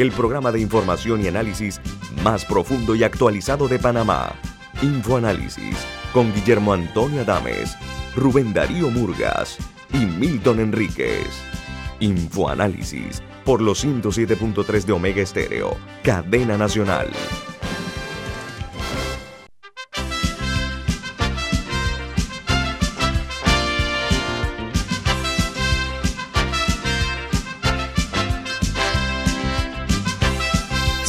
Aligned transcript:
el 0.00 0.12
programa 0.12 0.50
de 0.50 0.60
información 0.60 1.22
y 1.22 1.28
análisis 1.28 1.80
más 2.22 2.46
profundo 2.46 2.94
y 2.94 3.04
actualizado 3.04 3.68
de 3.68 3.78
Panamá. 3.78 4.32
Infoanálisis 4.80 5.76
con 6.14 6.32
Guillermo 6.32 6.72
Antonio 6.72 7.20
Adames, 7.20 7.76
Rubén 8.16 8.54
Darío 8.54 8.90
Murgas 8.90 9.58
y 9.92 10.06
Milton 10.06 10.60
Enríquez. 10.60 11.28
Infoanálisis 12.00 13.22
por 13.44 13.60
los 13.60 13.84
107.3 13.84 14.84
de 14.84 14.92
Omega 14.92 15.20
Estéreo, 15.20 15.76
cadena 16.02 16.56
nacional. 16.56 17.10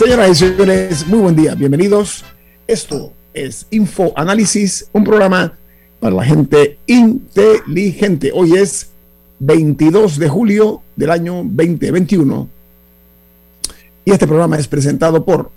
Señoras 0.02 0.32
y 0.32 0.36
señores, 0.48 1.06
muy 1.06 1.20
buen 1.20 1.36
día, 1.36 1.54
bienvenidos. 1.54 2.26
Esto 2.66 3.14
es 3.36 3.68
Info 3.70 4.12
Análisis, 4.16 4.90
un 4.94 5.04
programa 5.04 5.54
para 6.00 6.16
la 6.16 6.26
gente 6.26 6.80
inteligente. 6.88 8.32
Hoy 8.34 8.56
es 8.56 8.90
22 9.38 10.18
de 10.18 10.28
julio 10.28 10.82
del 10.96 11.12
año 11.12 11.44
2021 11.44 12.50
y 14.04 14.12
este 14.12 14.26
programa 14.26 14.58
es 14.58 14.68
presentado 14.68 15.24
por 15.24 15.52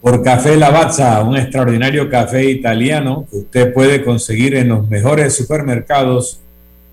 por 0.00 0.22
Café 0.22 0.56
Lavazza, 0.56 1.20
un 1.24 1.36
extraordinario 1.36 2.08
café 2.08 2.48
italiano 2.48 3.26
que 3.28 3.38
usted 3.38 3.72
puede 3.72 4.04
conseguir 4.04 4.54
en 4.54 4.68
los 4.68 4.88
mejores 4.88 5.34
supermercados, 5.34 6.38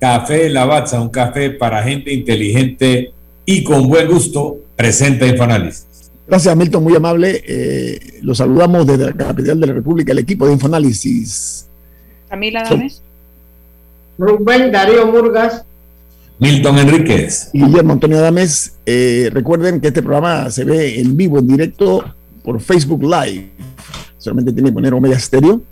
Café 0.00 0.48
Lavazza, 0.48 1.02
un 1.02 1.10
café 1.10 1.50
para 1.50 1.82
gente 1.82 2.14
inteligente 2.14 3.12
y 3.44 3.62
con 3.62 3.88
buen 3.88 4.08
gusto, 4.08 4.56
presenta 4.74 5.26
Infoanálisis. 5.26 6.10
Gracias, 6.26 6.56
Milton, 6.56 6.82
muy 6.82 6.96
amable. 6.96 7.44
Eh, 7.46 8.20
los 8.22 8.38
saludamos 8.38 8.86
desde 8.86 9.04
la 9.04 9.12
capital 9.12 9.60
de 9.60 9.66
la 9.66 9.74
República, 9.74 10.12
el 10.12 10.20
equipo 10.20 10.46
de 10.46 10.54
Infoanálisis. 10.54 11.68
Camila 12.30 12.62
Dames. 12.62 13.02
Rubén 14.16 14.72
Darío 14.72 15.12
Murgas. 15.12 15.62
Milton 16.38 16.78
Enríquez. 16.78 17.50
Y 17.52 17.62
Guillermo 17.62 17.92
Antonio 17.92 18.18
Dames. 18.18 18.78
Eh, 18.86 19.28
recuerden 19.30 19.78
que 19.78 19.88
este 19.88 20.02
programa 20.02 20.50
se 20.50 20.64
ve 20.64 21.00
en 21.00 21.18
vivo, 21.18 21.38
en 21.38 21.48
directo, 21.48 22.02
por 22.42 22.62
Facebook 22.62 23.02
Live 23.02 23.50
solamente 24.18 24.52
tiene 24.52 24.70
que 24.70 24.74
poner 24.74 24.94
Omega 24.94 25.18
Stereo 25.18 25.62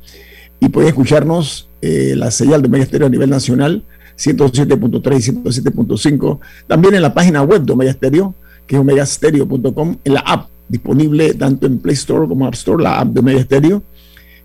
y 0.60 0.68
puede 0.68 0.88
escucharnos 0.88 1.68
eh, 1.82 2.14
la 2.16 2.30
señal 2.30 2.62
de 2.62 2.68
Omega 2.68 2.86
Stereo 2.86 3.06
a 3.06 3.10
nivel 3.10 3.28
nacional, 3.30 3.84
107.3 4.16 5.18
y 5.18 5.32
107.5. 5.32 6.38
También 6.66 6.94
en 6.94 7.02
la 7.02 7.12
página 7.12 7.42
web 7.42 7.62
de 7.62 7.72
Omega 7.72 7.92
Stereo, 7.92 8.34
que 8.66 8.76
es 8.76 8.80
omegastereo.com, 8.80 9.96
en 10.04 10.14
la 10.14 10.20
app 10.20 10.48
disponible 10.68 11.34
tanto 11.34 11.66
en 11.66 11.78
Play 11.78 11.94
Store 11.94 12.26
como 12.26 12.46
App 12.46 12.54
Store, 12.54 12.82
la 12.82 13.00
app 13.00 13.08
de 13.08 13.20
Omega 13.20 13.42
Stereo. 13.42 13.82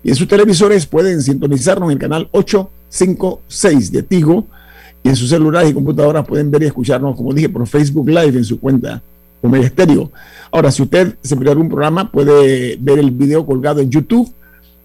Y 0.02 0.10
en 0.10 0.16
sus 0.16 0.28
televisores 0.28 0.86
pueden 0.86 1.22
sintonizarnos 1.22 1.88
en 1.88 1.92
el 1.92 1.98
canal 1.98 2.28
856 2.32 3.92
de 3.92 4.02
Tigo. 4.02 4.46
Y 5.02 5.08
en 5.08 5.16
sus 5.16 5.30
celulares 5.30 5.70
y 5.70 5.74
computadoras 5.74 6.26
pueden 6.26 6.50
ver 6.50 6.62
y 6.62 6.66
escucharnos, 6.66 7.16
como 7.16 7.32
dije, 7.32 7.48
por 7.48 7.66
Facebook 7.66 8.08
Live 8.08 8.36
en 8.36 8.44
su 8.44 8.60
cuenta 8.60 9.02
Omega 9.42 9.66
Estéreo. 9.66 10.10
Ahora, 10.52 10.70
si 10.70 10.82
usted 10.82 11.16
se 11.22 11.36
perdió 11.36 11.52
algún 11.52 11.68
programa, 11.68 12.10
puede 12.10 12.76
ver 12.80 12.98
el 12.98 13.10
video 13.10 13.46
colgado 13.46 13.80
en 13.80 13.90
YouTube. 13.90 14.32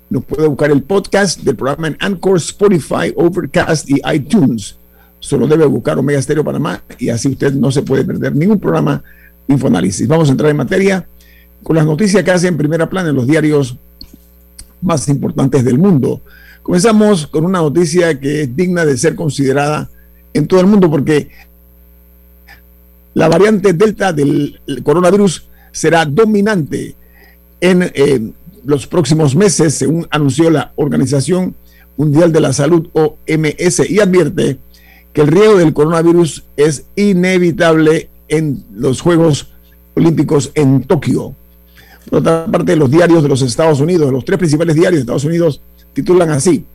Nos 0.09 0.23
puede 0.23 0.48
buscar 0.48 0.72
el 0.72 0.84
podcast 0.84 1.42
del 1.42 1.56
programa 1.56 1.88
en 1.88 1.98
Anchor, 2.00 2.38
Spotify, 2.38 3.14
Overcast 3.16 3.89
y 3.89 4.02
iTunes. 4.14 4.78
Solo 5.20 5.48
debe 5.48 5.66
buscar 5.66 5.98
Omega 5.98 6.20
Estéreo 6.20 6.44
Panamá 6.44 6.83
y 6.99 7.10
así 7.10 7.30
usted 7.30 7.54
no 7.54 7.71
se 7.71 7.82
puede 7.82 8.05
perder 8.05 8.36
ningún 8.36 8.60
programa 8.60 9.04
Infoanálisis. 9.48 10.08
Vamos 10.08 10.30
a 10.30 10.32
entrar 10.32 10.52
en 10.52 10.58
materia 10.58 11.08
con 11.64 11.76
las 11.76 11.86
noticias 11.86 12.23
que 12.23 12.32
hacen 12.32 12.49
en 12.49 12.58
primera 12.58 12.88
plana 12.88 13.10
en 13.10 13.15
los 13.15 13.26
diarios 13.26 13.77
más 14.82 15.08
importantes 15.10 15.65
del 15.65 15.80
mundo. 15.80 16.21
Comenzamos 16.61 17.27
con 17.27 17.45
una 17.45 17.60
noticia 17.60 18.20
que 18.20 18.44
es 18.44 18.55
digna 18.55 18.86
de 18.86 18.98
ser 18.98 19.15
considerada 19.15 19.89
en 20.33 20.48
todo 20.48 20.60
el 20.60 20.67
mundo 20.67 20.89
porque 20.89 21.30
la 23.15 23.30
variante 23.30 23.73
Delta 23.73 24.14
del 24.14 24.59
coronavirus 24.83 25.48
será 25.71 26.05
dominante 26.05 26.95
en 27.61 27.81
eh, 27.81 28.31
los 28.65 28.86
próximos 28.86 29.36
meses, 29.36 29.73
según 29.73 30.05
anunció 30.11 30.49
la 30.49 30.73
Organización 30.76 31.55
Mundial 31.98 32.31
de 32.33 32.42
la 32.42 32.52
Salud, 32.52 32.89
OMS, 32.92 33.89
y 33.89 33.99
advierte 33.99 34.59
que 35.14 35.21
el 35.21 35.27
riesgo 35.27 35.55
del 35.55 35.73
coronavirus 35.73 36.43
es 36.58 36.87
inevitable 36.98 38.09
en 38.27 38.65
los 38.73 38.99
Juegos 38.99 39.53
Olímpicos 39.95 40.52
en 40.53 40.83
Tokio. 40.83 41.33
Por 42.09 42.20
otra 42.20 42.45
parte, 42.47 42.76
los 42.76 42.92
diarios 42.92 43.23
de 43.23 43.30
los 43.30 43.42
Estados 43.42 43.80
Unidos, 43.80 44.11
los 44.11 44.26
tres 44.26 44.37
principales 44.37 44.76
diarios 44.76 44.95
de 44.95 44.99
Estados 45.02 45.23
Unidos, 45.23 45.61
titulan 45.93 46.32
así. 46.32 46.65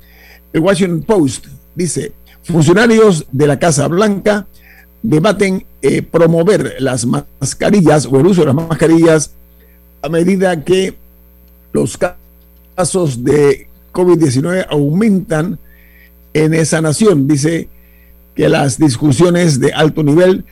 El 0.55 0.63
Washington 0.63 1.03
Post 1.03 1.47
dice, 1.75 2.13
funcionarios 2.43 3.27
de 3.31 3.47
la 3.47 3.59
Casa 3.59 3.89
Blanca 3.89 4.47
debaten 5.03 5.65
eh, 5.83 6.03
promover 6.03 6.77
las 6.79 7.07
mascarillas 7.07 8.07
o 8.07 8.19
el 8.21 8.27
uso 8.27 8.43
de 8.43 8.47
las 8.49 8.55
mascarillas 8.55 9.31
a 10.03 10.09
medida 10.09 10.63
que 10.63 10.95
los 11.73 11.99
casos 12.77 13.25
de 13.25 13.69
COVID-19 13.93 14.67
aumentan 14.69 15.59
en 16.33 16.55
esa 16.55 16.81
nación. 16.81 17.27
Dice 17.27 17.69
que 18.35 18.49
las 18.49 18.79
discusiones 18.79 19.61
de 19.61 19.73
alto 19.73 20.03
nivel 20.03 20.45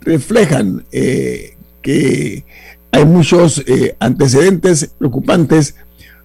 reflejan 0.00 0.84
eh, 0.92 1.56
que 1.82 2.44
hay 2.92 3.04
muchos 3.04 3.62
eh, 3.66 3.96
antecedentes 3.98 4.90
preocupantes 4.98 5.74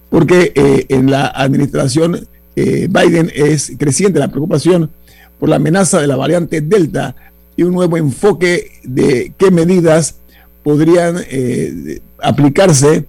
porque 0.09 0.51
en 0.89 1.09
la 1.09 1.27
administración 1.27 2.27
Biden 2.53 3.31
es 3.33 3.71
creciente 3.79 4.19
la 4.19 4.27
preocupación 4.27 4.91
por 5.39 5.47
la 5.47 5.55
amenaza 5.55 6.01
de 6.01 6.07
la 6.07 6.17
variante 6.17 6.59
Delta 6.59 7.15
y 7.61 7.63
un 7.63 7.75
nuevo 7.75 7.95
enfoque 7.95 8.71
de 8.83 9.33
qué 9.37 9.51
medidas 9.51 10.15
podrían 10.63 11.17
eh, 11.29 12.01
aplicarse 12.19 13.05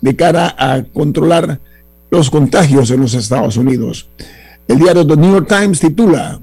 de 0.00 0.16
cara 0.16 0.54
a 0.56 0.84
controlar 0.84 1.58
los 2.10 2.30
contagios 2.30 2.92
en 2.92 3.00
los 3.00 3.14
Estados 3.14 3.56
Unidos. 3.56 4.08
El 4.68 4.78
diario 4.78 5.04
The 5.04 5.16
New 5.16 5.32
York 5.32 5.48
Times 5.48 5.80
titula 5.80 6.38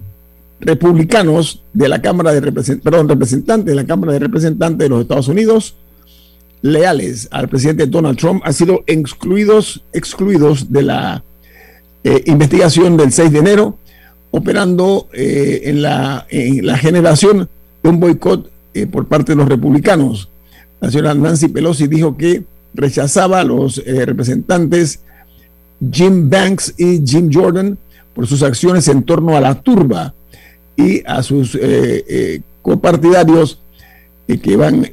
Republicanos 0.60 1.64
de 1.74 1.88
la 1.88 2.02
Cámara 2.02 2.34
de 2.34 2.42
Representantes, 2.42 2.84
perdón, 2.84 3.08
representantes 3.08 3.66
de 3.66 3.76
la 3.76 3.86
Cámara 3.86 4.12
de 4.14 4.20
Representantes 4.20 4.80
de 4.80 4.90
los 4.90 5.02
Estados 5.02 5.30
Unidos 5.30 5.76
leales 6.62 7.30
al 7.32 7.48
presidente 7.48 7.88
Donald 7.88 8.18
Trump 8.18 8.42
han 8.46 8.54
sido 8.54 8.84
excluidos, 8.88 9.86
excluidos 9.94 10.72
de 10.72 10.84
la 10.84 11.24
eh, 12.04 12.24
investigación 12.26 12.98
del 12.98 13.14
6 13.14 13.32
de 13.32 13.40
enero 13.40 13.78
operando 14.36 15.08
eh, 15.14 15.62
en, 15.66 15.84
la, 15.84 16.26
la, 16.32 16.78
generación 16.78 17.50
de 17.84 17.90
un 17.90 18.00
boicot 18.00 18.50
eh, 18.74 18.88
por 18.88 19.06
parte 19.08 19.34
de 19.34 19.36
los 19.36 19.48
republicanos. 19.48 20.30
La 20.82 20.90
señora 20.90 21.14
Nancy 21.14 21.50
Pelosi 21.50 21.88
dijo 21.88 22.18
que 22.18 22.44
rechazaba 22.74 23.42
a 23.42 23.44
los 23.44 23.78
eh, 23.80 24.06
representantes 24.06 25.02
Jim 25.92 26.30
Banks 26.30 26.74
y 26.78 27.06
Jim 27.06 27.30
Jordan 27.32 27.78
por 28.16 28.26
sus 28.26 28.42
acciones 28.42 28.88
en 28.88 29.04
torno 29.04 29.36
a 29.36 29.42
la 29.42 29.62
turba 29.62 30.14
y 30.76 31.04
a 31.06 31.22
sus 31.22 31.58
copartidarios 32.62 33.60
que 34.42 34.56
van 34.56 34.88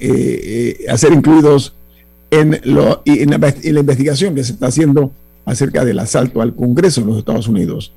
a 0.88 0.96
ser 0.96 1.12
incluidos 1.12 1.74
en, 2.30 2.60
lo, 2.64 3.02
en 3.04 3.30
la 3.30 3.80
investigación 3.80 4.34
que 4.34 4.44
se 4.44 4.52
está 4.52 4.66
haciendo 4.66 5.12
acerca 5.44 5.84
del 5.84 5.98
asalto 5.98 6.40
al 6.40 6.54
Congreso 6.54 7.00
en 7.00 7.08
los 7.08 7.18
Estados 7.18 7.48
Unidos. 7.48 7.92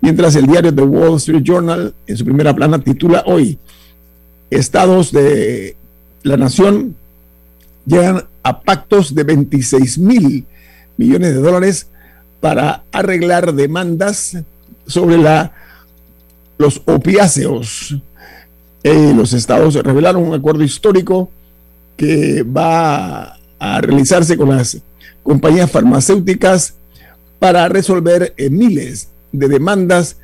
Mientras 0.00 0.36
el 0.36 0.46
diario 0.46 0.74
The 0.74 0.82
Wall 0.82 1.16
Street 1.16 1.42
Journal, 1.42 1.94
en 2.06 2.16
su 2.16 2.24
primera 2.24 2.54
plana, 2.54 2.78
titula 2.78 3.24
hoy, 3.26 3.58
Estados 4.50 5.12
de 5.12 5.76
la 6.22 6.36
Nación 6.36 6.96
llegan 7.86 8.24
a 8.42 8.60
pactos 8.60 9.14
de 9.14 9.24
26 9.24 9.98
mil 9.98 10.46
millones 10.96 11.34
de 11.34 11.40
dólares 11.40 11.88
para 12.40 12.84
arreglar 12.92 13.54
demandas 13.54 14.36
sobre 14.86 15.18
la, 15.18 15.52
los 16.58 16.82
opiáceos. 16.84 17.96
Eh, 18.82 19.12
los 19.16 19.32
estados 19.32 19.74
revelaron 19.76 20.22
un 20.22 20.34
acuerdo 20.34 20.62
histórico 20.62 21.30
que 21.96 22.42
va 22.42 23.38
a 23.58 23.80
realizarse 23.80 24.36
con 24.36 24.50
las 24.50 24.78
compañías 25.22 25.70
farmacéuticas 25.70 26.74
para 27.38 27.68
resolver 27.68 28.34
eh, 28.36 28.50
miles 28.50 29.08
de 29.32 29.48
demandas 29.48 30.18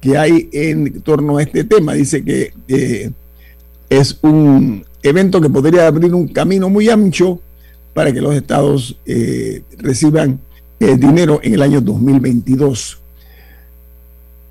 que 0.00 0.16
hay 0.16 0.48
en 0.52 1.02
torno 1.02 1.38
a 1.38 1.42
este 1.42 1.64
tema. 1.64 1.92
Dice 1.94 2.24
que 2.24 2.52
eh, 2.68 3.10
es 3.90 4.18
un 4.22 4.84
evento 5.02 5.40
que 5.40 5.50
podría 5.50 5.86
abrir 5.86 6.14
un 6.14 6.28
camino 6.28 6.70
muy 6.70 6.88
ancho 6.88 7.40
para 7.92 8.12
que 8.12 8.20
los 8.20 8.34
estados 8.34 8.96
eh, 9.04 9.62
reciban 9.78 10.40
eh, 10.78 10.96
dinero 10.96 11.40
en 11.42 11.54
el 11.54 11.62
año 11.62 11.80
2022. 11.80 12.98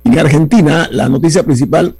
En 0.03 0.17
Argentina, 0.17 0.87
la 0.91 1.07
noticia 1.09 1.43
principal 1.43 1.95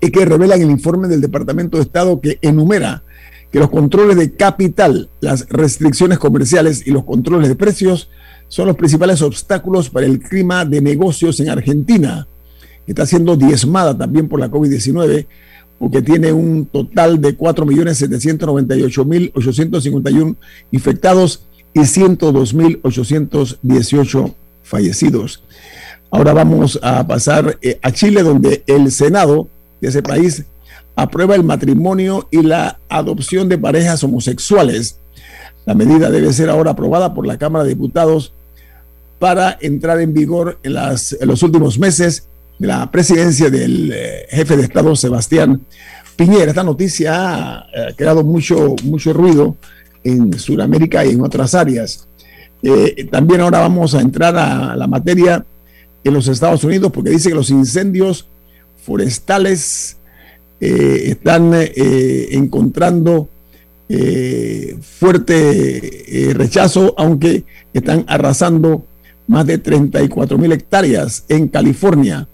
es 0.00 0.10
que 0.10 0.24
revelan 0.24 0.62
el 0.62 0.70
informe 0.70 1.06
del 1.06 1.20
Departamento 1.20 1.76
de 1.76 1.84
Estado 1.84 2.20
que 2.20 2.38
enumera 2.42 3.04
que 3.52 3.58
los 3.58 3.70
controles 3.70 4.16
de 4.16 4.32
capital, 4.32 5.08
las 5.20 5.48
restricciones 5.48 6.18
comerciales 6.18 6.86
y 6.86 6.90
los 6.90 7.04
controles 7.04 7.48
de 7.48 7.54
precios 7.54 8.10
son 8.48 8.66
los 8.66 8.76
principales 8.76 9.22
obstáculos 9.22 9.90
para 9.90 10.06
el 10.06 10.20
clima 10.20 10.64
de 10.64 10.80
negocios 10.80 11.38
en 11.40 11.50
Argentina, 11.50 12.26
que 12.86 12.92
está 12.92 13.06
siendo 13.06 13.36
diezmada 13.36 13.96
también 13.96 14.28
por 14.28 14.40
la 14.40 14.50
COVID-19, 14.50 15.26
porque 15.78 16.02
tiene 16.02 16.32
un 16.32 16.66
total 16.66 17.20
de 17.20 17.36
4.798.851 17.36 20.36
infectados 20.72 21.44
y 21.74 21.80
102.818 21.80 24.34
fallecidos. 24.62 25.42
Ahora 26.10 26.32
vamos 26.32 26.80
a 26.82 27.06
pasar 27.06 27.58
eh, 27.62 27.78
a 27.82 27.92
Chile, 27.92 28.22
donde 28.22 28.62
el 28.66 28.90
Senado 28.90 29.48
de 29.80 29.88
ese 29.88 30.02
país 30.02 30.44
aprueba 30.96 31.36
el 31.36 31.44
matrimonio 31.44 32.26
y 32.30 32.42
la 32.42 32.78
adopción 32.88 33.48
de 33.48 33.58
parejas 33.58 34.02
homosexuales. 34.02 34.98
La 35.64 35.74
medida 35.74 36.10
debe 36.10 36.32
ser 36.32 36.50
ahora 36.50 36.72
aprobada 36.72 37.14
por 37.14 37.24
la 37.26 37.38
Cámara 37.38 37.64
de 37.64 37.70
Diputados 37.70 38.32
para 39.18 39.58
entrar 39.60 40.00
en 40.00 40.14
vigor 40.14 40.58
en, 40.62 40.74
los 40.74 41.42
últimos 41.42 41.78
meses 41.78 42.28
de 42.58 42.66
la 42.66 42.90
presidencia 42.90 43.50
del 43.50 43.92
eh, 43.92 44.26
jefe 44.30 44.56
de 44.56 44.64
Estado 44.64 44.94
Sebastián 44.96 45.60
Piñera. 46.16 46.50
Esta 46.50 46.64
noticia 46.64 47.14
ha 47.14 47.66
eh, 47.72 47.94
creado 47.96 48.24
mucho, 48.24 48.74
mucho 48.84 49.12
ruido 49.12 49.56
en 50.02 50.36
Sudamérica 50.38 51.04
y 51.04 51.10
en 51.10 51.22
otras 51.22 51.54
áreas. 51.54 52.08
Eh, 52.62 53.06
también 53.10 53.40
ahora 53.40 53.60
vamos 53.60 53.94
a 53.94 54.00
entrar 54.00 54.36
a 54.36 54.74
la 54.74 54.86
materia 54.88 55.44
en 56.02 56.14
los 56.14 56.26
Estados 56.26 56.64
Unidos 56.64 56.90
porque 56.92 57.10
dice 57.10 57.28
que 57.28 57.34
los 57.34 57.50
incendios 57.50 58.26
forestales 58.84 59.96
están 60.60 61.52
encontrando 61.54 63.28
fuerte 64.80 66.32
rechazo, 66.34 66.94
aunque 66.96 67.44
están 67.72 68.04
arrasando 68.08 68.84
más 69.28 69.46
de 69.46 69.58
34 69.58 70.36
mil 70.36 70.50
hectáreas 70.50 71.24
en 71.28 71.46
California. 71.46 72.26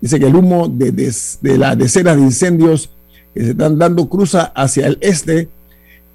Dice 0.00 0.20
que 0.20 0.26
el 0.26 0.36
humo 0.36 0.68
de, 0.68 0.92
de, 0.92 1.58
las 1.58 1.76
decenas 1.76 2.16
de 2.16 2.22
incendios 2.22 2.90
que 3.34 3.42
se 3.42 3.50
están 3.50 3.78
dando 3.78 4.08
cruza 4.08 4.52
hacia 4.54 4.86
el 4.86 4.98
este 5.00 5.48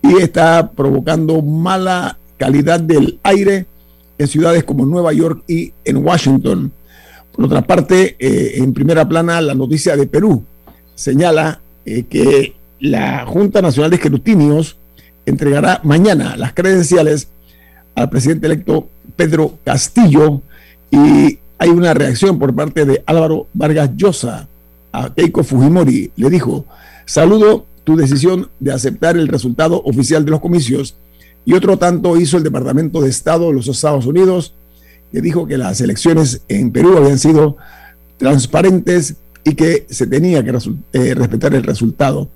y 0.02 0.18
está 0.18 0.72
provocando 0.72 1.42
mala 1.42 2.18
calidad 2.38 2.80
del 2.80 3.20
aire 3.24 3.66
en 4.18 4.28
ciudades 4.28 4.64
como 4.64 4.86
Nueva 4.86 5.14
York 5.14 5.44
y 5.48 5.74
en 5.86 5.98
Washington. 5.98 6.72
Por 7.32 7.46
otra 7.46 7.62
parte, 7.62 8.16
en 8.20 8.74
primera 8.74 9.08
plana, 9.08 9.42
la 9.42 9.56
noticia 9.56 9.98
de 9.98 10.08
Perú, 10.08 10.44
señala 10.96 11.60
eh, 11.86 12.04
que 12.04 12.54
la 12.80 13.26
Junta 13.26 13.62
Nacional 13.62 13.90
de 13.90 13.96
Escrutinios 13.98 14.78
entregará 15.26 15.80
mañana 15.84 16.36
las 16.38 16.54
credenciales 16.54 17.30
al 17.96 18.10
presidente 18.10 18.48
electo 18.48 18.90
Pedro 19.16 19.58
Castillo 19.64 20.42
y 20.92 21.40
hay 21.64 21.70
una 21.70 21.94
reacción 21.94 22.40
por 22.40 22.54
parte 22.54 22.84
de 22.84 23.02
Álvaro 23.06 23.48
Vargas 23.54 23.92
Llosa 23.96 24.50
a 24.92 25.14
Keiko 25.14 25.46
Fujimori. 25.46 26.12
Le 26.18 26.30
dijo, 26.30 26.66
saludo 27.06 27.66
tu 27.86 27.96
decisión 27.96 28.50
de 28.60 28.74
aceptar 28.74 29.16
el 29.16 29.30
resultado 29.30 29.82
oficial 29.86 30.26
de 30.26 30.32
los 30.32 30.42
comicios 30.42 30.98
y 31.46 31.54
otro 31.54 31.78
tanto 31.78 32.18
hizo 32.18 32.36
el 32.36 32.44
Departamento 32.44 33.00
de 33.00 33.10
Estado 33.10 33.48
de 33.48 33.54
los 33.54 33.70
Estados 33.70 34.06
Unidos, 34.06 34.54
que 35.10 35.22
dijo 35.22 35.48
que 35.48 35.58
las 35.58 35.80
elecciones 35.80 36.42
en 36.50 36.70
Perú 36.70 36.98
habían 36.98 37.18
sido 37.18 37.56
transparentes 38.18 39.16
y 39.46 39.56
que 39.56 39.86
se 39.90 40.06
tenía 40.06 40.44
que 40.44 40.52
eh, 40.92 41.16
respetar 41.16 41.56
el 41.56 41.64
resultado. 41.64 42.28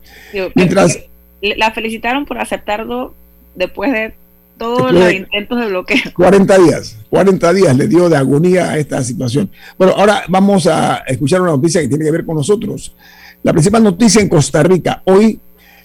Mientras 0.55 0.99
la 1.41 1.71
felicitaron 1.71 2.25
por 2.25 2.37
aceptarlo 2.37 3.13
después 3.55 3.91
de 3.91 4.13
todos 4.57 4.91
los 4.91 5.13
intentos 5.13 5.59
de 5.59 5.67
bloqueo. 5.67 5.97
40 6.15 6.57
días, 6.59 6.97
40 7.09 7.53
días 7.53 7.77
le 7.77 7.87
dio 7.87 8.09
de 8.09 8.17
agonía 8.17 8.71
a 8.71 8.77
esta 8.77 9.03
situación. 9.03 9.49
Bueno, 9.77 9.93
ahora 9.97 10.23
vamos 10.27 10.67
a 10.67 10.97
escuchar 11.07 11.41
una 11.41 11.51
noticia 11.51 11.81
que 11.81 11.87
tiene 11.87 12.05
que 12.05 12.11
ver 12.11 12.25
con 12.25 12.35
nosotros. 12.35 12.95
La 13.43 13.53
principal 13.53 13.83
noticia 13.83 14.21
en 14.21 14.29
Costa 14.29 14.63
Rica 14.63 15.01
hoy 15.05 15.39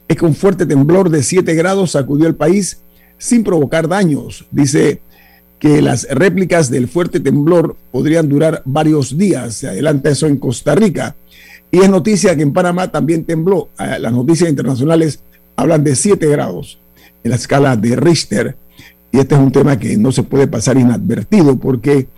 es 0.08 0.16
que 0.16 0.24
un 0.24 0.34
fuerte 0.34 0.66
temblor 0.66 1.10
de 1.10 1.22
7 1.22 1.54
grados 1.54 1.92
sacudió 1.92 2.26
el 2.26 2.34
país 2.34 2.82
sin 3.18 3.44
provocar 3.44 3.86
daños, 3.86 4.46
dice 4.50 5.00
que 5.62 5.80
las 5.80 6.08
réplicas 6.10 6.70
del 6.70 6.88
fuerte 6.88 7.20
temblor 7.20 7.76
podrían 7.92 8.28
durar 8.28 8.62
varios 8.64 9.16
días. 9.16 9.54
Se 9.54 9.68
adelanta 9.68 10.10
eso 10.10 10.26
en 10.26 10.38
Costa 10.38 10.74
Rica. 10.74 11.14
Y 11.70 11.78
es 11.78 11.88
noticia 11.88 12.34
que 12.34 12.42
en 12.42 12.52
Panamá 12.52 12.90
también 12.90 13.24
tembló. 13.24 13.68
Ah, 13.78 14.00
las 14.00 14.12
noticias 14.12 14.50
internacionales 14.50 15.22
hablan 15.54 15.84
de 15.84 15.94
7 15.94 16.26
grados 16.26 16.80
en 17.22 17.30
la 17.30 17.36
escala 17.36 17.76
de 17.76 17.94
Richter. 17.94 18.56
Y 19.12 19.18
este 19.18 19.34
es 19.34 19.40
un 19.40 19.52
tema 19.52 19.78
que 19.78 19.96
no 19.98 20.10
se 20.10 20.22
puede 20.22 20.46
pasar 20.46 20.78
inadvertido 20.78 21.56
porque 21.58 22.08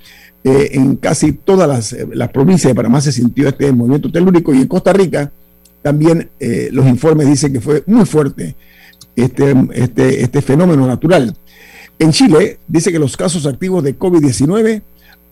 eh, 0.44 0.70
en 0.72 0.96
casi 0.96 1.32
todas 1.32 1.66
las, 1.68 1.92
eh, 1.92 2.06
las, 2.12 2.28
provincias 2.28 2.70
de 2.70 2.74
Panamá 2.74 3.00
se 3.00 3.10
sintió 3.10 3.48
este 3.48 3.72
movimiento 3.72 4.12
telúrico 4.12 4.54
y 4.54 4.60
en 4.60 4.68
Costa 4.68 4.92
Rica 4.92 5.32
también 5.82 6.30
eh, 6.38 6.68
los 6.70 6.86
informes 6.86 7.26
dicen 7.26 7.52
que 7.52 7.60
fue 7.60 7.82
muy 7.86 8.04
fuerte 8.04 8.54
este, 9.16 9.54
este, 9.72 10.22
este 10.22 10.42
fenómeno 10.42 10.86
natural. 10.86 11.34
En 11.98 12.12
Chile 12.12 12.58
dice 12.68 12.92
que 12.92 12.98
los 12.98 13.16
casos 13.16 13.46
activos 13.46 13.82
de 13.82 13.98
COVID-19 13.98 14.82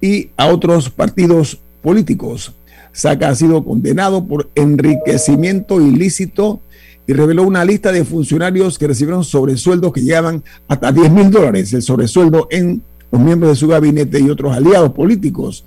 y 0.00 0.30
a 0.36 0.46
otros 0.46 0.90
partidos 0.90 1.60
políticos. 1.82 2.54
Saca 2.92 3.28
ha 3.28 3.34
sido 3.34 3.64
condenado 3.64 4.26
por 4.26 4.50
enriquecimiento 4.54 5.80
ilícito 5.80 6.60
y 7.06 7.12
reveló 7.12 7.44
una 7.44 7.64
lista 7.64 7.92
de 7.92 8.04
funcionarios 8.04 8.78
que 8.78 8.86
recibieron 8.86 9.24
sobresueldos 9.24 9.92
que 9.92 10.02
llegaban 10.02 10.42
hasta 10.68 10.92
10 10.92 11.10
mil 11.10 11.30
dólares, 11.30 11.72
el 11.72 11.82
sobresueldo 11.82 12.48
en 12.50 12.82
los 13.10 13.20
miembros 13.20 13.52
de 13.52 13.56
su 13.56 13.68
gabinete 13.68 14.20
y 14.20 14.30
otros 14.30 14.54
aliados 14.56 14.92
políticos. 14.92 15.64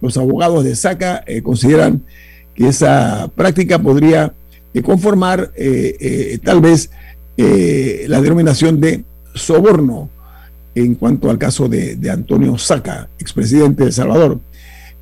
Los 0.00 0.16
abogados 0.16 0.64
de 0.64 0.76
Saca 0.76 1.24
eh, 1.26 1.42
consideran 1.42 2.02
que 2.54 2.68
esa 2.68 3.30
práctica 3.34 3.80
podría 3.80 4.34
eh, 4.74 4.82
conformar 4.82 5.52
eh, 5.56 6.38
tal 6.44 6.60
vez 6.60 6.90
la 7.36 8.22
denominación 8.22 8.80
de 8.80 9.04
soborno 9.34 10.08
en 10.76 10.94
cuanto 10.94 11.30
al 11.30 11.38
caso 11.38 11.68
de, 11.68 11.98
Antonio 12.10 12.58
Saca, 12.58 13.08
expresidente 13.18 13.82
de 13.82 13.88
El 13.88 13.92
Salvador. 13.94 14.40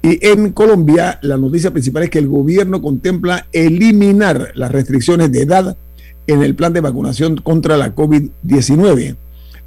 Y 0.03 0.25
en 0.25 0.53
Colombia, 0.53 1.19
la 1.21 1.37
noticia 1.37 1.73
principal 1.73 2.05
es 2.05 2.11
que 2.11 2.21
el 2.21 2.29
gobierno 2.29 2.81
contempla 2.81 3.49
eliminar 3.53 4.53
las 4.55 4.71
restricciones 4.71 5.33
de 5.33 5.43
edad 5.43 5.77
en 6.29 6.43
el 6.45 6.55
plan 6.55 6.73
de 6.73 6.81
vacunación 6.81 7.37
contra 7.39 7.77
la 7.77 7.93
COVID-19. 7.93 9.17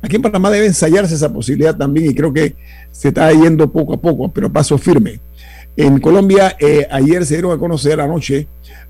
Aquí 0.01 0.15
en 0.15 0.21
Panamá 0.21 0.49
debe 0.49 0.67
ensayarse 0.67 1.13
esa 1.13 1.33
posibilidad 1.33 1.75
también 1.75 2.09
y 2.09 2.15
creo 2.15 2.31
que 2.31 2.55
se 2.89 3.09
está 3.09 3.29
yendo 3.33 3.69
poco 3.69 3.95
a 3.95 4.01
poco, 4.01 4.31
pero 4.31 4.51
paso 4.51 4.77
firme. 4.77 5.19
En 5.75 5.99
Colombia, 5.99 6.55
eh, 6.57 6.87
ayer 6.89 7.25
se 7.25 7.33
dieron 7.33 7.51
a 7.51 7.59
conocer 7.59 7.99
anoche 7.99 8.47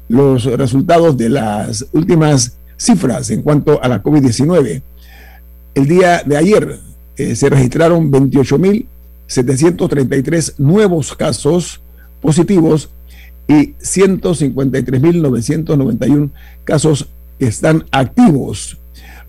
los 0.07 0.45
resultados 0.45 1.17
de 1.17 1.29
las 1.29 1.87
últimas 1.93 2.57
cifras 2.77 3.31
en 3.31 3.41
cuanto 3.41 3.81
a 3.81 3.87
la 3.87 4.03
COVID-19. 4.03 4.83
El 5.73 5.87
día 5.87 6.21
de 6.23 6.37
ayer 6.37 6.86
eh, 7.17 7.35
se 7.35 7.49
registraron 7.49 8.11
28 8.11 8.59
mil 8.59 8.87
733 9.27 10.55
nuevos 10.57 11.15
casos 11.15 11.79
positivos 12.21 12.89
y 13.47 13.73
153.991 13.73 16.31
casos 16.63 17.09
están 17.39 17.85
activos. 17.91 18.79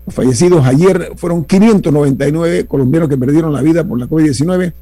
Los 0.05 0.15
fallecidos 0.15 0.65
ayer 0.65 1.11
fueron 1.15 1.45
599 1.45 2.65
colombianos 2.65 3.09
que 3.09 3.17
perdieron 3.17 3.53
la 3.53 3.61
vida 3.61 3.83
por 3.83 3.99
la 3.99 4.07
COVID-19, 4.07 4.73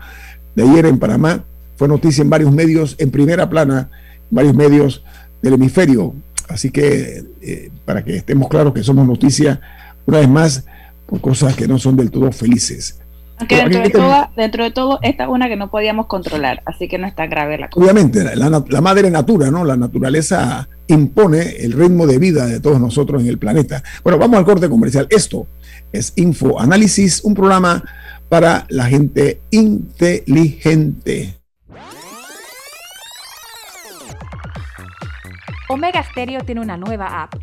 de 0.54 0.62
ayer 0.64 0.86
en 0.86 0.98
Panamá, 0.98 1.44
fue 1.76 1.88
noticia 1.88 2.22
en 2.22 2.30
varios 2.30 2.52
medios, 2.52 2.94
en 2.98 3.10
primera 3.10 3.48
plana, 3.48 3.90
varios 4.30 4.54
medios 4.54 5.02
del 5.40 5.54
hemisferio. 5.54 6.14
Así 6.48 6.70
que 6.70 7.24
eh, 7.40 7.70
para 7.84 8.04
que 8.04 8.16
estemos 8.16 8.48
claros 8.48 8.74
que 8.74 8.82
somos 8.82 9.06
noticia, 9.06 9.60
una 10.06 10.18
vez 10.18 10.28
más, 10.28 10.64
por 11.06 11.20
cosas 11.20 11.54
que 11.54 11.66
no 11.66 11.78
son 11.78 11.96
del 11.96 12.10
todo 12.10 12.30
felices. 12.32 12.98
Aunque 13.42 13.56
dentro 13.56 13.82
de, 13.82 13.90
todo, 13.90 14.28
dentro 14.36 14.62
de 14.62 14.70
todo, 14.70 14.98
esta 15.02 15.24
es 15.24 15.28
una 15.28 15.48
que 15.48 15.56
no 15.56 15.68
podíamos 15.68 16.06
controlar, 16.06 16.62
así 16.64 16.86
que 16.86 16.96
no 16.96 17.08
está 17.08 17.26
grave 17.26 17.58
la 17.58 17.68
cosa. 17.68 17.84
Obviamente, 17.84 18.36
la, 18.36 18.80
madre 18.80 19.10
natura, 19.10 19.50
¿no? 19.50 19.64
La 19.64 19.76
naturaleza 19.76 20.68
impone 20.86 21.56
el 21.58 21.72
ritmo 21.72 22.06
de 22.06 22.18
vida 22.18 22.46
de 22.46 22.60
todos 22.60 22.78
nosotros 22.80 23.20
en 23.20 23.26
el 23.26 23.38
planeta. 23.38 23.82
Bueno, 24.04 24.16
vamos 24.16 24.38
al 24.38 24.44
corte 24.44 24.68
comercial. 24.68 25.08
Esto 25.10 25.48
es 25.90 26.12
Info 26.14 26.60
Análisis, 26.60 27.24
un 27.24 27.34
programa 27.34 27.82
para 28.28 28.64
la 28.68 28.84
gente 28.84 29.40
inteligente. 29.50 31.40
Omega 35.68 36.04
Stereo 36.04 36.42
tiene 36.42 36.60
una 36.60 36.76
nueva 36.76 37.24
app. 37.24 37.34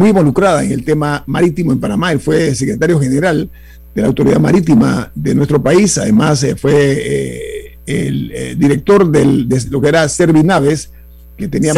Muy 0.00 0.08
involucrada 0.08 0.64
en 0.64 0.72
el 0.72 0.82
tema 0.82 1.22
marítimo 1.26 1.72
en 1.72 1.78
Panamá. 1.78 2.10
Él 2.10 2.20
fue 2.20 2.54
secretario 2.54 2.98
general 2.98 3.50
de 3.94 4.00
la 4.00 4.08
Autoridad 4.08 4.40
Marítima 4.40 5.12
de 5.14 5.34
nuestro 5.34 5.62
país. 5.62 5.98
Además, 5.98 6.42
eh, 6.42 6.56
fue 6.56 6.72
eh, 6.74 7.78
el 7.86 8.58
director 8.58 9.10
del, 9.10 9.46
de 9.46 9.62
lo 9.68 9.78
que 9.78 9.88
era 9.88 10.08
Servinaves, 10.08 10.90
que 11.36 11.48
tenía 11.48 11.74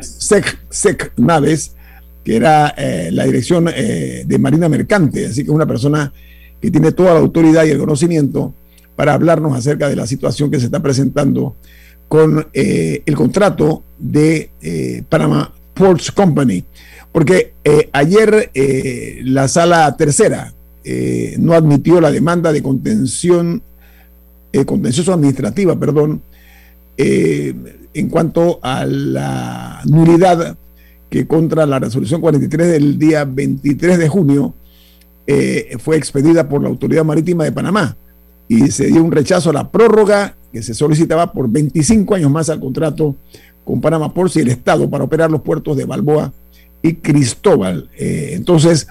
SEC, 0.00 0.58
SEC 0.70 1.12
Naves, 1.16 1.74
que 2.24 2.36
era 2.36 2.72
la 3.10 3.24
dirección 3.24 3.64
de 3.64 4.38
Marina 4.38 4.68
Mercante. 4.68 5.26
Así 5.26 5.42
que 5.42 5.48
es 5.48 5.54
una 5.54 5.66
persona 5.66 6.12
que 6.60 6.70
tiene 6.70 6.92
toda 6.92 7.14
la 7.14 7.20
autoridad 7.20 7.64
y 7.64 7.70
el 7.70 7.78
conocimiento 7.78 8.54
para 8.94 9.14
hablarnos 9.14 9.56
acerca 9.56 9.88
de 9.88 9.96
la 9.96 10.06
situación 10.06 10.50
que 10.50 10.60
se 10.60 10.66
está 10.66 10.80
presentando 10.80 11.56
con 12.06 12.46
el 12.52 13.14
contrato 13.14 13.82
de 13.98 14.50
Panama 15.08 15.52
Ports 15.74 16.12
Company. 16.12 16.64
Porque 17.12 17.54
eh, 17.64 17.88
ayer 17.92 18.50
eh, 18.54 19.20
la 19.24 19.48
sala 19.48 19.96
tercera 19.96 20.52
eh, 20.84 21.36
no 21.38 21.54
admitió 21.54 22.00
la 22.00 22.10
demanda 22.10 22.52
de 22.52 22.62
contención, 22.62 23.62
contencioso 24.66 25.12
administrativa, 25.12 25.78
perdón, 25.78 26.22
en 26.96 28.08
cuanto 28.08 28.58
a 28.60 28.84
la 28.84 29.82
nulidad 29.84 30.56
que 31.08 31.28
contra 31.28 31.64
la 31.64 31.78
resolución 31.78 32.20
43 32.20 32.72
del 32.72 32.98
día 32.98 33.24
23 33.24 33.98
de 33.98 34.08
junio 34.08 34.54
fue 35.78 35.96
expedida 35.96 36.48
por 36.48 36.62
la 36.62 36.70
Autoridad 36.70 37.04
Marítima 37.04 37.44
de 37.44 37.52
Panamá 37.52 37.96
y 38.48 38.70
se 38.72 38.86
dio 38.86 39.04
un 39.04 39.12
rechazo 39.12 39.50
a 39.50 39.52
la 39.52 39.70
prórroga 39.70 40.34
que 40.52 40.62
se 40.62 40.74
solicitaba 40.74 41.32
por 41.32 41.48
25 41.48 42.14
años 42.14 42.30
más 42.30 42.48
al 42.48 42.58
contrato 42.58 43.14
con 43.64 43.80
Panamá 43.80 44.12
Ports 44.12 44.36
y 44.36 44.40
el 44.40 44.48
Estado 44.48 44.88
para 44.88 45.04
operar 45.04 45.30
los 45.30 45.42
puertos 45.42 45.76
de 45.76 45.84
Balboa 45.84 46.32
y 46.82 46.94
Cristóbal. 46.94 47.90
Eh, 47.96 48.30
entonces, 48.32 48.88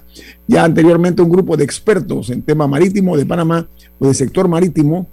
ya 0.47 0.63
anteriormente 0.63 1.21
un 1.21 1.29
grupo 1.29 1.57
de 1.57 1.63
expertos 1.63 2.29
en 2.29 2.41
tema 2.41 2.67
marítimo 2.67 3.17
de 3.17 3.25
Panamá 3.25 3.67
o 3.99 4.05
del 4.05 4.15
sector 4.15 4.47
marítimo 4.47 5.07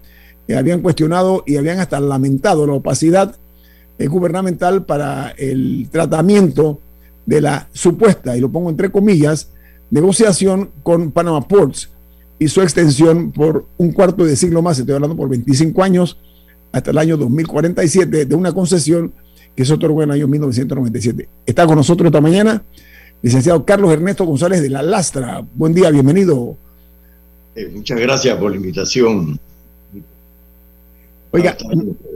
eh, 0.48 0.56
habían 0.56 0.82
cuestionado 0.82 1.42
y 1.46 1.56
habían 1.56 1.78
hasta 1.78 2.00
lamentado 2.00 2.66
la 2.66 2.74
opacidad 2.74 3.36
eh, 3.98 4.06
gubernamental 4.06 4.84
para 4.84 5.30
el 5.30 5.88
tratamiento 5.90 6.80
de 7.26 7.40
la 7.40 7.68
supuesta, 7.72 8.36
y 8.36 8.40
lo 8.40 8.50
pongo 8.50 8.68
entre 8.68 8.90
comillas, 8.90 9.50
negociación 9.90 10.70
con 10.82 11.10
Panama 11.10 11.46
Ports 11.48 11.90
y 12.38 12.48
su 12.48 12.60
extensión 12.60 13.32
por 13.32 13.66
un 13.78 13.92
cuarto 13.92 14.24
de 14.24 14.36
siglo 14.36 14.60
más, 14.60 14.78
estoy 14.78 14.94
hablando 14.94 15.16
por 15.16 15.28
25 15.28 15.82
años, 15.82 16.18
hasta 16.72 16.90
el 16.90 16.98
año 16.98 17.16
2047, 17.16 18.26
de 18.26 18.34
una 18.34 18.52
concesión 18.52 19.14
que 19.56 19.64
se 19.64 19.72
otorgó 19.72 20.02
en 20.02 20.10
el 20.10 20.16
año 20.16 20.28
1997. 20.28 21.28
Está 21.46 21.66
con 21.66 21.76
nosotros 21.76 22.06
esta 22.06 22.20
mañana 22.20 22.62
licenciado 23.24 23.64
Carlos 23.64 23.90
Ernesto 23.90 24.26
González 24.26 24.60
de 24.60 24.68
La 24.68 24.82
Lastra. 24.82 25.42
Buen 25.54 25.72
día, 25.72 25.90
bienvenido. 25.90 26.58
Eh, 27.54 27.70
muchas 27.74 27.98
gracias 27.98 28.36
por 28.36 28.50
la 28.50 28.58
invitación. 28.58 29.40
Oiga, 31.30 31.56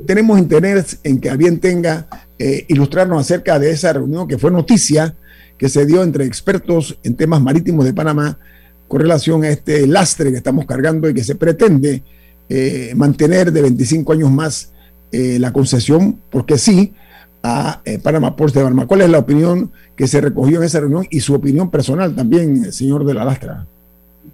tenemos 0.07 0.39
interés 0.39 0.99
en 1.03 1.19
que 1.19 1.31
a 1.31 1.37
bien 1.37 1.61
tenga 1.61 2.07
eh, 2.39 2.67
ilustrarnos 2.69 3.21
acerca 3.21 3.59
de 3.59 3.71
esa 3.71 3.93
reunión 3.95 4.29
que 4.29 4.37
fue 4.37 4.51
noticia 4.51 5.17
que 5.57 5.71
se 5.71 5.87
dio 5.87 6.03
entre 6.03 6.27
expertos 6.27 6.99
en 7.03 7.17
temas 7.17 7.41
marítimos 7.41 7.87
de 7.87 7.95
Panamá 7.95 8.39
con 8.87 9.01
relación 9.01 9.45
a 9.45 9.49
este 9.49 9.87
lastre 9.87 10.31
que 10.31 10.37
estamos 10.37 10.67
cargando 10.67 11.09
y 11.09 11.15
que 11.15 11.25
se 11.25 11.37
pretende 11.37 12.03
eh, 12.51 12.93
mantener 12.95 13.51
de 13.51 13.63
25 13.63 14.13
años 14.13 14.31
más 14.31 14.73
la 15.11 15.55
concesión, 15.55 16.21
porque 16.29 16.59
sí, 16.59 16.93
a 17.43 17.81
eh, 17.85 17.99
Panamá 17.99 18.35
Ports 18.37 18.55
de 18.55 18.63
Panamá. 18.63 18.87
¿Cuál 18.87 19.03
es 19.03 19.11
la 19.11 19.19
opinión 19.19 19.71
que 19.97 20.07
se 20.07 20.21
recogió 20.21 20.59
en 20.59 20.65
esa 20.65 20.81
reunión 20.81 21.07
y 21.11 21.21
su 21.21 21.35
opinión 21.35 21.71
personal 21.71 22.15
también, 22.15 22.73
señor 22.73 23.05
de 23.05 23.15
la 23.15 23.25
Lastra? 23.25 23.67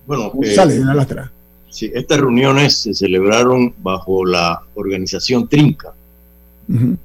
Bueno, 0.07 0.33
sale 0.55 0.79
de 0.79 0.85
la 0.85 0.95
Lastra. 0.95 1.33
Sí, 1.69 1.91
estas 1.93 2.21
reuniones 2.21 2.77
se 2.77 2.95
celebraron 2.95 3.75
bajo 3.83 4.25
la 4.25 4.61
organización 4.75 5.49
Trinca. 5.49 5.93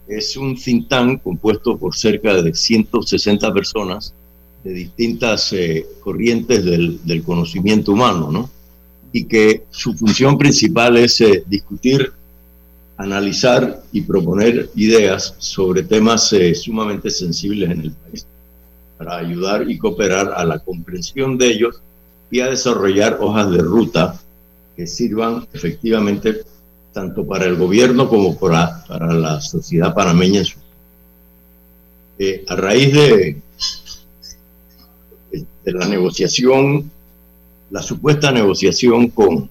Es 0.08 0.38
un 0.38 0.56
think 0.56 0.88
tank 0.88 1.22
compuesto 1.22 1.78
por 1.78 1.94
cerca 1.94 2.42
de 2.42 2.54
160 2.54 3.54
personas 3.54 4.14
de 4.64 4.72
distintas 4.72 5.52
eh, 5.52 5.86
corrientes 6.02 6.64
del, 6.64 7.00
del, 7.06 7.24
conocimiento 7.24 7.92
humano, 7.92 8.32
¿no? 8.32 8.50
Y 9.12 9.26
que 9.26 9.64
su 9.70 9.94
función 9.96 10.38
principal 10.38 10.96
es 10.98 11.20
eh, 11.20 11.44
discutir 11.48 12.14
analizar 13.00 13.82
y 13.94 14.02
proponer 14.02 14.70
ideas 14.76 15.34
sobre 15.38 15.84
temas 15.84 16.34
eh, 16.34 16.54
sumamente 16.54 17.10
sensibles 17.10 17.72
en 17.72 17.80
el 17.80 17.92
país, 17.94 18.28
para 18.98 19.16
ayudar 19.18 19.72
y 19.72 19.78
cooperar 19.78 20.34
a 20.36 20.44
la 20.44 20.60
comprensión 20.60 21.38
de 21.38 21.48
ellos 21.48 21.82
y 22.30 22.42
a 22.42 22.48
desarrollar 22.48 23.18
hojas 23.22 23.50
de 23.52 23.60
ruta 23.60 24.20
que 24.76 24.86
sirvan 24.86 25.48
efectivamente 25.54 26.42
tanto 26.94 27.26
para 27.26 27.46
el 27.46 27.56
gobierno 27.56 28.10
como 28.10 28.38
para, 28.38 28.84
para 28.86 29.14
la 29.14 29.40
sociedad 29.40 29.94
panameña. 29.94 30.44
Eh, 32.18 32.44
a 32.50 32.56
raíz 32.58 32.94
de, 32.94 33.42
de 35.32 35.72
la 35.72 35.88
negociación, 35.88 36.92
la 37.70 37.82
supuesta 37.82 38.30
negociación 38.34 39.08
con 39.08 39.50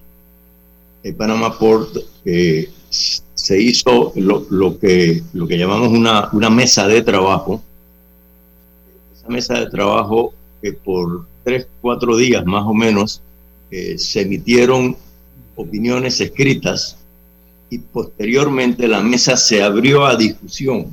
el 1.01 1.15
Panama 1.15 1.57
Port, 1.57 1.97
eh, 2.25 2.69
se 3.39 3.61
hizo 3.61 4.11
lo, 4.15 4.77
que, 4.79 5.23
lo 5.31 5.47
que 5.47 5.57
llamamos 5.57 5.87
una, 5.89 6.27
una 6.33 6.49
mesa 6.49 6.87
de 6.89 7.01
trabajo. 7.01 7.63
Esa 9.15 9.29
mesa 9.29 9.59
de 9.61 9.67
trabajo 9.67 10.33
que 10.61 10.73
por 10.73 11.25
tres, 11.45 11.65
cuatro 11.79 12.17
días 12.17 12.45
más 12.45 12.65
o 12.65 12.73
menos 12.73 13.21
eh, 13.71 13.97
se 13.97 14.21
emitieron 14.21 14.97
opiniones 15.55 16.19
escritas 16.19 16.97
y 17.69 17.77
posteriormente 17.77 18.89
la 18.89 18.99
mesa 18.99 19.37
se 19.37 19.63
abrió 19.63 20.05
a 20.05 20.17
discusión 20.17 20.87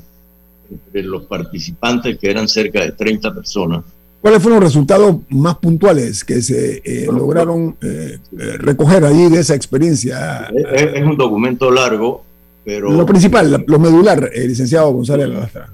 entre 0.71 1.03
los 1.03 1.25
participantes, 1.25 2.17
que 2.17 2.31
eran 2.31 2.47
cerca 2.47 2.81
de 2.81 2.93
30 2.93 3.35
personas. 3.35 3.85
¿Cuáles 4.21 4.41
fueron 4.41 4.61
los 4.61 4.73
resultados 4.73 5.17
más 5.31 5.57
puntuales 5.59 6.23
que 6.25 6.43
se 6.43 6.81
eh, 6.85 7.07
lograron 7.07 7.77
eh, 7.83 8.19
recoger 8.59 9.05
allí 9.05 9.29
de 9.31 9.41
esa 9.41 9.55
experiencia? 9.57 10.49
es, 10.73 11.03
un 11.03 11.17
documento 11.17 11.71
largo, 11.71 12.26
lo 12.67 13.07
principal, 13.07 13.65
lo 13.67 13.79
medular, 13.79 14.31
eh, 14.35 14.49
licenciado 14.49 14.91
González 14.91 15.29
Lastra. 15.29 15.73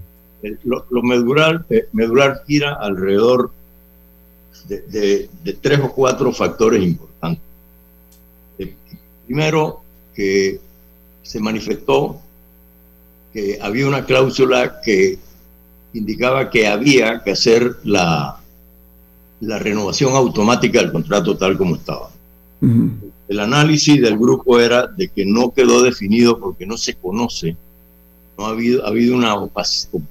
Lo, 0.64 0.85
lo, 0.90 1.02
medular, 1.02 1.64
eh, 1.70 1.87
medular 1.92 2.42
gira 2.46 2.74
alrededor 2.74 3.50
de, 4.68 5.28
tres 5.61 5.81
o 5.81 5.92
cuatro 5.92 6.33
factores 6.33 6.83
importantes. 6.83 7.42
Eh, 8.59 8.74
primero, 9.26 9.83
que 10.14 10.61
se 11.22 11.40
manifestó 11.40 12.20
que 13.33 13.59
había 13.62 13.88
una 13.88 14.05
cláusula 14.05 14.81
que 14.85 15.18
indicaba 15.94 16.50
que 16.50 16.66
había 16.66 17.22
que 17.22 17.31
hacer 17.31 17.76
la, 17.85 18.38
la 19.40 19.59
renovación 19.59 20.14
automática 20.14 20.81
del 20.81 20.92
contrato 20.92 21.37
tal 21.37 21.57
como 21.57 21.76
estaba. 21.76 22.11
El 23.32 23.40
análisis 23.40 23.98
del 23.98 24.18
grupo 24.18 24.60
era 24.60 24.86
de 24.86 25.08
que 25.08 25.24
no 25.24 25.54
quedó 25.54 25.82
definido 25.82 26.38
porque 26.38 26.66
no 26.66 26.76
se 26.76 26.96
conoce, 26.96 27.56
no 28.36 28.44
ha 28.44 28.50
habido, 28.50 28.84
ha 28.84 28.88
habido 28.88 29.16
una 29.16 29.34
opacidad 29.36 30.02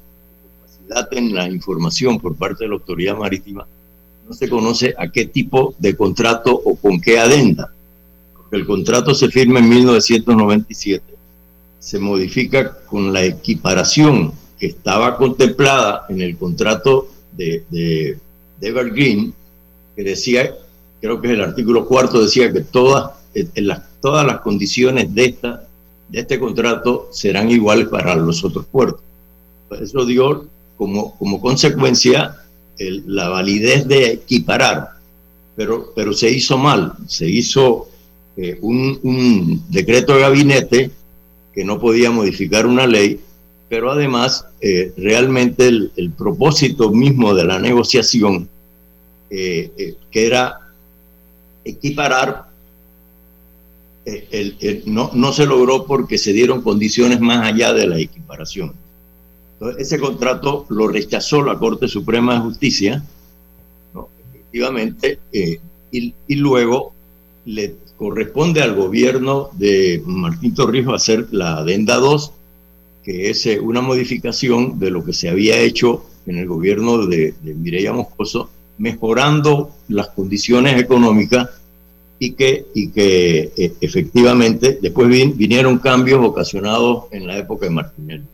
en 1.12 1.36
la 1.36 1.47
información 1.47 2.19
por 2.19 2.36
parte 2.36 2.63
de 2.63 2.69
la 2.69 2.77
autoridad 2.77 3.15
marítima, 3.15 3.67
no 4.27 4.34
se 4.34 4.49
conoce 4.49 4.95
a 4.97 5.07
qué 5.12 5.27
tipo 5.27 5.75
de 5.77 5.95
contrato 5.95 6.51
o 6.51 6.75
con 6.75 6.99
qué 6.99 7.19
adenda. 7.19 7.71
Porque 8.34 8.55
el 8.55 8.65
contrato 8.65 9.13
se 9.13 9.29
firma 9.29 9.60
en 9.60 9.69
1997, 9.69 11.05
se 11.77 11.99
modifica 11.99 12.75
con 12.88 13.13
la 13.13 13.23
equiparación 13.23 14.34
que 14.57 14.65
estaba 14.65 15.15
contemplada 15.15 16.07
en 16.10 16.21
el 16.21 16.38
contrato 16.38 17.07
de, 17.38 17.65
de, 17.69 18.17
de 18.60 18.67
Evergreen, 18.67 19.31
que 19.95 20.03
decía 20.03 20.55
creo 21.02 21.20
que 21.20 21.32
el 21.32 21.42
artículo 21.42 21.88
cuarto, 21.88 22.22
decía 22.22 22.54
que 22.54 22.62
todas, 22.62 23.12
en 23.34 23.68
las, 23.68 23.82
todas 24.00 24.26
las 24.26 24.42
condiciones 24.42 25.14
de, 25.14 25.26
esta, 25.26 25.68
de 26.10 26.20
este 26.20 26.40
contrato 26.40 27.10
serán 27.12 27.50
iguales 27.50 27.88
para 27.88 28.16
los 28.16 28.44
otros 28.44 28.66
puertos. 28.68 29.02
Eso 29.82 30.06
dio 30.06 30.48
como, 30.78 31.18
como 31.18 31.42
consecuencia 31.42 32.38
la 32.78 33.30
validez 33.30 33.88
de 33.88 34.14
equiparar, 34.14 34.90
pero, 35.56 35.92
pero 35.96 36.14
se 36.14 36.30
hizo 36.30 36.58
mal, 36.58 36.94
se 37.08 37.30
hizo 37.30 37.90
eh, 38.38 38.58
un, 38.62 39.00
un, 39.04 39.64
decreto 39.70 40.16
de 40.16 40.22
gabinete 40.22 40.92
que 41.54 41.64
no 41.64 41.80
podía 41.80 42.12
modificar 42.12 42.66
una 42.66 42.88
ley, 42.88 43.20
pero 43.70 43.92
además 43.92 44.46
eh, 44.62 44.94
realmente 44.98 45.68
el, 45.68 45.92
el, 45.96 46.12
propósito 46.12 46.92
mismo 46.92 47.34
de 47.34 47.44
la 47.44 47.60
negociación, 47.60 48.50
eh, 49.30 49.96
que 50.10 50.26
era 50.26 50.61
equiparar, 51.63 52.45
eh, 54.06 54.84
no, 54.86 55.12
no 55.13 55.32
se 55.32 55.45
logró 55.45 55.86
porque 55.86 56.17
se 56.17 56.34
dieron 56.34 56.62
condiciones 56.62 57.19
más 57.19 57.45
allá 57.45 57.74
de 57.74 57.88
la 57.88 58.00
equiparación. 58.00 58.74
Entonces, 59.54 59.88
ese 59.88 60.00
contrato 60.00 60.65
lo 60.69 60.88
rechazó 60.88 61.43
la 61.43 61.58
Corte 61.58 61.88
Suprema 61.88 62.34
de 62.36 62.39
Justicia 62.41 63.04
efectivamente, 64.52 65.19
eh, 65.32 65.60
y, 65.91 66.13
y, 66.28 66.36
luego 66.36 66.93
le 67.45 67.76
corresponde 67.97 68.62
al 68.62 68.76
gobierno 68.76 69.50
de 69.54 70.02
Martín 70.06 70.54
Torrijos 70.54 70.93
hacer 70.93 71.28
la 71.32 71.58
adenda 71.58 71.95
2, 71.95 72.34
que 73.04 73.30
es 73.30 73.45
eh, 73.45 73.60
una 73.62 73.80
modificación 73.82 74.78
de 74.78 74.91
lo 74.91 75.06
que 75.06 75.13
se 75.13 75.30
había 75.30 75.58
hecho 75.58 76.06
en 76.26 76.38
el 76.38 76.47
gobierno 76.47 77.06
de, 77.08 77.34
de 77.41 77.54
Mireya 77.54 77.93
Moscoso, 77.93 78.50
mejorando 78.82 79.72
las 79.89 80.08
condiciones 80.08 80.82
económicas 80.82 81.50
y 82.17 82.32
que, 82.34 82.65
y 82.74 82.89
que 82.89 83.52
eh, 83.56 83.74
efectivamente 83.80 84.80
después 84.82 85.08
vinieron 85.08 85.78
cambios 85.78 86.26
ocasionados 86.26 87.06
en 87.12 87.28
la 87.28 87.38
época 87.38 87.67
de 87.67 87.72
Martinelli. 87.72 88.26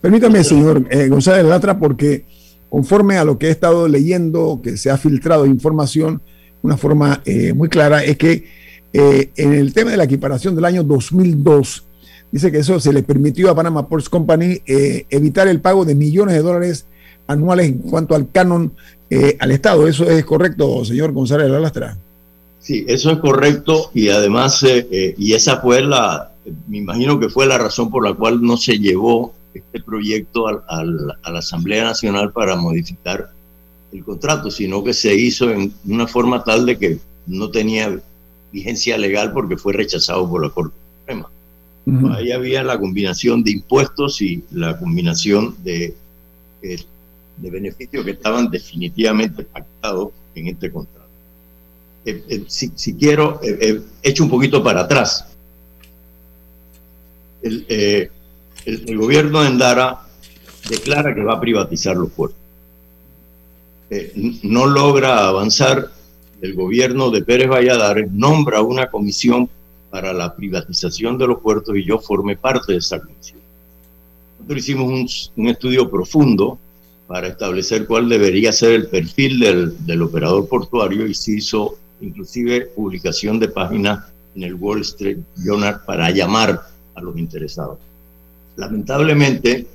Permítame, 0.00 0.44
señor 0.44 0.86
eh, 0.90 1.08
González 1.08 1.46
Latra, 1.46 1.78
porque 1.78 2.24
conforme 2.68 3.16
a 3.16 3.24
lo 3.24 3.38
que 3.38 3.46
he 3.46 3.50
estado 3.50 3.88
leyendo, 3.88 4.60
que 4.62 4.76
se 4.76 4.90
ha 4.90 4.98
filtrado 4.98 5.46
información, 5.46 6.20
una 6.60 6.76
forma 6.76 7.22
eh, 7.24 7.54
muy 7.54 7.68
clara, 7.68 8.04
es 8.04 8.18
que 8.18 8.66
en 8.92 9.52
el 9.52 9.74
tema 9.74 9.90
de 9.90 9.98
la 9.98 10.04
equiparación 10.04 10.54
del 10.54 10.64
año 10.64 10.82
2002, 10.82 11.84
dice 12.32 12.50
que 12.50 12.58
eso 12.58 12.80
se 12.80 12.94
le 12.94 13.02
permitió 13.02 13.50
a 13.50 13.54
Panama 13.54 13.86
Ports 13.86 14.08
Company 14.08 14.62
evitar 14.64 15.48
el 15.48 15.60
pago 15.60 15.84
de 15.84 15.94
millones 15.94 16.34
de 16.34 16.40
dólares 16.40 16.86
anuales 17.26 17.66
en 17.66 17.78
cuanto 17.78 18.14
al 18.14 18.30
canon 18.30 18.72
al 19.38 19.50
Estado. 19.50 19.86
¿Eso 19.86 20.04
es 20.04 20.24
correcto, 20.24 20.84
señor 20.84 21.12
González 21.12 21.48
Lastra? 21.48 21.96
Sí, 22.66 22.84
eso 22.88 23.12
es 23.12 23.18
correcto 23.18 23.90
y 23.94 24.08
además, 24.08 24.62
eh, 24.64 24.88
eh, 24.90 25.14
y 25.16 25.34
esa 25.34 25.60
fue 25.60 25.82
la, 25.82 26.32
me 26.66 26.78
imagino 26.78 27.20
que 27.20 27.28
fue 27.28 27.46
la 27.46 27.58
razón 27.58 27.90
por 27.90 28.04
la 28.04 28.14
cual 28.14 28.42
no 28.42 28.56
se 28.56 28.78
llevó 28.78 29.32
este 29.54 29.80
proyecto 29.80 30.48
a, 30.48 30.84
la 30.84 31.38
Asamblea 31.38 31.84
Nacional 31.84 32.32
para 32.32 32.56
modificar 32.56 33.30
el 33.92 34.04
contrato, 34.04 34.50
sino 34.50 34.82
que 34.82 34.92
se 34.92 35.14
hizo 35.14 35.50
en 35.50 35.72
una 35.86 36.06
forma 36.06 36.42
tal 36.42 36.66
de 36.66 36.76
que 36.76 36.98
no 37.26 37.50
tenía 37.50 38.00
vigencia 38.52 38.98
legal 38.98 39.32
porque 39.32 39.56
fue 39.56 39.72
rechazado 39.72 40.28
por 40.28 40.42
la 40.42 40.50
Corte 40.50 40.74
Suprema. 41.00 41.28
Ahí 42.16 42.32
había 42.32 42.64
la 42.64 42.80
combinación 42.80 43.44
de 43.44 43.52
impuestos 43.52 44.20
y 44.20 44.42
la 44.50 44.76
combinación 44.76 45.54
de, 45.62 45.94
eh, 46.62 46.78
de 47.36 47.50
beneficios 47.50 48.04
que 48.04 48.12
estaban 48.12 48.50
definitivamente 48.50 49.44
pactados 49.44 50.10
en 50.34 50.48
este 50.48 50.70
contrato. 50.70 51.06
Eh, 52.04 52.24
eh, 52.28 52.44
si, 52.46 52.94
quiero, 52.94 53.40
eh, 53.42 53.80
echo 54.02 54.24
un 54.24 54.30
poquito 54.30 54.62
para 54.62 54.82
atrás. 54.82 55.26
El, 57.42 58.10
gobierno 58.96 59.42
de 59.42 59.48
Endara 59.48 60.00
declara 60.68 61.14
que 61.14 61.22
va 61.22 61.34
a 61.34 61.40
privatizar 61.40 61.96
los 61.96 62.10
puertos. 62.10 62.38
no 64.42 64.66
logra 64.66 65.28
avanzar, 65.28 65.92
el 66.40 66.54
gobierno 66.54 67.10
de 67.10 67.22
Pérez 67.22 67.48
Valladares 67.48 68.10
nombra 68.10 68.62
una 68.62 68.90
comisión 68.90 69.48
para 69.90 70.12
la 70.12 70.34
privatización 70.34 71.16
de 71.16 71.26
los 71.26 71.40
puertos 71.40 71.76
y 71.76 71.84
yo 71.84 71.98
formé 71.98 72.36
parte 72.36 72.72
de 72.72 72.78
esa 72.78 73.00
comisión. 73.00 73.40
Nosotros 74.38 74.58
hicimos 74.58 75.32
un, 75.36 75.48
estudio 75.48 75.90
profundo 75.90 76.58
para 77.06 77.28
establecer 77.28 77.86
cuál 77.86 78.08
debería 78.08 78.52
ser 78.52 78.72
el 78.72 78.88
perfil 78.88 79.40
del, 79.40 79.86
del 79.86 80.02
operador 80.02 80.48
portuario 80.48 81.06
y 81.06 81.14
se 81.14 81.32
hizo 81.32 81.78
inclusive 82.00 82.66
publicación 82.74 83.38
de 83.38 83.48
páginas 83.48 84.04
en 84.34 84.42
el 84.42 84.54
Wall 84.54 84.82
Street 84.82 85.18
Journal 85.36 85.80
para 85.86 86.10
llamar 86.10 86.62
a 86.94 87.00
los 87.00 87.16
interesados. 87.16 87.78
Lamentablemente, 88.56 89.66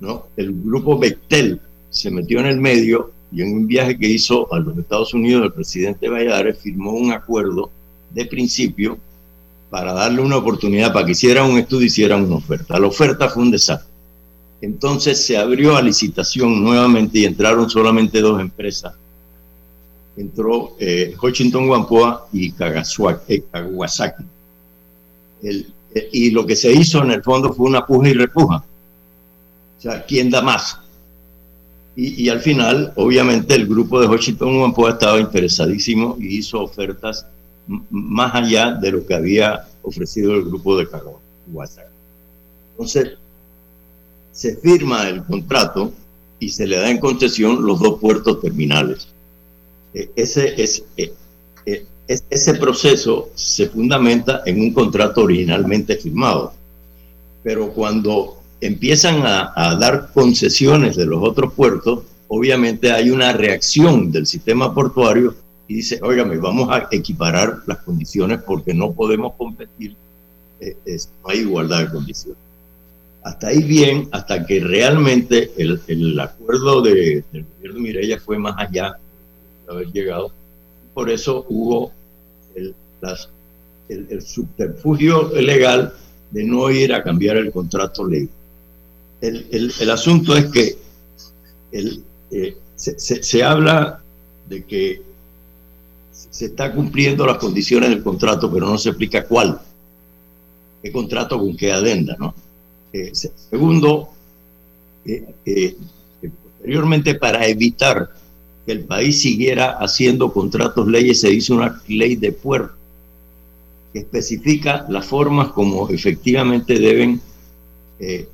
¿no? 0.00 0.26
el 0.36 0.52
grupo 0.52 0.98
Bechtel 0.98 1.60
se 1.90 2.10
metió 2.10 2.40
en 2.40 2.46
el 2.46 2.60
medio 2.60 3.12
y 3.30 3.42
en 3.42 3.54
un 3.54 3.66
viaje 3.66 3.98
que 3.98 4.08
hizo 4.08 4.52
a 4.52 4.58
los 4.58 4.76
Estados 4.76 5.14
Unidos 5.14 5.44
el 5.44 5.52
presidente 5.52 6.08
Valladares 6.08 6.58
firmó 6.58 6.92
un 6.92 7.12
acuerdo 7.12 7.70
de 8.10 8.26
principio 8.26 8.98
para 9.70 9.92
darle 9.94 10.20
una 10.20 10.36
oportunidad 10.36 10.92
para 10.92 11.06
que 11.06 11.12
hicieran 11.12 11.50
un 11.50 11.58
estudio 11.58 11.86
hicieran 11.86 12.24
una 12.24 12.36
oferta. 12.36 12.78
La 12.78 12.86
oferta 12.86 13.28
fue 13.28 13.42
un 13.42 13.50
desastre. 13.50 13.91
Entonces 14.62 15.26
se 15.26 15.36
abrió 15.36 15.76
a 15.76 15.82
licitación 15.82 16.64
nuevamente 16.64 17.18
y 17.18 17.24
entraron 17.26 17.68
solamente 17.68 18.20
dos 18.20 18.40
empresas 18.40 18.94
entró 20.16 20.76
eh, 20.78 21.14
Washington 21.20 21.68
Wampoa 21.68 22.28
y 22.32 22.48
eh, 22.48 23.44
Kawasaki. 23.50 24.24
El, 25.42 25.66
eh, 25.94 26.08
y 26.12 26.30
lo 26.30 26.46
que 26.46 26.56
se 26.56 26.72
hizo 26.72 27.02
en 27.02 27.10
el 27.12 27.22
fondo 27.22 27.52
fue 27.52 27.66
una 27.66 27.86
puja 27.86 28.08
y 28.08 28.14
repuja. 28.14 28.64
O 29.78 29.80
sea, 29.80 30.04
¿quién 30.04 30.30
da 30.30 30.42
más? 30.42 30.78
Y, 31.94 32.30
al 32.30 32.40
final, 32.40 32.90
obviamente, 32.96 33.54
el 33.54 33.66
grupo 33.66 34.00
de 34.00 34.06
Washington 34.06 34.58
Wampoa 34.60 34.92
estaba 34.92 35.20
interesadísimo 35.20 36.16
y 36.18 36.38
hizo 36.38 36.62
ofertas 36.62 37.26
más 37.90 38.34
allá 38.34 38.72
de 38.72 38.92
lo 38.92 39.06
que 39.06 39.12
había 39.12 39.66
ofrecido 39.82 40.32
el 40.32 40.44
grupo 40.44 40.78
de 40.78 40.88
Kawasaki. 40.88 41.90
Entonces, 42.70 43.18
se 44.32 44.56
firma 44.56 45.08
el 45.08 45.22
contrato 45.24 45.92
y 46.38 46.48
se 46.48 46.66
le 46.66 46.76
da 46.76 46.90
en 46.90 46.98
concesión 46.98 47.64
los 47.64 47.78
dos 47.78 48.00
puertos 48.00 48.40
terminales 48.40 49.06
eh, 49.94 50.10
ese, 50.16 50.62
es, 50.62 50.84
eh, 50.96 51.12
eh, 51.66 51.84
ese 52.06 52.54
proceso 52.54 53.30
se 53.34 53.68
fundamenta 53.68 54.42
en 54.46 54.60
un 54.60 54.72
contrato 54.72 55.22
originalmente 55.22 55.96
firmado. 55.96 56.54
Pero 57.42 57.72
cuando 57.72 58.38
empiezan 58.60 59.22
a, 59.24 59.76
dar 59.78 60.10
concesiones 60.12 60.96
de 60.96 61.06
los 61.06 61.22
otros 61.22 61.52
puertos, 61.52 62.04
obviamente 62.28 62.92
hay 62.92 63.10
una 63.10 63.32
reacción 63.32 64.10
del 64.12 64.26
sistema 64.26 64.72
portuario 64.74 65.34
y 65.68 65.74
dice, 65.74 66.00
óigame, 66.02 66.36
vamos 66.36 66.68
a 66.70 66.88
equiparar 66.90 67.58
las 67.66 67.78
condiciones 67.78 68.40
porque 68.46 68.72
no 68.72 68.92
podemos 68.92 69.34
competir, 69.36 69.96
no 70.60 71.30
hay 71.30 71.38
igualdad 71.40 71.80
de 71.80 71.90
condiciones. 71.90 72.38
Hasta 73.22 73.48
ahí 73.48 73.62
bien, 73.62 74.08
hasta 74.10 74.44
que 74.44 74.60
realmente 74.60 75.52
el, 75.56 75.80
el 75.86 76.18
acuerdo 76.18 76.82
de, 76.82 77.22
del 77.32 77.44
gobierno 77.44 77.76
de 77.76 77.80
Mireya 77.80 78.20
fue 78.20 78.38
más 78.38 78.54
allá 78.58 78.98
haber 79.68 79.92
llegado. 79.92 80.32
Por 80.94 81.10
eso 81.10 81.46
hubo 81.48 81.92
el, 82.54 82.74
el, 83.88 84.22
subterfugio 84.22 85.30
legal 85.40 85.92
de 86.30 86.44
no 86.44 86.70
ir 86.70 86.92
a 86.92 87.02
cambiar 87.02 87.36
el 87.36 87.52
contrato 87.52 88.06
ley. 88.06 88.28
El, 89.20 89.72
el 89.78 89.90
asunto 89.90 90.36
es 90.36 90.46
que 90.46 90.76
el, 91.70 92.02
eh, 92.30 92.56
se, 92.74 92.98
se, 92.98 93.42
habla 93.42 94.02
de 94.48 94.64
que 94.64 95.02
se 96.10 96.46
está 96.46 96.72
cumpliendo 96.72 97.24
las 97.24 97.38
condiciones 97.38 97.90
del 97.90 98.02
contrato, 98.02 98.52
pero 98.52 98.66
no 98.66 98.78
se 98.78 98.90
explica 98.90 99.24
cuál. 99.24 99.60
¿Qué 100.82 100.90
contrato 100.90 101.38
con 101.38 101.56
qué 101.56 101.72
adenda? 101.72 102.16
¿no? 102.18 102.34
Eh, 102.92 103.12
segundo, 103.14 104.10
eh, 105.04 105.76
posteriormente 106.58 107.14
para 107.14 107.46
evitar 107.46 108.10
que 108.66 108.72
el 108.72 108.84
país 108.84 109.20
siguiera 109.20 109.78
haciendo 109.78 110.32
contratos 110.32 110.86
leyes, 110.86 111.20
se 111.20 111.32
hizo 111.32 111.54
una 111.54 111.80
ley 111.88 112.16
de 112.16 112.32
puerto 112.32 112.82
que 113.92 114.00
especifica 114.00 114.86
las 114.88 115.06
formas 115.06 115.48
como 115.48 115.88
efectivamente 115.90 116.78
deben, 116.78 117.20
eh, 117.98 118.28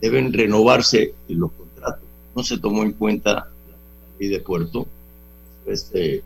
deben 0.00 0.32
renovarse 0.32 1.14
los 1.28 1.52
contratos. 1.52 2.04
No 2.34 2.42
se 2.42 2.58
tomó 2.58 2.82
en 2.82 2.92
cuenta 2.92 3.32
la 3.32 3.48
ley 4.18 4.28
de 4.28 4.40
puerto. 4.40 4.86
Eh, 5.94 6.22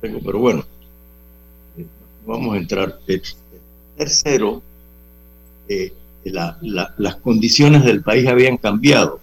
pero 0.00 0.38
bueno, 0.38 0.60
eh, 0.60 0.79
vamos 2.26 2.54
a 2.54 2.58
entrar. 2.58 2.98
tercero, 3.96 4.62
las 6.22 7.16
condiciones 7.16 7.84
del 7.84 8.02
país 8.02 8.26
habían 8.28 8.56
cambiado. 8.56 9.20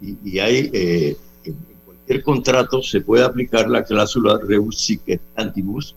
Y, 0.00 0.38
hay, 0.38 0.70
eh, 0.72 1.16
en 1.44 1.56
cualquier 1.84 2.22
contrato 2.22 2.82
se 2.82 3.00
puede 3.00 3.24
aplicar 3.24 3.68
la 3.68 3.82
cláusula 3.82 4.38
rebus 4.38 4.80
sic 4.80 5.20
stantibus. 5.32 5.94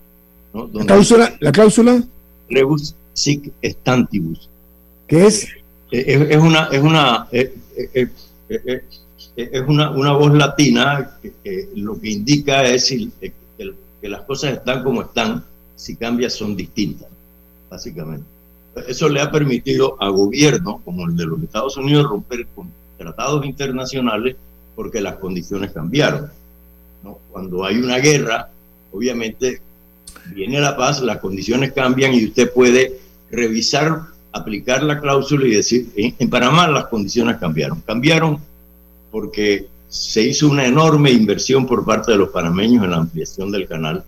¿La 0.52 0.84
cláusula? 0.84 1.36
¿La 1.40 1.52
cláusula? 1.52 2.02
Rebus 2.50 2.94
sic 3.12 3.52
stantibus. 3.62 4.48
¿Qué 5.06 5.26
es? 5.26 5.48
Eh, 5.92 6.28
es, 6.30 6.38
una, 6.38 6.68
es 6.72 6.82
una, 6.82 7.28
eh, 7.30 7.54
es 9.36 9.62
una, 9.66 9.90
una 9.90 10.12
voz 10.12 10.34
latina 10.34 11.18
que, 11.22 11.68
lo 11.76 12.00
que 12.00 12.10
indica 12.10 12.64
es 12.64 12.88
que, 12.88 13.32
que 14.00 14.08
las 14.08 14.22
cosas 14.22 14.54
están 14.54 14.82
como 14.82 15.02
están, 15.02 15.44
si 15.82 15.96
cambias 15.96 16.34
son 16.34 16.54
distintas, 16.54 17.08
básicamente. 17.68 18.24
Eso 18.86 19.08
le 19.08 19.20
ha 19.20 19.32
permitido 19.32 20.00
a 20.00 20.10
gobiernos 20.10 20.80
como 20.84 21.08
el 21.08 21.16
de 21.16 21.26
los 21.26 21.42
Estados 21.42 21.76
Unidos 21.76 22.08
romper 22.08 22.46
con 22.54 22.70
tratados 22.96 23.44
internacionales 23.44 24.36
porque 24.76 25.00
las 25.00 25.16
condiciones 25.16 25.72
cambiaron. 25.72 26.30
Cuando 27.32 27.64
hay 27.64 27.78
una 27.78 27.98
guerra, 27.98 28.48
obviamente 28.92 29.60
viene 30.32 30.60
la 30.60 30.76
paz, 30.76 31.02
las 31.02 31.18
condiciones 31.18 31.72
cambian 31.72 32.14
y 32.14 32.26
usted 32.26 32.52
puede 32.52 33.00
revisar, 33.32 34.02
aplicar 34.30 34.84
la 34.84 35.00
cláusula 35.00 35.48
y 35.48 35.50
decir, 35.50 35.90
en, 35.96 36.30
Panamá 36.30 36.68
las 36.68 36.86
condiciones 36.86 37.38
cambiaron. 37.38 37.80
Cambiaron 37.80 38.38
porque 39.10 39.66
se 39.88 40.22
hizo 40.22 40.48
una 40.48 40.64
enorme 40.64 41.10
inversión 41.10 41.66
por 41.66 41.84
parte 41.84 42.12
de 42.12 42.18
los 42.18 42.28
panameños 42.28 42.84
en 42.84 42.92
la 42.92 42.98
ampliación 42.98 43.50
del 43.50 43.66
canal, 43.66 44.04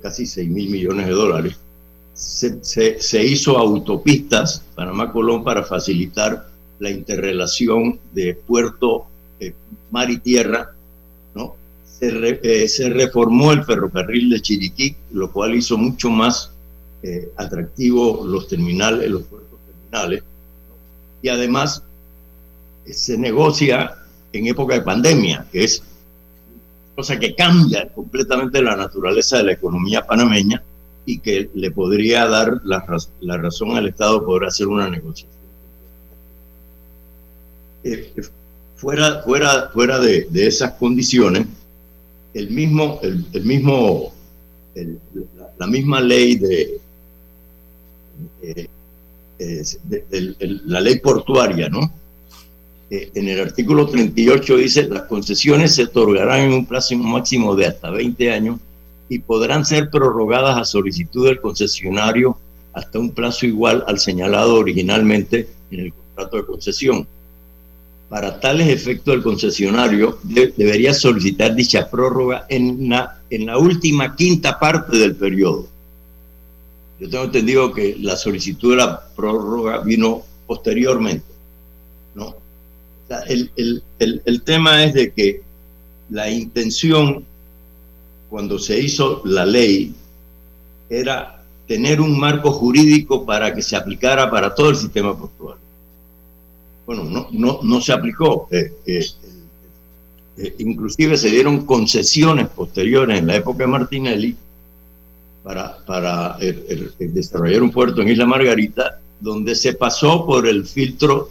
casi 0.00 0.26
6 0.26 0.48
mil 0.48 0.70
millones 0.70 1.06
de 1.06 1.12
dólares. 1.12 1.56
Se, 2.14 2.60
se, 3.00 3.24
hizo 3.24 3.56
autopistas 3.56 4.62
Panamá-Colón 4.74 5.42
para 5.42 5.62
facilitar 5.62 6.48
la 6.78 6.90
interrelación 6.90 7.98
de 8.12 8.34
puerto, 8.34 9.06
eh, 9.38 9.54
mar 9.90 10.10
y 10.10 10.18
tierra, 10.18 10.74
¿no? 11.34 11.56
Se, 11.84 12.68
se, 12.68 12.90
reformó 12.90 13.52
el 13.52 13.64
ferrocarril 13.64 14.30
de 14.30 14.40
Chiriquí, 14.40 14.96
lo 15.12 15.32
cual 15.32 15.54
hizo 15.54 15.78
mucho 15.78 16.10
más 16.10 16.52
eh, 17.02 17.30
atractivo 17.36 18.26
los 18.26 18.48
terminales, 18.48 19.10
los 19.10 19.22
puertos 19.22 19.58
terminales. 19.66 20.22
Y 21.22 21.28
además 21.28 21.82
se 22.84 23.16
negocia 23.16 23.96
en 24.32 24.46
época 24.46 24.74
de 24.74 24.82
pandemia, 24.82 25.46
que 25.50 25.64
es 25.64 25.82
cosa 27.00 27.18
que 27.18 27.34
cambia 27.34 27.88
completamente 27.88 28.60
la 28.60 28.76
naturaleza 28.76 29.38
de 29.38 29.44
la 29.44 29.52
economía 29.52 30.06
panameña 30.06 30.62
y 31.06 31.18
que 31.18 31.48
le 31.54 31.70
podría 31.70 32.26
dar 32.26 32.60
la, 32.62 32.84
la 33.20 33.38
razón 33.38 33.74
al 33.74 33.88
Estado 33.88 34.22
poder 34.22 34.44
hacer 34.44 34.66
una 34.66 34.86
negociación. 34.90 35.40
Eh, 37.84 38.12
eh, 38.14 38.22
fuera 38.76 39.22
fuera, 39.22 39.70
fuera 39.72 39.98
de, 39.98 40.26
de, 40.28 40.46
esas 40.46 40.72
condiciones, 40.72 41.46
el 42.34 42.50
mismo, 42.50 43.00
el, 43.02 43.44
mismo 43.44 44.12
la, 45.56 45.66
misma 45.66 46.02
ley 46.02 46.36
de, 46.36 46.80
eh, 48.42 48.68
de 49.38 50.60
la 50.66 50.82
ley 50.82 50.98
portuaria, 50.98 51.70
¿no? 51.70 51.90
En 52.90 53.28
el 53.28 53.40
artículo 53.40 53.86
38 53.86 54.56
dice, 54.56 54.88
las 54.88 55.02
concesiones 55.02 55.76
se 55.76 55.84
otorgarán 55.84 56.40
en 56.40 56.52
un 56.52 56.66
plazo 56.66 56.96
máximo 56.96 57.54
de 57.54 57.66
hasta 57.66 57.90
20 57.90 58.32
años 58.32 58.58
y 59.08 59.20
podrán 59.20 59.64
ser 59.64 59.90
prorrogadas 59.90 60.58
a 60.58 60.64
solicitud 60.64 61.26
del 61.26 61.40
concesionario 61.40 62.36
hasta 62.72 62.98
un 62.98 63.10
plazo 63.10 63.46
igual 63.46 63.84
al 63.86 64.00
señalado 64.00 64.56
originalmente 64.56 65.48
en 65.70 65.80
el 65.80 65.92
contrato 65.92 66.36
de 66.36 66.46
concesión. 66.46 67.06
Para 68.08 68.40
tales 68.40 68.68
efectos, 68.68 69.14
el 69.14 69.22
concesionario 69.22 70.18
debería 70.24 70.92
solicitar 70.92 71.54
dicha 71.54 71.88
prórroga 71.88 72.46
en 72.48 72.88
la, 72.88 73.20
en 73.30 73.46
la 73.46 73.56
última 73.56 74.16
quinta 74.16 74.58
parte 74.58 74.96
del 74.96 75.14
periodo. 75.14 75.68
Yo 76.98 77.08
tengo 77.08 77.24
entendido 77.24 77.72
que 77.72 77.96
la 78.00 78.16
solicitud 78.16 78.72
de 78.72 78.78
la 78.78 79.00
prórroga 79.14 79.78
vino 79.78 80.22
posteriormente. 80.46 81.29
El, 83.26 83.50
el, 83.56 84.22
el, 84.24 84.42
tema 84.42 84.84
es 84.84 84.94
de 84.94 85.12
que 85.12 85.42
la 86.10 86.30
intención 86.30 87.24
cuando 88.28 88.58
se 88.58 88.78
hizo 88.78 89.22
la 89.24 89.44
ley 89.44 89.94
era 90.88 91.42
tener 91.66 92.00
un 92.00 92.18
marco 92.18 92.52
jurídico 92.52 93.24
para 93.26 93.54
que 93.54 93.62
se 93.62 93.76
aplicara 93.76 94.30
para 94.30 94.54
todo 94.54 94.70
el 94.70 94.76
sistema 94.76 95.16
portuario. 95.16 95.60
Bueno, 96.86 97.04
no, 97.04 97.28
no, 97.30 97.60
no 97.62 97.80
se 97.80 97.92
aplicó. 97.92 98.48
Eh, 98.50 98.72
eh, 98.86 99.06
eh, 100.36 100.54
inclusive 100.58 101.16
se 101.16 101.30
dieron 101.30 101.64
concesiones 101.66 102.48
posteriores 102.48 103.18
en 103.18 103.26
la 103.26 103.36
época 103.36 103.58
de 103.64 103.66
Martinelli 103.66 104.36
para, 105.42 105.78
para 105.84 106.36
desarrollar 106.98 107.62
un 107.62 107.70
puerto 107.70 108.02
en 108.02 108.08
Isla 108.08 108.26
Margarita, 108.26 109.00
donde 109.20 109.54
se 109.54 109.74
pasó 109.74 110.26
por 110.26 110.46
el 110.46 110.66
filtro 110.66 111.30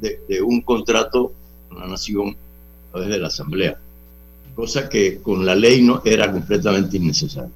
de, 0.00 0.42
un 0.42 0.60
contrato 0.62 1.32
con 1.68 1.80
la 1.80 1.86
nación 1.86 2.36
a 2.88 2.92
través 2.92 3.08
de 3.08 3.18
la 3.18 3.28
Asamblea, 3.28 3.78
cosa 4.54 4.88
que 4.88 5.18
con 5.18 5.44
la 5.44 5.54
ley 5.54 5.82
no 5.82 6.02
era 6.04 6.30
completamente 6.30 6.96
innecesaria. 6.96 7.50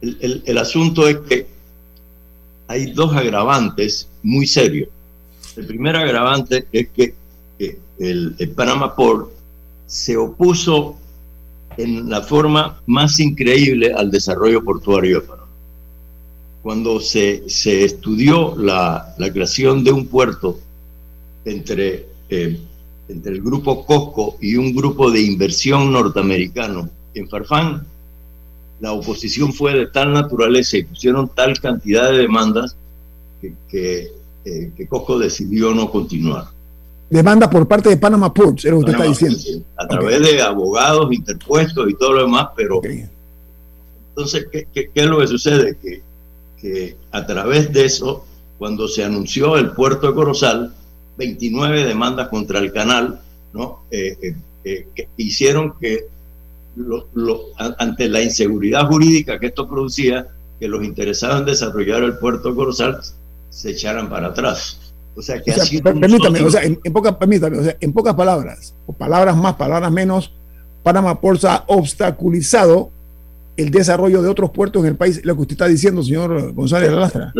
El, 0.00 0.42
el, 0.44 0.58
asunto 0.58 1.06
es 1.06 1.18
que 1.18 1.46
hay 2.66 2.92
dos 2.92 3.14
agravantes 3.14 4.08
muy 4.22 4.46
serios. 4.46 4.88
El 5.56 5.66
primer 5.66 5.94
agravante 5.96 6.66
es 6.72 6.88
que, 6.88 7.14
el, 7.98 8.34
el, 8.38 8.50
Panama 8.50 8.96
Port 8.96 9.30
se 9.86 10.16
opuso 10.16 10.96
en 11.76 12.10
la 12.10 12.22
forma 12.22 12.80
más 12.86 13.20
increíble 13.20 13.92
al 13.92 14.10
desarrollo 14.10 14.64
portuario 14.64 15.20
de 15.20 15.26
Panamá. 15.26 15.48
Cuando 16.62 16.98
se, 17.00 17.48
se 17.48 17.84
estudió 17.84 18.56
la, 18.56 19.14
la 19.18 19.32
creación 19.32 19.84
de 19.84 19.92
un 19.92 20.06
puerto 20.06 20.58
entre, 21.44 22.06
eh, 22.28 22.58
entre 23.08 23.32
el 23.32 23.42
grupo 23.42 23.84
Costco 23.84 24.36
y 24.40 24.56
un 24.56 24.74
grupo 24.74 25.10
de 25.10 25.20
inversión 25.22 25.92
norteamericano 25.92 26.88
en 27.14 27.28
Farfán, 27.28 27.86
la 28.80 28.92
oposición 28.92 29.52
fue 29.52 29.74
de 29.74 29.86
tal 29.86 30.12
naturaleza 30.12 30.76
y 30.76 30.84
pusieron 30.84 31.28
tal 31.28 31.58
cantidad 31.60 32.10
de 32.10 32.18
demandas 32.18 32.76
que, 33.40 33.54
que, 33.68 34.12
eh, 34.44 34.86
Costco 34.88 35.18
decidió 35.18 35.72
no 35.72 35.90
continuar. 35.90 36.46
Demanda 37.08 37.48
por 37.48 37.68
parte 37.68 37.90
de 37.90 37.96
Panama 37.98 38.32
Ports, 38.32 38.64
es 38.64 38.70
lo 38.70 38.78
que 38.78 38.90
usted 38.90 38.92
está 38.92 39.04
diciendo. 39.04 39.66
A 39.76 39.86
través 39.86 40.20
de 40.22 40.40
abogados 40.40 41.12
interpuestos 41.12 41.90
y 41.90 41.94
todo 41.94 42.14
lo 42.14 42.22
demás, 42.22 42.48
pero 42.56 42.80
entonces, 44.14 44.46
¿qué, 44.50 44.66
¿qué, 44.72 44.90
qué, 44.92 45.00
es 45.00 45.06
lo 45.06 45.18
que 45.18 45.26
sucede? 45.26 45.76
Que, 45.80 46.02
que 46.60 46.96
a 47.10 47.26
través 47.26 47.72
de 47.72 47.84
eso, 47.84 48.24
cuando 48.58 48.86
se 48.88 49.02
anunció 49.02 49.56
el 49.56 49.72
puerto 49.72 50.06
de 50.06 50.14
Corozal, 50.14 50.74
29 51.16 51.84
demandas 51.84 52.28
contra 52.28 52.58
el 52.58 52.72
canal, 52.72 53.20
¿no? 53.52 53.82
Eh, 53.90 54.16
eh, 54.22 54.34
eh, 54.64 54.88
que 54.94 55.08
hicieron 55.16 55.74
que 55.80 56.06
ante 57.78 58.08
la 58.08 58.22
inseguridad 58.22 58.86
jurídica 58.86 59.38
que 59.38 59.46
esto 59.46 59.68
producía, 59.68 60.28
que 60.58 60.68
los 60.68 60.82
interesados 60.84 61.40
en 61.40 61.46
desarrollar 61.46 62.02
el 62.02 62.18
puerto 62.18 62.50
de 62.50 62.54
Corozal 62.54 62.98
se 63.50 63.70
echaran 63.70 64.08
para 64.08 64.28
atrás. 64.28 64.78
O 65.14 65.20
sea, 65.20 65.42
que 65.42 65.52
permítame, 65.82 66.40
o 66.40 66.50
sea, 66.50 66.62
en, 66.62 66.76
pocas, 66.76 67.16
permítame, 67.16 67.58
o 67.58 67.64
sea, 67.64 67.76
en 67.78 67.92
pocas 67.92 68.14
palabras, 68.14 68.74
o 68.86 68.94
palabras 68.94 69.36
más, 69.36 69.56
palabras 69.56 69.92
menos, 69.92 70.32
Panamá 70.82 71.20
Ports 71.20 71.44
ha 71.44 71.64
obstaculizado 71.66 72.90
el 73.56 73.70
desarrollo 73.70 74.22
de 74.22 74.28
otros 74.28 74.50
puertos 74.50 74.82
en 74.82 74.88
el 74.88 74.96
país, 74.96 75.20
lo 75.24 75.34
que 75.34 75.42
usted 75.42 75.52
está 75.52 75.68
diciendo, 75.68 76.02
señor 76.02 76.52
González 76.52 76.92
Lastra. 76.92 77.32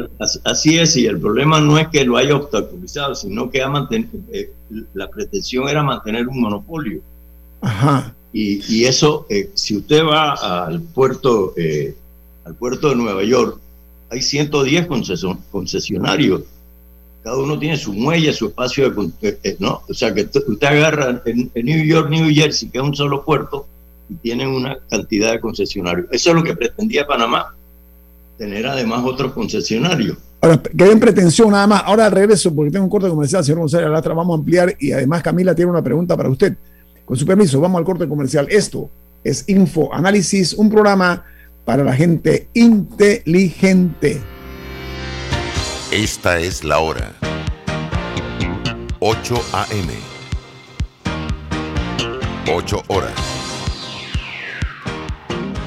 Así 0.45 0.79
es, 0.79 0.97
y 0.97 1.07
el 1.07 1.19
problema 1.19 1.61
no 1.61 1.79
es 1.79 1.89
que 1.89 2.05
lo 2.05 2.17
haya 2.17 2.37
obstaculizado, 2.37 3.15
sino 3.15 3.51
que 3.51 3.63
ha 3.63 3.89
eh, 4.33 4.53
la 4.95 5.09
pretensión 5.09 5.69
era 5.69 5.83
mantener 5.83 6.29
un 6.29 6.41
monopolio. 6.41 7.01
Ajá. 7.63 8.15
Y, 8.33 8.61
y 8.75 8.85
eso, 8.85 9.27
eh, 9.31 9.51
si 9.55 9.77
usted 9.77 10.03
va 10.05 10.65
al 10.67 10.81
puerto, 10.81 11.55
eh, 11.57 11.95
al 12.45 12.55
puerto 12.55 12.91
de 12.91 12.97
Nueva 12.97 13.23
York, 13.25 13.59
hay 14.11 14.21
110 14.21 14.89
concesionarios. 15.51 16.43
Cada 17.23 17.39
uno 17.39 17.59
tiene 17.59 17.77
su 17.77 17.93
muelle, 17.93 18.33
su 18.33 18.49
espacio 18.49 18.91
de... 18.91 19.57
¿no? 19.59 19.83
O 19.89 19.95
sea, 19.95 20.13
que 20.13 20.23
usted 20.23 20.67
agarra 20.67 21.23
en, 21.25 21.51
en 21.55 21.65
New 21.65 21.85
York, 21.85 22.11
New 22.11 22.29
Jersey, 22.35 22.69
que 22.69 22.79
es 22.79 22.85
un 22.85 22.95
solo 22.95 23.25
puerto, 23.25 23.67
tienen 24.17 24.49
una 24.49 24.79
cantidad 24.91 25.33
de 25.33 25.41
concesionarios. 25.41 26.07
Eso 26.11 26.31
es 26.31 26.37
lo 26.37 26.43
que 26.43 26.57
pretendía 26.57 27.07
Panamá, 27.07 27.55
tener 28.39 28.67
además 28.67 29.03
otros 29.05 29.33
concesionarios. 29.33 30.19
Ahora, 30.41 30.61
queda 30.61 30.91
en 30.91 31.01
pretensión 31.01 31.51
nada 31.51 31.67
más. 31.67 31.83
Ahora 31.85 32.11
regreso 32.11 32.55
porque 32.55 32.71
tengo 32.71 32.85
un 32.85 32.91
corte 32.91 33.09
comercial, 33.09 33.45
señor 33.45 33.61
González 33.61 33.87
Alastra. 33.87 34.15
Vamos 34.15 34.35
a 34.35 34.39
ampliar 34.39 34.75
y 34.81 34.93
además 34.93 35.23
Camila 35.23 35.55
tiene 35.55 35.71
una 35.71 35.83
pregunta 35.83 36.17
para 36.17 36.29
usted. 36.29 36.57
Con 37.05 37.17
su 37.17 37.25
permiso, 37.25 37.61
vamos 37.61 37.79
al 37.79 37.85
corte 37.85 38.09
comercial. 38.09 38.47
Esto 38.51 38.91
es 39.23 39.49
Info 39.49 39.93
Análisis, 39.95 40.53
un 40.55 40.69
programa 40.69 41.25
para 41.65 41.85
la 41.85 41.95
gente 41.95 42.49
inteligente. 42.55 44.21
Esta 45.93 46.41
es 46.41 46.65
la 46.65 46.79
hora. 46.79 47.13
8 48.99 49.35
a.m. 49.53 49.93
8 52.49 52.83
horas. 52.89 53.32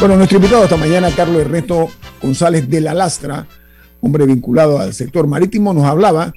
Bueno, 0.00 0.16
nuestro 0.16 0.38
invitado 0.38 0.62
esta 0.62 0.76
mañana, 0.76 1.10
Carlos 1.10 1.40
Ernesto 1.40 1.88
González 2.22 2.70
de 2.70 2.80
la 2.80 2.94
Lastra, 2.94 3.48
hombre 4.00 4.26
vinculado 4.26 4.78
al 4.78 4.94
sector 4.94 5.26
marítimo, 5.26 5.74
nos 5.74 5.86
hablaba 5.86 6.32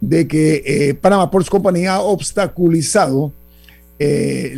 de 0.00 0.26
que 0.26 0.62
eh, 0.64 0.94
Panama 0.94 1.30
Ports 1.30 1.50
Company 1.50 1.84
ha 1.84 2.00
obstaculizado 2.00 3.34
eh, 3.98 4.56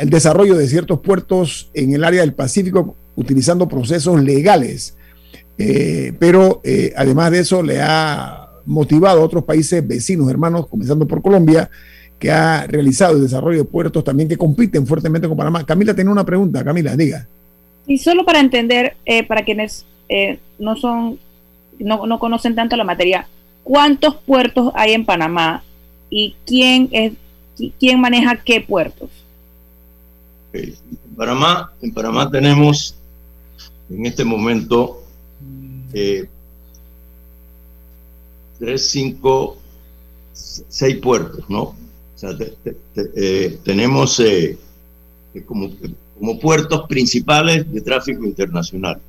el 0.00 0.08
desarrollo 0.08 0.56
de 0.56 0.66
ciertos 0.66 1.00
puertos 1.00 1.70
en 1.74 1.92
el 1.92 2.04
área 2.04 2.22
del 2.22 2.32
Pacífico 2.32 2.96
utilizando 3.16 3.68
procesos 3.68 4.22
legales. 4.22 4.96
Eh, 5.58 6.14
pero 6.18 6.62
además 6.96 7.32
de 7.32 7.40
eso 7.40 7.62
le 7.62 7.82
ha 7.82 8.48
motivado 8.64 9.20
a 9.20 9.24
otros 9.24 9.44
países 9.44 9.86
vecinos, 9.86 10.30
hermanos, 10.30 10.68
comenzando 10.68 11.06
por 11.06 11.20
Colombia, 11.20 11.68
que 12.18 12.32
ha 12.32 12.66
realizado 12.66 13.16
el 13.16 13.22
desarrollo 13.24 13.58
de 13.58 13.64
puertos 13.64 14.02
también 14.02 14.26
que 14.26 14.38
compiten 14.38 14.86
fuertemente 14.86 15.28
con 15.28 15.36
Panamá. 15.36 15.66
Camila 15.66 15.94
tiene 15.94 16.10
una 16.10 16.24
pregunta, 16.24 16.64
Camila, 16.64 16.96
diga. 16.96 17.28
Y 17.86 17.98
solo 17.98 18.24
para 18.24 18.40
entender, 18.40 18.96
eh, 19.04 19.24
para 19.24 19.44
quienes 19.44 19.84
eh, 20.08 20.38
no 20.58 20.76
son, 20.76 21.18
no, 21.78 22.06
no, 22.06 22.18
conocen 22.18 22.54
tanto 22.54 22.76
la 22.76 22.84
materia, 22.84 23.28
¿cuántos 23.62 24.16
puertos 24.16 24.72
hay 24.74 24.92
en 24.92 25.04
Panamá 25.04 25.62
y 26.08 26.34
quién 26.46 26.88
es, 26.92 27.12
quién 27.78 28.00
maneja 28.00 28.42
qué 28.42 28.60
puertos? 28.60 29.10
En 30.52 30.74
Panamá, 31.16 31.72
en 31.82 31.92
Panamá 31.92 32.30
tenemos 32.30 32.94
en 33.90 34.06
este 34.06 34.24
momento 34.24 35.02
eh, 35.92 36.26
tres, 38.58 38.88
cinco, 38.88 39.58
seis 40.32 40.96
puertos, 40.96 41.44
¿no? 41.50 41.62
O 41.62 41.76
sea, 42.16 42.30
tenemos 43.64 44.22
como 45.46 45.70
como 46.18 46.38
puertos 46.38 46.86
principales 46.88 47.70
de 47.72 47.80
tráfico 47.80 48.24
internacional. 48.24 49.00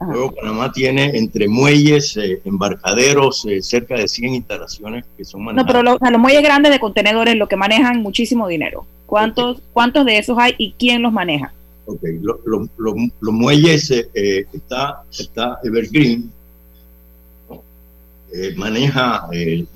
Luego 0.00 0.32
Panamá 0.32 0.70
tiene 0.70 1.18
entre 1.18 1.48
muelles, 1.48 2.16
eh, 2.16 2.40
embarcaderos, 2.44 3.44
eh, 3.46 3.60
cerca 3.62 3.96
de 3.96 4.06
100 4.06 4.34
instalaciones 4.34 5.04
que 5.16 5.24
son 5.24 5.42
manejadas. 5.42 5.74
No, 5.74 5.98
pero 5.98 6.10
los 6.10 6.20
muelles 6.20 6.42
grandes 6.42 6.70
de 6.70 6.78
contenedores, 6.78 7.34
lo 7.34 7.48
que 7.48 7.56
manejan 7.56 8.00
muchísimo 8.00 8.46
dinero. 8.46 8.86
¿Cuántos, 9.06 9.60
¿cuántos 9.72 10.04
de 10.04 10.18
esos 10.18 10.38
hay 10.38 10.54
y 10.56 10.72
quién 10.78 11.02
los 11.02 11.12
maneja? 11.12 11.52
Ok, 11.86 12.00
los 12.22 13.34
muelles, 13.34 13.90
eh, 13.90 14.46
está, 14.52 15.02
está 15.10 15.58
Evergreen, 15.64 16.30
maneja 18.56 19.26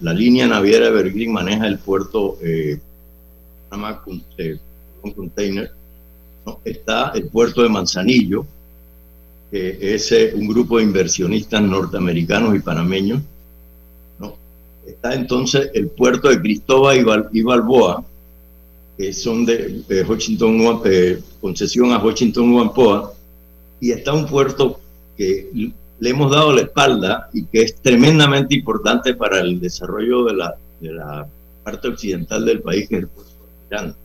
la 0.01 0.13
línea 0.13 0.47
naviera 0.47 0.87
Evergreen, 0.87 1.33
maneja 1.33 1.67
el 1.67 1.79
puerto 1.79 2.37
Panamá 3.71 4.03
con, 4.03 4.23
con 5.01 5.11
container 5.13 5.73
está 6.65 7.13
el 7.15 7.27
puerto 7.29 7.63
de 7.63 7.69
Manzanillo, 7.69 8.47
que 9.51 9.95
es 9.95 10.11
eh, 10.13 10.33
un 10.35 10.49
grupo 10.49 10.79
de 10.79 10.85
inversionistas 10.85 11.63
norteamericanos 11.63 12.55
y 12.55 12.61
panameños. 12.61 13.21
¿no? 14.19 14.35
Está 14.87 15.15
entonces 15.15 15.71
el 15.75 15.89
puerto 15.89 16.29
de 16.29 16.41
Cristóbal 16.41 17.29
y, 17.33 17.43
Balboa, 17.43 18.05
que 18.97 19.13
son 19.13 19.45
de, 19.45 19.85
Washington, 20.09 20.81
eh, 20.85 21.21
concesión 21.41 21.93
a 21.93 21.99
Washington 21.99 22.53
Wampoa, 22.53 23.13
y 23.81 23.91
está 23.91 24.13
un 24.13 24.27
puerto 24.27 24.81
que 25.17 25.73
le 25.99 26.11
hemos 26.11 26.31
dado 26.31 26.53
la 26.53 26.63
espalda 26.63 27.29
y 27.33 27.45
que 27.45 27.63
es 27.63 27.77
tremendamente 27.77 28.55
importante 28.55 29.15
para 29.15 29.41
el 29.41 29.61
desarrollo 29.61 30.25
de 30.25 30.35
la, 30.35 30.57
de 30.81 30.93
la 30.93 31.27
parte 31.63 31.89
occidental 31.89 32.45
del 32.45 32.61
país, 32.61 32.89
que 32.89 32.97
es 32.97 33.03
el 33.03 33.09
puerto 33.09 33.31
de 33.31 33.67
Irán. 33.77 33.97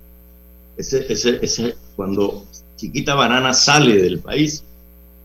Ese, 0.77 1.11
ese, 1.11 1.39
ese, 1.41 1.75
cuando 1.97 2.45
Chiquita 2.77 3.15
Banana 3.15 3.53
sale 3.53 4.01
del 4.01 4.19
país, 4.19 4.63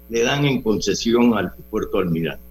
le 0.09 0.23
dan 0.23 0.47
en 0.47 0.63
concesión 0.63 1.37
al 1.37 1.53
puerto 1.71 1.99
Almirante. 1.99 2.43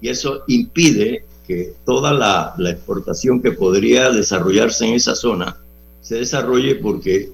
Y 0.00 0.08
eso 0.08 0.44
impide 0.46 1.24
que 1.46 1.74
toda 1.84 2.12
la, 2.12 2.54
exportación 2.70 3.42
que 3.42 3.50
podría 3.50 4.10
desarrollarse 4.10 4.86
en 4.86 4.94
esa 4.94 5.16
zona 5.16 5.56
se 6.00 6.16
desarrolle 6.16 6.76
porque 6.76 7.30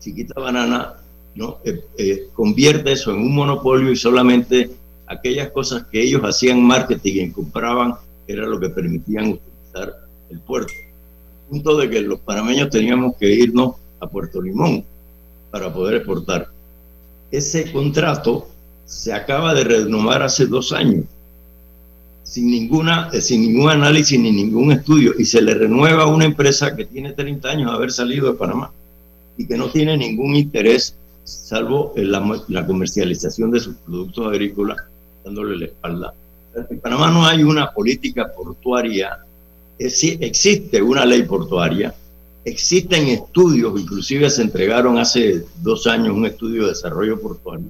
Chiquita 0.00 0.40
Banana 0.40 0.94
¿no? 1.34 1.58
Eh, 1.64 1.82
eh, 1.96 2.28
convierte 2.34 2.92
eso 2.92 3.12
en 3.12 3.20
un 3.20 3.34
monopolio 3.34 3.90
y 3.90 3.96
solamente 3.96 4.70
aquellas 5.06 5.50
cosas 5.50 5.84
que 5.90 6.02
ellos 6.02 6.22
hacían 6.22 6.62
marketing 6.62 7.28
y 7.28 7.30
compraban 7.30 7.94
era 8.26 8.46
lo 8.46 8.60
que 8.60 8.68
permitían 8.68 9.28
utilizar 9.28 9.94
el 10.28 10.40
puerto. 10.40 10.72
Punto 11.48 11.76
de 11.76 11.88
que 11.88 12.02
los 12.02 12.20
panameños 12.20 12.68
teníamos 12.68 13.16
que 13.16 13.32
irnos 13.32 13.76
a 14.00 14.06
Puerto 14.08 14.42
Limón 14.42 14.84
para 15.52 15.72
poder 15.72 15.96
exportar. 15.96 16.48
Ese 17.30 17.70
contrato 17.70 18.48
se 18.84 19.12
acaba 19.12 19.54
de 19.54 19.62
renovar 19.62 20.22
hace 20.22 20.46
dos 20.46 20.72
años, 20.72 21.04
sin, 22.24 22.50
ninguna, 22.50 23.10
eh, 23.12 23.20
sin 23.20 23.42
ningún 23.42 23.70
análisis 23.70 24.18
ni 24.18 24.32
ningún 24.32 24.72
estudio, 24.72 25.12
y 25.16 25.24
se 25.24 25.40
le 25.40 25.54
renueva 25.54 26.04
a 26.04 26.06
una 26.06 26.24
empresa 26.24 26.74
que 26.74 26.86
tiene 26.86 27.12
30 27.12 27.48
años 27.48 27.70
de 27.70 27.76
haber 27.76 27.92
salido 27.92 28.32
de 28.32 28.38
Panamá 28.38 28.72
y 29.36 29.46
que 29.46 29.56
no 29.56 29.70
tiene 29.70 29.96
ningún 29.96 30.34
interés, 30.34 30.96
salvo 31.24 31.92
en 31.96 32.10
la, 32.10 32.42
la 32.48 32.66
comercialización 32.66 33.50
de 33.50 33.60
sus 33.60 33.76
productos 33.76 34.26
agrícolas, 34.26 34.78
dándole 35.24 35.56
la 35.58 35.64
espalda. 35.66 36.14
En 36.70 36.80
Panamá 36.80 37.10
no 37.10 37.26
hay 37.26 37.42
una 37.42 37.70
política 37.72 38.32
portuaria, 38.32 39.18
existe 39.78 40.82
una 40.82 41.04
ley 41.04 41.22
portuaria, 41.22 41.94
Existen 42.44 43.06
estudios, 43.08 43.80
inclusive 43.80 44.28
se 44.28 44.42
entregaron 44.42 44.98
hace 44.98 45.44
dos 45.62 45.86
años 45.86 46.16
un 46.16 46.26
estudio 46.26 46.62
de 46.62 46.70
desarrollo 46.70 47.20
portuario, 47.20 47.68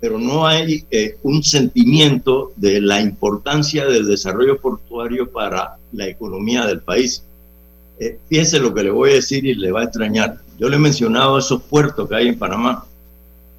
pero 0.00 0.18
no 0.18 0.46
hay 0.46 0.84
eh, 0.90 1.16
un 1.22 1.42
sentimiento 1.42 2.52
de 2.56 2.80
la 2.80 3.00
importancia 3.00 3.86
del 3.86 4.06
desarrollo 4.06 4.58
portuario 4.58 5.30
para 5.30 5.76
la 5.92 6.06
economía 6.06 6.66
del 6.66 6.80
país. 6.80 7.24
Eh, 7.98 8.18
lo 8.60 8.74
que 8.74 8.82
le 8.82 8.90
voy 8.90 9.10
a 9.10 9.14
decir 9.14 9.44
y 9.44 9.54
le 9.54 9.72
va 9.72 9.82
a 9.82 9.84
extrañar. 9.84 10.38
Yo 10.58 10.68
le 10.68 10.76
he 10.76 10.80
mencionado 10.80 11.38
esos 11.38 11.62
puertos 11.62 12.08
que 12.08 12.16
hay 12.16 12.28
en 12.28 12.38
Panamá. 12.38 12.84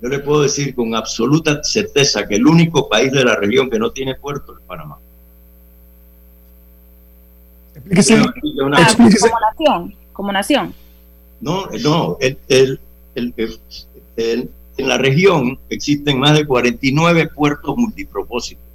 Yo 0.02 0.10
le 0.10 0.20
puedo 0.20 0.42
decir 0.42 0.76
con 0.76 0.94
absoluta 0.96 1.64
certeza 1.64 2.28
que 2.28 2.36
el 2.36 2.46
único 2.46 2.90
país 2.90 3.12
de 3.12 3.24
la 3.24 3.36
región 3.36 3.70
que 3.70 3.80
no 3.80 3.92
tiene 3.92 4.16
puerto 4.16 4.54
es 4.54 4.60
Panamá. 4.68 4.98
Ah, 7.92 8.96
como 8.98 9.40
nación, 9.40 9.96
como 10.14 10.32
nación. 10.32 10.74
No, 11.42 11.68
no, 11.84 12.18
el, 12.20 12.38
el, 12.48 12.80
el, 13.16 13.60
en 14.78 14.88
la 14.88 14.98
región 14.98 15.60
existen 15.70 16.20
más 16.20 16.38
de 16.38 16.46
49 16.46 17.30
puertos 17.36 17.78
multipropósitos 17.78 18.66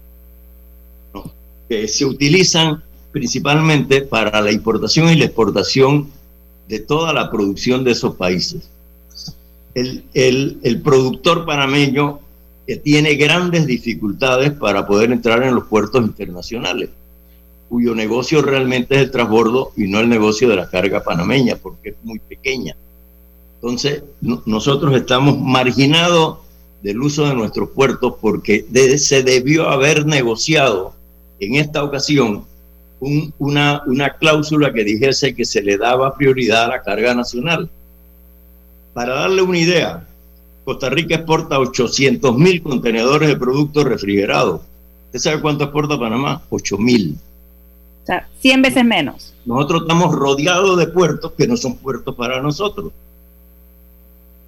que 1.69 1.87
se 1.87 2.05
utilizan 2.05 2.83
principalmente 3.13 4.03
para 4.03 4.41
la 4.41 4.51
importación 4.53 5.09
y 5.09 5.17
la 5.17 5.27
exportación 5.27 6.09
de 6.69 6.81
toda 6.81 7.13
la 7.13 7.31
producción 7.31 7.85
de 7.85 7.93
esos 7.93 8.17
países. 8.17 8.69
El, 9.75 10.05
el, 10.15 10.59
el 10.63 10.81
productor 10.83 11.47
panameño 11.47 12.21
que 12.67 12.77
tiene 12.77 13.15
grandes 13.15 13.67
dificultades 13.67 14.53
para 14.53 14.87
poder 14.87 15.13
entrar 15.13 15.43
en 15.43 15.55
los 15.55 15.65
puertos 15.67 16.05
internacionales, 16.05 16.91
cuyo 17.71 17.95
negocio 17.95 18.43
realmente 18.43 18.97
es 18.97 19.03
el 19.03 19.11
transbordo 19.13 19.71
y 19.77 19.87
no 19.87 20.01
el 20.01 20.09
negocio 20.09 20.49
de 20.49 20.57
la 20.57 20.69
carga 20.69 21.05
panameña, 21.05 21.55
porque 21.55 21.91
es 21.91 21.95
muy 22.03 22.19
pequeña. 22.19 22.75
Entonces, 23.55 24.03
nosotros 24.21 24.93
estamos 24.95 25.39
marginados 25.39 26.39
del 26.83 27.01
uso 27.01 27.27
de 27.27 27.35
nuestros 27.35 27.71
puertos 27.71 28.15
porque 28.21 28.67
se 28.99 29.23
debió 29.23 29.69
haber 29.69 30.05
negociado 30.05 30.95
en 31.39 31.55
esta 31.55 31.85
ocasión 31.85 32.45
una, 33.39 33.83
una 33.87 34.11
cláusula 34.15 34.73
que 34.73 34.83
dijese 34.83 35.35
que 35.35 35.45
se 35.45 35.63
le 35.63 35.79
daba 35.79 36.17
prioridad 36.17 36.65
a 36.65 36.69
la 36.69 36.83
carga 36.83 37.15
nacional. 37.15 37.71
Para 38.93 39.15
darle 39.15 39.43
una 39.43 39.59
idea, 39.59 40.09
Costa 40.65 40.91
Rica 40.91 41.15
exporta 41.15 41.61
800 41.61 42.37
mil 42.37 42.63
contenedores 42.63 43.29
de 43.29 43.37
productos 43.37 43.85
refrigerados. 43.85 44.63
¿Usted 45.07 45.19
sabe 45.21 45.41
cuánto 45.41 45.65
exporta 45.65 45.99
Panamá? 45.99 46.43
8 46.51 46.77
mil. 46.77 47.17
O 48.03 48.07
sea, 48.07 48.29
100 48.41 48.63
veces 48.63 48.85
menos. 48.85 49.35
Nosotros 49.45 49.83
estamos 49.83 50.15
rodeados 50.15 50.79
de 50.79 50.87
puertos 50.87 51.33
que 51.33 51.47
no 51.47 51.57
son 51.57 51.77
puertos 51.77 52.15
para 52.15 52.41
nosotros 52.41 52.93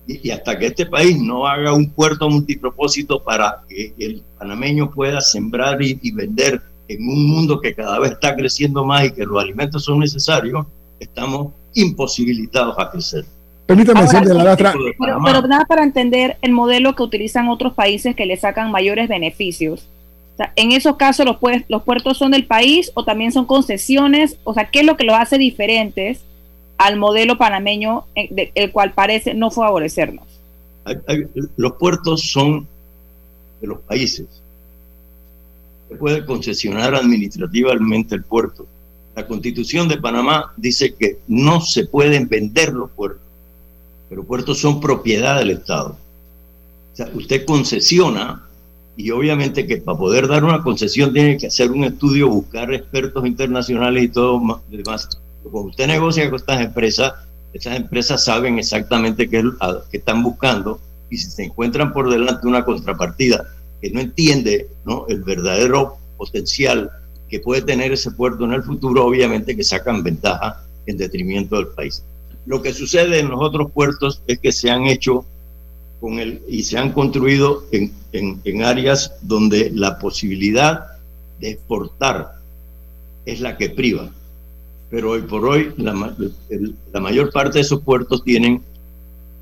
y, 0.07 0.31
hasta 0.31 0.59
que 0.59 0.67
este 0.67 0.87
país 0.87 1.21
no 1.21 1.47
haga 1.47 1.73
un 1.73 1.91
puerto 1.91 2.29
multipropósito 2.29 3.23
para 3.23 3.63
que 3.69 3.93
el 3.99 4.23
panameño 4.39 4.91
pueda 4.91 5.21
sembrar 5.21 5.81
y, 5.83 6.11
vender 6.11 6.61
en 6.89 7.09
un 7.09 7.27
mundo 7.27 7.61
que 7.61 7.75
cada 7.75 7.99
vez 7.99 8.13
está 8.13 8.35
creciendo 8.35 8.85
más 8.85 9.05
y 9.05 9.13
que 9.13 9.25
los 9.25 9.41
alimentos 9.41 9.85
son 9.85 10.01
necesarios, 10.01 10.67
estamos 10.99 11.53
imposibilitados 11.75 12.75
a 12.79 12.91
crecer. 12.91 13.25
Permítame 13.67 14.03
decirle 14.03 14.35
la 14.35 14.57
pero, 14.57 14.75
pero, 14.99 15.43
nada 15.43 15.65
para 15.65 15.85
entender 15.85 16.37
el 16.43 16.53
modelo 16.53 16.95
que 16.95 17.05
utilizan 17.05 17.49
otros 17.49 17.73
países 17.75 18.17
que 18.17 18.27
le 18.27 18.37
sacan 18.37 18.71
mayores 18.71 19.09
beneficios. 19.09 19.89
Sea, 20.43 20.53
en 20.57 20.73
esos 20.73 20.97
casos 20.97 21.27
los, 21.27 21.37
los 21.69 21.83
puertos 21.83 22.19
son 22.19 22.31
del 22.31 22.47
país 22.47 22.91
o 22.95 23.05
también 23.05 23.33
son 23.33 23.47
concesiones. 23.47 24.39
O 24.45 24.55
sea, 24.55 24.71
¿qué 24.71 24.81
es 24.81 24.87
lo 24.87 24.97
que 24.97 25.05
los 25.05 25.17
hace 25.17 25.39
diferentes 25.39 26.23
al 26.83 26.97
modelo 26.97 27.39
panameño, 27.39 28.07
eh, 28.17 28.51
el 28.55 28.73
cual 28.73 28.93
parece 28.93 29.35
no 29.35 29.51
favorecernos. 29.51 30.27
los 31.57 31.73
puertos 31.75 32.23
son 32.33 32.67
de 33.61 33.69
los 33.69 33.79
países. 33.81 34.27
Se 35.89 35.97
puede 35.97 36.25
concesionar 36.25 36.95
administrativamente 36.95 38.17
el 38.17 38.25
puerto. 38.25 38.67
La 39.15 39.27
constitución 39.27 39.89
de 39.89 39.99
Panamá 39.99 40.53
dice 40.57 40.95
que 40.95 41.19
no 41.29 41.61
se 41.61 41.87
pueden 41.87 42.29
vender 42.29 42.73
los 42.73 42.91
puertos, 42.91 43.23
pero 44.09 44.25
puertos 44.25 44.59
son 44.59 44.81
propiedad 44.81 45.39
del 45.39 45.51
Estado. 45.51 45.97
O 46.93 46.97
sea, 46.97 47.11
usted 47.15 47.45
concesiona 47.45 48.43
y 48.97 49.11
obviamente 49.11 49.67
que 49.67 49.79
para 49.79 49.99
poder 49.99 50.29
dar 50.29 50.45
una 50.45 50.63
concesión 50.63 51.13
tiene 51.13 51.37
que 51.39 51.47
hacer 51.47 51.71
un 51.71 51.85
estudio, 51.85 52.29
buscar 52.29 52.73
expertos 52.73 53.27
internacionales 53.27 54.05
y 54.05 54.09
todo 54.09 54.61
demás 54.69 55.09
cuando 55.51 55.71
usted 55.71 55.87
negocia 55.87 56.29
con 56.31 56.37
estas 56.37 56.61
empresas, 56.61 57.13
esas 57.53 57.77
empresas 57.77 58.25
saben 58.25 58.59
exactamente 58.59 59.29
qué, 59.29 59.43
qué 59.91 59.97
están 59.97 60.23
buscando 60.23 60.81
y 61.11 61.17
si 61.17 61.31
se 61.31 61.45
encuentran 61.45 61.93
por 61.93 62.11
delante 62.11 62.47
una 62.47 62.65
contrapartida 62.65 63.45
que 63.81 63.91
no 63.91 64.01
entiende 64.01 64.69
¿no? 64.85 65.07
el 65.09 65.23
verdadero 65.23 65.97
potencial 66.17 66.91
que 67.29 67.41
puede 67.41 67.63
tener 67.63 67.93
ese 67.93 68.11
puerto 68.13 68.45
en 68.45 68.53
el 68.53 68.63
futuro, 68.63 69.05
obviamente 69.05 69.57
que 69.57 69.65
sacan 69.65 70.03
ventaja 70.03 70.65
en 70.87 70.97
detrimento 70.97 71.57
del 71.57 71.69
país. 71.69 72.05
Lo 72.47 72.63
que 72.63 72.73
sucede 72.73 73.21
en 73.21 73.29
los 73.29 73.41
otros 73.41 73.71
puertos 73.73 74.23
es 74.27 74.39
que 74.39 74.53
se 74.53 74.71
han 74.71 74.87
hecho 74.87 75.25
con 76.03 76.19
el, 76.19 76.43
y 76.49 76.65
se 76.65 76.79
han 76.79 76.93
construido 76.93 77.63
en, 77.71 77.93
áreas 78.63 79.15
donde 79.23 79.71
la 79.71 79.99
posibilidad 80.01 80.99
de 81.39 81.51
exportar 81.51 82.33
es 83.25 83.41
la 83.41 83.57
que 83.57 83.71
priva 83.71 84.11
pero 84.93 85.13
hoy 85.13 85.23
por 85.23 85.47
hoy 85.47 85.73
la, 85.79 85.95
mayor 87.01 87.33
parte 87.33 87.57
de 87.57 87.63
esos 87.63 87.81
puertos 87.81 88.23
tienen 88.23 88.63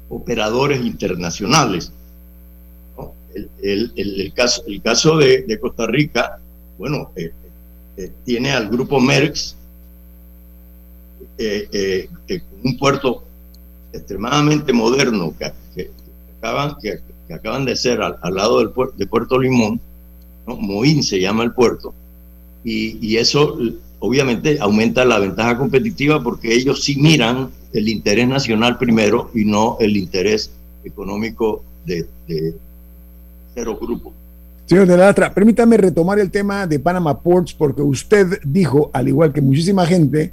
operadores 0.08 0.80
internacionales. 0.80 1.92
El, 3.60 4.32
caso, 4.32 4.62
el 4.68 4.80
caso 4.80 5.16
de, 5.16 5.58
Costa 5.60 5.88
Rica, 5.88 6.38
bueno, 6.78 7.10
eh, 7.16 7.32
eh, 7.96 8.12
tiene 8.24 8.52
al 8.52 8.68
grupo 8.68 9.00
Merckx, 9.00 9.56
eh, 11.36 12.08
un 12.62 12.78
puerto 12.78 13.24
extremadamente 13.92 14.72
moderno 14.72 15.34
que, 15.36 15.90
acaban, 16.40 16.76
que, 16.80 17.00
acaban 17.32 17.64
de 17.64 17.76
ser 17.76 18.00
al, 18.00 18.34
lado 18.34 18.58
del 18.58 18.70
puerto, 18.70 18.94
de 18.96 19.06
Puerto 19.06 19.38
Limón, 19.38 19.80
Moín 20.46 21.02
se 21.02 21.20
llama 21.20 21.44
el 21.44 21.52
puerto, 21.52 21.94
y, 22.64 22.98
y 23.06 23.16
eso 23.18 23.56
obviamente 24.00 24.58
aumenta 24.60 25.04
la 25.04 25.18
ventaja 25.18 25.56
competitiva 25.56 26.22
porque 26.22 26.52
ellos 26.52 26.82
sí 26.82 26.96
miran 26.96 27.50
el 27.72 27.88
interés 27.88 28.26
nacional 28.26 28.78
primero 28.78 29.30
y 29.34 29.44
no 29.44 29.76
el 29.78 29.96
interés 29.96 30.50
económico 30.84 31.62
de, 31.84 32.06
cero 33.54 33.78
grupo. 33.80 34.12
Señor 34.66 34.86
de 34.86 34.96
la 34.96 35.34
permítame 35.34 35.76
retomar 35.76 36.18
el 36.18 36.30
tema 36.30 36.66
de 36.66 36.78
Panama 36.78 37.20
Ports 37.20 37.52
porque 37.52 37.82
usted 37.82 38.40
dijo, 38.44 38.90
al 38.92 39.08
igual 39.08 39.32
que 39.32 39.40
muchísima 39.40 39.84
gente, 39.86 40.32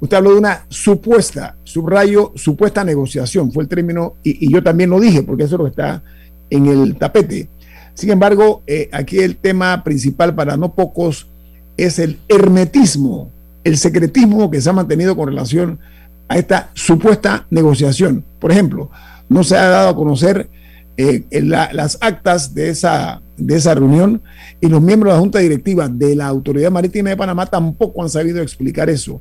usted 0.00 0.16
habló 0.16 0.32
de 0.32 0.38
una 0.38 0.64
supuesta, 0.68 1.56
subrayo, 1.62 2.32
supuesta 2.34 2.84
negociación, 2.84 3.52
fue 3.52 3.62
el 3.62 3.68
término, 3.68 4.14
y, 4.22 4.52
yo 4.52 4.62
también 4.62 4.90
lo 4.90 4.98
dije 4.98 5.22
porque 5.22 5.44
eso 5.44 5.56
es 5.56 5.58
lo 5.58 5.64
que 5.64 5.70
está 5.70 6.02
en 6.48 6.66
el 6.66 6.96
tapete. 6.96 7.48
Sin 7.94 8.10
embargo, 8.10 8.62
eh, 8.66 8.88
aquí 8.92 9.18
el 9.18 9.36
tema 9.36 9.84
principal 9.84 10.34
para 10.34 10.56
no 10.56 10.74
pocos 10.74 11.28
es 11.76 11.98
el 11.98 12.18
hermetismo, 12.28 13.30
el 13.64 13.76
secretismo 13.76 14.50
que 14.50 14.60
se 14.60 14.70
ha 14.70 14.72
mantenido 14.72 15.16
con 15.16 15.28
relación 15.28 15.78
a 16.28 16.38
esta 16.38 16.70
supuesta 16.74 17.46
negociación. 17.50 18.24
Por 18.38 18.52
ejemplo, 18.52 18.90
no 19.28 19.44
se 19.44 19.56
ha 19.56 19.68
dado 19.68 19.88
a 19.90 19.96
conocer 19.96 20.48
eh, 20.96 21.24
las 21.42 21.98
actas 22.00 22.54
de 22.54 22.68
esa, 22.68 23.22
de 23.36 23.56
esa 23.56 23.74
reunión 23.74 24.22
y 24.60 24.68
los 24.68 24.82
miembros 24.82 25.12
de 25.12 25.16
la 25.16 25.20
Junta 25.20 25.38
Directiva 25.38 25.88
de 25.88 26.14
la 26.14 26.26
Autoridad 26.26 26.70
Marítima 26.70 27.10
de 27.10 27.16
Panamá 27.16 27.46
tampoco 27.46 28.02
han 28.02 28.10
sabido 28.10 28.42
explicar 28.42 28.90
eso. 28.90 29.20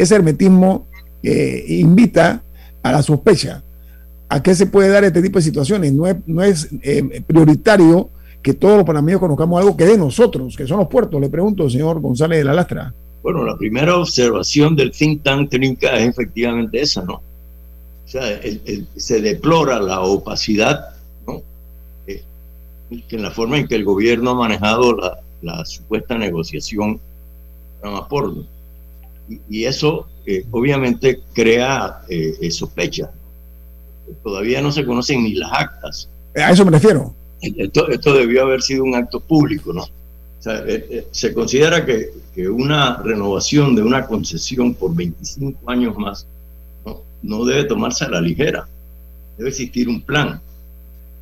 Ese 0.00 0.14
hermetismo 0.14 0.86
eh, 1.22 1.62
invita 1.68 2.42
a 2.82 2.90
la 2.90 3.02
sospecha. 3.02 3.62
¿A 4.30 4.42
qué 4.42 4.54
se 4.54 4.64
puede 4.64 4.88
dar 4.88 5.04
este 5.04 5.20
tipo 5.20 5.38
de 5.38 5.42
situaciones? 5.42 5.92
No 5.92 6.06
es, 6.06 6.16
no 6.26 6.42
es 6.42 6.70
eh, 6.80 7.22
prioritario 7.26 8.08
que 8.40 8.54
todos 8.54 8.78
los 8.78 8.86
panameños 8.86 9.20
conozcamos 9.20 9.60
algo 9.60 9.76
que 9.76 9.84
de 9.84 9.98
nosotros, 9.98 10.56
que 10.56 10.66
son 10.66 10.78
los 10.78 10.88
puertos. 10.88 11.20
Le 11.20 11.28
pregunto, 11.28 11.68
señor 11.68 12.00
González 12.00 12.38
de 12.38 12.44
la 12.44 12.54
Lastra. 12.54 12.94
Bueno, 13.22 13.44
la 13.44 13.58
primera 13.58 13.94
observación 13.94 14.74
del 14.74 14.90
think 14.90 15.22
tank 15.22 15.50
Trinca 15.50 15.94
es 15.98 16.08
efectivamente 16.08 16.80
esa, 16.80 17.02
¿no? 17.02 17.16
O 17.16 18.08
sea, 18.08 18.40
se 18.96 19.20
deplora 19.20 19.78
la 19.80 20.00
opacidad, 20.00 20.94
¿no? 21.26 21.42
Eh, 22.06 22.22
en 22.90 23.22
la 23.22 23.32
forma 23.32 23.58
en 23.58 23.68
que 23.68 23.74
el 23.74 23.84
gobierno 23.84 24.30
ha 24.30 24.34
manejado 24.34 24.96
la, 25.42 25.64
supuesta 25.66 26.16
negociación 26.16 26.98
Y, 29.30 29.40
y 29.48 29.64
eso 29.64 30.08
eh, 30.26 30.44
obviamente 30.50 31.20
crea 31.32 32.02
eh, 32.08 32.50
sospecha. 32.50 33.10
Todavía 34.22 34.60
no 34.60 34.72
se 34.72 34.84
conocen 34.84 35.22
ni 35.22 35.34
las 35.34 35.52
actas. 35.52 36.10
A 36.36 36.50
eso 36.50 36.64
me 36.64 36.72
refiero. 36.72 37.14
Esto, 37.40 37.88
esto 37.88 38.12
debió 38.14 38.42
haber 38.42 38.60
sido 38.60 38.84
un 38.84 38.94
acto 38.94 39.20
público, 39.20 39.72
¿no? 39.72 39.82
O 39.82 40.42
sea, 40.42 40.58
eh, 40.66 40.86
eh, 40.90 41.06
se 41.10 41.34
considera 41.34 41.84
que, 41.84 42.12
que, 42.34 42.48
una 42.48 42.96
renovación 43.02 43.76
de 43.76 43.82
una 43.82 44.06
concesión 44.06 44.74
por 44.74 44.94
25 44.94 45.70
años 45.70 45.96
más 45.98 46.26
no, 46.84 47.02
no 47.22 47.44
debe 47.44 47.64
tomarse 47.64 48.06
a 48.06 48.08
la 48.08 48.22
ligera. 48.22 48.66
Debe 49.36 49.50
existir 49.50 49.86
un 49.88 50.00
plan. 50.00 50.40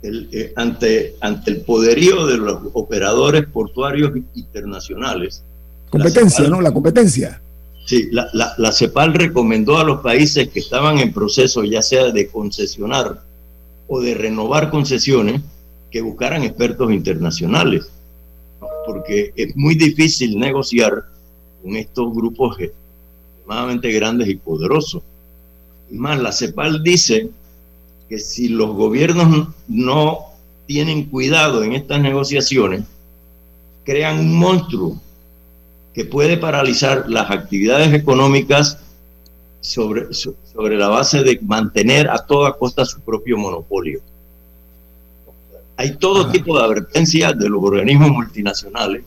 El, 0.03 0.29
eh, 0.33 0.53
ante, 0.55 1.17
ante 1.21 1.51
el 1.51 1.63
poderío 1.63 2.27
de 2.27 2.37
los 2.37 2.61
operadores 2.75 3.47
portuarios 3.49 4.13
internacionales. 4.35 5.43
Competencia, 5.91 6.49
¿no? 6.49 6.61
La 6.61 6.71
competencia. 6.71 7.43
Sí, 7.89 8.11
la, 8.12 8.70
CEPAL 8.70 9.14
recomendó 9.14 9.78
a 9.78 9.82
los 9.82 10.03
países 10.03 10.51
que 10.51 10.61
estaban 10.61 10.99
en 10.99 11.11
proceso, 11.11 11.64
ya 11.64 11.80
sea 11.80 12.11
de 12.11 12.28
concesionar 12.28 13.22
o 13.86 14.03
de 14.03 14.12
renovar 14.12 14.68
concesiones, 14.68 15.41
que 15.91 16.03
buscaran 16.03 16.43
expertos 16.43 16.93
internacionales, 16.93 17.91
porque 18.84 19.32
es 19.34 19.57
muy 19.57 19.74
difícil 19.74 20.39
negociar 20.39 21.07
con 21.62 21.76
estos 21.76 22.12
grupos 22.12 22.59
extremadamente 22.61 23.91
grandes 23.91 24.28
y 24.28 24.34
poderosos. 24.34 25.03
Y 25.91 25.95
más, 25.97 26.20
la 26.20 26.32
CEPAL 26.32 26.82
dice 26.82 27.30
que 28.07 28.18
si 28.18 28.49
los 28.49 28.76
gobiernos 28.76 29.49
no 29.66 30.26
tienen 30.66 31.07
cuidado 31.07 31.64
en 31.64 31.72
estas 31.72 32.03
negociaciones, 32.03 32.82
crean 33.82 34.18
un 34.18 34.39
monstruo 34.39 35.01
que 35.99 36.05
puede 36.05 36.37
paralizar 36.37 37.11
las 37.11 37.29
actividades 37.29 37.93
económicas 37.93 38.79
sobre, 39.61 40.15
sobre 40.15 40.77
la 40.77 40.87
base 40.87 41.25
de 41.25 41.41
mantener 41.43 42.09
a 42.09 42.19
toda 42.19 42.53
costa 42.53 42.85
su 42.85 43.01
propio 43.01 43.37
monopolio. 43.37 44.01
Hay 45.77 45.97
todo 45.97 46.31
tipo 46.31 46.57
de 46.57 46.65
advertencias 46.65 47.37
de 47.37 47.49
los 47.49 47.61
organismos 47.61 48.11
multinacionales 48.11 49.03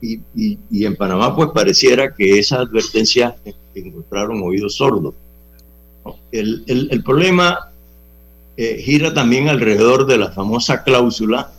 y, 0.00 0.18
y, 0.34 0.84
en 0.84 0.96
Panamá 0.96 1.36
pues 1.36 1.50
pareciera 1.54 2.12
que 2.12 2.40
esas 2.40 2.66
advertencias 2.66 3.34
encontraron 3.72 4.42
oídos 4.42 4.74
sordos. 4.74 5.14
El, 6.32 6.64
el, 6.66 6.88
el 6.90 7.04
problema 7.04 7.70
eh, 8.56 8.82
gira 8.82 9.14
también 9.14 9.48
alrededor 9.48 10.06
de 10.06 10.18
la 10.18 10.32
famosa 10.32 10.82
cláusula 10.82 11.52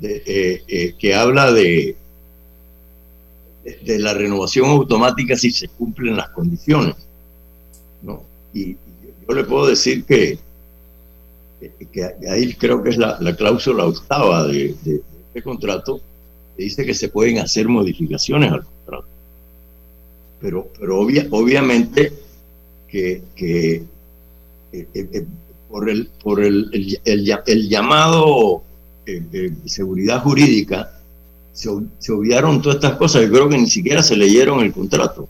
de, 0.00 0.16
eh, 0.26 0.64
eh, 0.66 0.94
que 0.98 1.14
habla 1.14 1.52
de, 1.52 1.96
de 3.66 3.98
la 3.98 4.14
renovación 4.14 4.66
automática 4.70 5.36
si 5.36 5.50
se 5.50 5.68
cumplen 5.68 6.16
las 6.16 6.28
condiciones. 6.30 6.94
¿no? 8.02 8.22
Y, 8.54 8.76
yo 9.28 9.34
le 9.34 9.42
puedo 9.42 9.66
decir 9.66 10.04
que, 10.04 10.38
que, 11.92 12.04
ahí 12.30 12.54
creo 12.54 12.80
que 12.80 12.90
es 12.90 12.96
la, 12.96 13.18
cláusula 13.36 13.86
octava 13.86 14.46
de, 14.46 14.76
este 14.86 15.42
contrato, 15.42 16.00
que 16.56 16.62
dice 16.62 16.86
que 16.86 16.94
se 16.94 17.08
pueden 17.08 17.38
hacer 17.38 17.66
modificaciones 17.66 18.52
al 18.52 18.64
contrato. 18.64 19.08
Pero, 20.40 20.68
pero 20.78 21.00
obviamente 21.00 22.12
que, 22.86 23.22
que 23.34 23.82
eh, 24.72 24.86
eh, 24.94 25.26
por, 25.68 25.90
el, 25.90 26.08
por 26.22 26.44
el, 26.44 27.00
el, 27.04 27.68
llamado 27.68 28.62
eh, 29.06 29.52
seguridad 29.64 30.22
jurídica, 30.22 30.95
se, 31.56 32.12
obviaron 32.12 32.60
todas 32.60 32.76
estas 32.76 32.96
cosas. 32.96 33.22
Yo 33.22 33.30
creo 33.32 33.48
que 33.48 33.58
ni 33.58 33.66
siquiera 33.66 34.02
se 34.02 34.14
leyeron 34.14 34.60
el 34.60 34.72
contrato. 34.72 35.26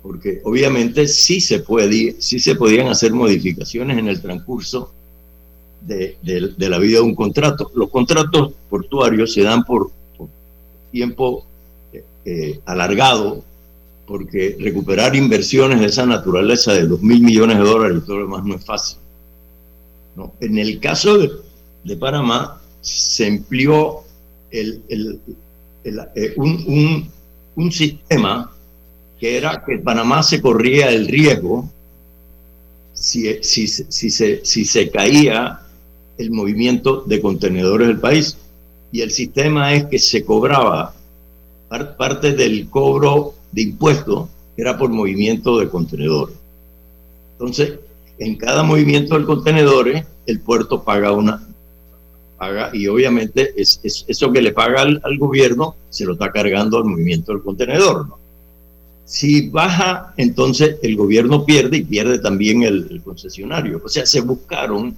Porque 0.00 0.40
obviamente 0.44 1.08
sí 1.08 1.40
se, 1.40 1.58
puede, 1.58 2.16
sí 2.20 2.38
se 2.38 2.54
podían 2.54 2.86
hacer 2.86 3.12
modificaciones 3.12 3.98
en 3.98 4.08
el 4.08 4.22
transcurso 4.22 4.92
de, 5.80 6.16
la 6.56 6.78
vida 6.78 6.98
de 6.98 7.04
un 7.04 7.16
contrato. 7.16 7.70
Los 7.74 7.90
contratos 7.90 8.52
portuarios 8.70 9.32
se 9.32 9.42
dan 9.42 9.64
por, 9.64 9.90
tiempo 10.92 11.44
eh, 11.92 12.04
eh, 12.24 12.60
alargado, 12.64 13.44
porque 14.06 14.56
recuperar 14.58 15.14
inversiones 15.16 15.80
de 15.80 15.86
esa 15.86 16.06
naturaleza 16.06 16.72
de 16.72 16.86
dos 16.86 17.02
mil 17.02 17.20
millones 17.20 17.58
de 17.58 17.64
dólares 17.64 17.98
y 17.98 18.06
todo 18.06 18.18
lo 18.18 18.24
demás 18.24 18.44
no 18.44 18.54
es 18.54 18.64
fácil. 18.64 18.98
¿no? 20.16 20.32
En 20.40 20.56
el 20.58 20.78
caso 20.80 21.18
de, 21.18 21.30
de 21.84 21.96
Panamá, 21.96 22.62
se 22.80 23.26
empleó 23.26 24.04
el, 24.50 24.82
el, 24.88 25.20
eh, 26.14 26.32
un, 26.36 27.10
un, 27.56 27.72
sistema 27.72 28.52
que 29.18 29.36
era 29.36 29.62
que 29.64 29.78
Panamá 29.78 30.22
se 30.22 30.40
corría 30.40 30.90
el 30.90 31.08
riesgo 31.08 31.68
si, 32.92 33.42
si, 33.42 33.66
si, 33.66 34.10
se, 34.10 34.44
si 34.44 34.64
se 34.64 34.90
caía 34.90 35.60
el 36.18 36.30
movimiento 36.30 37.02
de 37.06 37.20
contenedores 37.20 37.88
del 37.88 38.00
país. 38.00 38.36
Y 38.90 39.02
el 39.02 39.10
sistema 39.10 39.74
es 39.74 39.84
que 39.86 39.98
se 39.98 40.24
cobraba 40.24 40.94
parte 41.96 42.32
del 42.32 42.68
cobro 42.70 43.34
de 43.52 43.62
impuestos 43.62 44.28
era 44.56 44.76
por 44.76 44.90
movimiento 44.90 45.58
de 45.58 45.68
contenedores. 45.68 46.34
Entonces, 47.32 47.78
en 48.18 48.36
cada 48.36 48.64
movimiento 48.64 49.14
del 49.14 49.24
contenedor, 49.24 49.88
el 50.26 50.40
puerto 50.40 50.82
paga 50.82 51.12
una, 51.12 51.46
y 52.72 52.86
obviamente 52.86 53.52
es, 53.56 53.80
eso 53.82 54.32
que 54.32 54.42
le 54.42 54.52
paga 54.52 54.82
al, 54.82 55.18
gobierno 55.18 55.74
se 55.90 56.04
lo 56.04 56.12
está 56.12 56.30
cargando 56.30 56.78
al 56.78 56.84
movimiento 56.84 57.32
del 57.32 57.42
contenedor. 57.42 58.06
Si 59.04 59.48
baja, 59.48 60.12
entonces 60.16 60.76
el 60.82 60.96
gobierno 60.96 61.44
pierde 61.44 61.78
y 61.78 61.84
pierde 61.84 62.18
también 62.18 62.62
el, 62.62 63.00
concesionario. 63.02 63.80
O 63.84 63.88
sea, 63.88 64.06
se 64.06 64.20
buscaron 64.20 64.96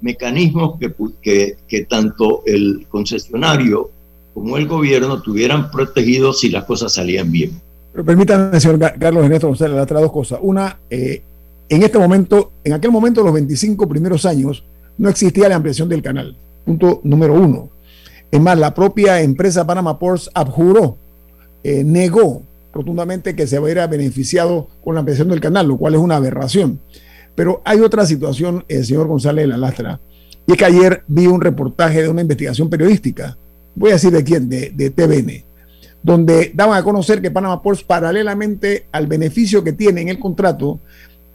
mecanismos 0.00 0.78
que, 1.20 1.86
tanto 1.88 2.42
el 2.46 2.86
concesionario 2.88 3.90
como 4.34 4.56
el 4.56 4.66
gobierno 4.66 5.20
tuvieran 5.20 5.70
protegidos 5.70 6.40
si 6.40 6.48
las 6.48 6.64
cosas 6.64 6.92
salían 6.92 7.30
bien. 7.30 7.60
Pero 7.92 8.04
permítanme, 8.04 8.60
señor 8.60 8.78
Carlos 8.98 9.24
Ernesto 9.24 9.52
le 9.52 9.86
trae 9.86 10.02
dos 10.02 10.12
cosas. 10.12 10.38
Una, 10.40 10.78
eh, 10.88 11.22
en 11.68 11.82
este 11.82 11.98
momento, 11.98 12.52
en 12.64 12.72
aquel 12.72 12.90
momento, 12.90 13.22
los 13.22 13.34
25 13.34 13.88
primeros 13.88 14.24
años, 14.24 14.64
no 14.96 15.08
existía 15.08 15.48
la 15.48 15.56
ampliación 15.56 15.88
del 15.88 16.02
canal. 16.02 16.36
Punto 16.64 17.00
número 17.04 17.34
uno. 17.34 17.70
Es 18.30 18.40
más, 18.40 18.58
la 18.58 18.74
propia 18.74 19.20
empresa 19.22 19.66
Panama 19.66 19.98
Ports 19.98 20.30
abjuró, 20.34 20.96
eh, 21.64 21.82
negó 21.84 22.42
rotundamente 22.72 23.34
que 23.34 23.46
se 23.46 23.58
hubiera 23.58 23.86
beneficiado 23.86 24.68
con 24.84 24.94
la 24.94 25.00
ampliación 25.00 25.28
del 25.28 25.40
canal, 25.40 25.66
lo 25.66 25.76
cual 25.76 25.94
es 25.94 26.00
una 26.00 26.16
aberración. 26.16 26.80
Pero 27.34 27.60
hay 27.64 27.80
otra 27.80 28.06
situación, 28.06 28.64
el 28.68 28.84
señor 28.84 29.08
González 29.08 29.44
de 29.44 29.48
la 29.48 29.56
Lastra, 29.56 30.00
y 30.46 30.52
es 30.52 30.58
que 30.58 30.64
ayer 30.64 31.02
vi 31.08 31.26
un 31.26 31.40
reportaje 31.40 32.02
de 32.02 32.08
una 32.08 32.22
investigación 32.22 32.70
periodística, 32.70 33.36
voy 33.74 33.90
a 33.90 33.94
decir 33.94 34.12
de 34.12 34.24
quién, 34.24 34.48
de, 34.48 34.70
de 34.70 34.90
TVN, 34.90 35.44
donde 36.02 36.52
daban 36.54 36.78
a 36.78 36.84
conocer 36.84 37.20
que 37.20 37.30
Panama 37.30 37.62
Ports, 37.62 37.82
paralelamente 37.82 38.86
al 38.92 39.06
beneficio 39.06 39.64
que 39.64 39.72
tiene 39.72 40.02
en 40.02 40.08
el 40.08 40.18
contrato, 40.18 40.80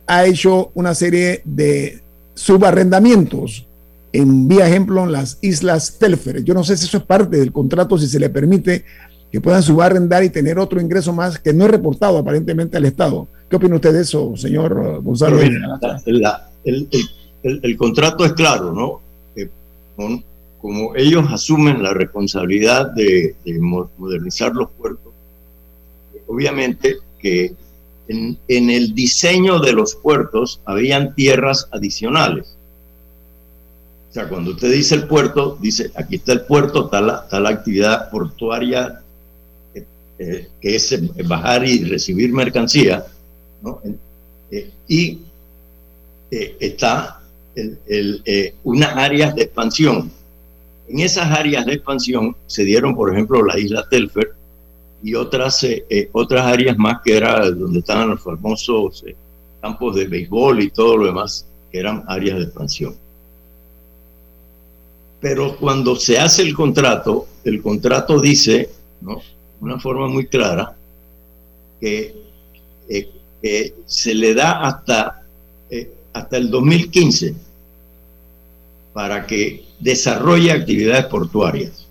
ha 0.07 0.25
hecho 0.25 0.71
una 0.75 0.93
serie 0.93 1.41
de 1.43 2.01
subarrendamientos 2.33 3.67
en 4.15 4.47
vía 4.47 4.67
ejemplo 4.67 5.03
en 5.03 5.11
las 5.11 5.37
islas 5.41 5.97
Telfer. 5.99 6.43
Yo 6.43 6.53
no 6.53 6.63
sé 6.63 6.77
si 6.77 6.85
eso 6.85 6.97
es 6.97 7.03
parte 7.03 7.37
del 7.37 7.51
contrato, 7.51 7.97
si 7.97 8.07
se 8.07 8.19
le 8.19 8.29
permite 8.29 8.85
que 9.31 9.41
puedan 9.41 9.61
subarrendar 9.61 10.23
y 10.23 10.29
tener 10.29 10.57
otro 10.57 10.79
ingreso 10.79 11.11
más 11.11 11.39
que 11.39 11.53
no 11.53 11.65
es 11.65 11.71
reportado 11.71 12.17
aparentemente 12.17 12.77
al 12.77 12.85
Estado. 12.85 13.27
¿Qué 13.49 13.57
opina 13.57 13.75
usted 13.75 13.93
de 13.93 14.01
eso, 14.01 14.35
señor 14.37 15.01
Gonzalo? 15.03 15.39
el, 15.41 17.77
contrato 17.77 18.25
es 18.25 18.33
claro, 18.33 18.73
¿no? 18.73 19.01
como 20.59 20.95
ellos 20.95 21.25
asumen 21.29 21.83
la 21.83 21.93
responsabilidad 21.93 22.91
de, 22.93 23.35
modernizar 23.97 24.55
los 24.55 24.69
puertos, 24.71 25.13
obviamente 26.27 26.95
que 27.19 27.53
en, 28.07 28.37
en 28.47 28.69
el 28.69 28.95
diseño 28.95 29.59
de 29.59 29.73
los 29.73 29.95
puertos 29.95 30.61
habían 30.65 31.13
tierras 31.13 31.67
adicionales 31.71 32.54
cuando 34.23 34.51
usted 34.51 34.71
dice 34.71 34.95
el 34.95 35.07
puerto, 35.07 35.57
dice, 35.59 35.91
aquí 35.95 36.15
está 36.15 36.31
el 36.31 36.41
puerto, 36.41 36.85
está 36.85 37.01
la, 37.01 37.49
actividad 37.49 38.09
portuaria, 38.09 39.01
eh, 39.73 39.85
eh, 40.19 40.47
que 40.61 40.75
es 40.75 40.91
eh, 40.93 41.01
bajar 41.25 41.65
y 41.67 41.83
recibir 41.83 42.31
mercancía, 42.31 43.05
¿no? 43.61 43.81
y 44.87 45.19
está 46.29 47.21
el, 47.55 48.23
unas 48.63 48.95
áreas 48.95 49.35
de 49.35 49.43
expansión. 49.43 50.11
En 50.87 50.99
esas 50.99 51.29
áreas 51.31 51.65
de 51.65 51.73
expansión 51.73 52.35
se 52.45 52.63
dieron, 52.63 52.95
por 52.95 53.11
ejemplo, 53.11 53.43
la 53.43 53.59
isla 53.59 53.87
Telfer 53.89 54.33
y 55.03 55.15
otras, 55.15 55.65
otras 56.13 56.45
áreas 56.45 56.77
más 56.77 57.01
que 57.03 57.17
era 57.17 57.49
donde 57.49 57.79
estaban 57.79 58.09
los 58.09 58.23
famosos 58.23 59.03
campos 59.61 59.95
de 59.95 60.07
béisbol 60.07 60.61
y 60.61 60.69
todo 60.69 60.97
lo 60.97 61.05
demás, 61.07 61.47
que 61.71 61.79
eran 61.79 62.03
áreas 62.07 62.37
de 62.37 62.43
expansión. 62.43 62.95
Pero 65.25 65.57
cuando 65.57 65.95
se 65.95 66.19
hace 66.19 66.43
el 66.43 66.53
contrato, 66.53 67.25
el 67.43 67.59
contrato 67.59 68.21
dice, 68.21 68.69
¿no? 69.01 69.23
una 69.59 69.79
forma 69.79 70.07
muy 70.07 70.27
clara, 70.27 70.75
que, 71.81 72.13
eh, 73.41 73.73
se 73.87 74.13
le 74.13 74.35
da 74.35 74.61
hasta, 74.61 75.23
eh, 75.71 75.91
hasta 76.13 76.37
el 76.37 76.51
2015 76.51 77.33
para 78.93 79.25
que 79.25 79.65
desarrolle 79.79 80.51
actividades 80.51 81.05
portuarias. 81.05 81.87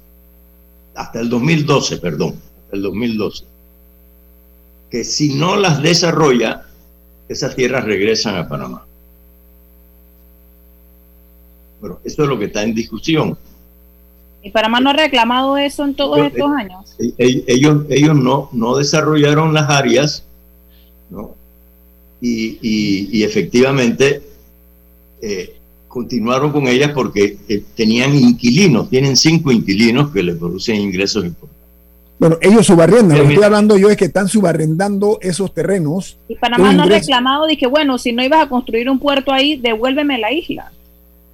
Hasta 0.95 1.19
el 1.19 1.29
2012, 1.29 1.97
perdón, 1.97 2.37
hasta 2.63 2.77
el 2.77 2.83
2012. 2.83 3.45
Que 4.89 5.03
si 5.03 5.35
no 5.35 5.57
las 5.57 5.83
desarrolla, 5.83 6.67
esas 7.29 7.57
tierras 7.57 7.85
regresan 7.85 8.37
a 8.37 8.49
Panamá. 8.49 8.87
Pero 11.85 12.01
esto 12.03 12.23
es 12.23 12.29
lo 12.31 12.39
que 12.39 12.47
está 12.47 12.63
en 12.63 12.75
discusión. 12.75 13.37
¿Y 14.43 14.49
Panamá 14.49 14.81
no 14.81 14.89
ha 14.89 14.95
reclamado 14.95 15.59
eso 15.59 15.85
en 15.85 15.95
todos 15.95 16.19
estos 16.19 16.51
eh, 16.51 16.55
años? 16.57 16.97
Eh, 16.99 17.45
ellos, 17.47 17.85
ellos 17.91 18.17
no, 18.17 18.49
no 18.53 18.79
desarrollaron 18.79 19.53
las 19.53 19.69
áreas, 19.69 20.25
¿no? 21.11 21.35
Y, 22.23 23.23
efectivamente 23.23 24.23
eh, 25.21 25.57
continuaron 25.87 26.53
con 26.53 26.69
ellas 26.69 26.93
porque 26.95 27.37
tenían 27.75 28.15
inquilinos, 28.15 28.89
tienen 28.89 29.15
cinco 29.15 29.53
inquilinos 29.53 30.11
que 30.11 30.23
les 30.23 30.37
producen 30.37 30.77
ingresos 30.77 31.27
importantes. 31.27 31.69
Bueno, 32.19 32.39
ellos 32.41 32.65
subarriendan. 32.65 33.19
Lo 33.19 33.25
que 33.25 33.35
estoy 33.35 33.45
hablando 33.45 33.77
yo 33.77 33.91
es 33.91 33.99
que 33.99 34.07
están 34.07 34.29
subarrendando 34.29 35.19
esos 35.21 35.53
terrenos. 35.53 36.17
Y 36.29 36.37
Panamá 36.37 36.73
no 36.73 36.85
ha 36.85 36.87
reclamado, 36.87 37.47
dije, 37.47 37.67
bueno, 37.67 37.99
si 37.99 38.13
no 38.13 38.25
ibas 38.25 38.43
a 38.43 38.49
construir 38.49 38.89
un 38.89 38.99
puerto 38.99 39.35
ahí, 39.35 39.57
devuélveme 39.57 40.17
la 40.17 40.33
isla. 40.33 40.73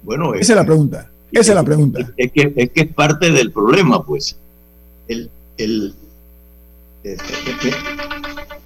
Bueno, 0.03 0.33
esa 0.33 0.53
es 0.53 0.57
la 0.57 0.65
pregunta. 0.65 1.09
Esa 1.31 1.51
es, 1.51 1.55
la 1.55 1.63
pregunta. 1.63 1.99
Es 2.17 2.31
que, 2.31 2.53
es 2.55 2.71
que 2.71 2.81
es 2.81 2.93
parte 2.93 3.31
del 3.31 3.51
problema, 3.51 4.03
pues. 4.03 4.37
El, 5.07 5.29
el, 5.57 5.93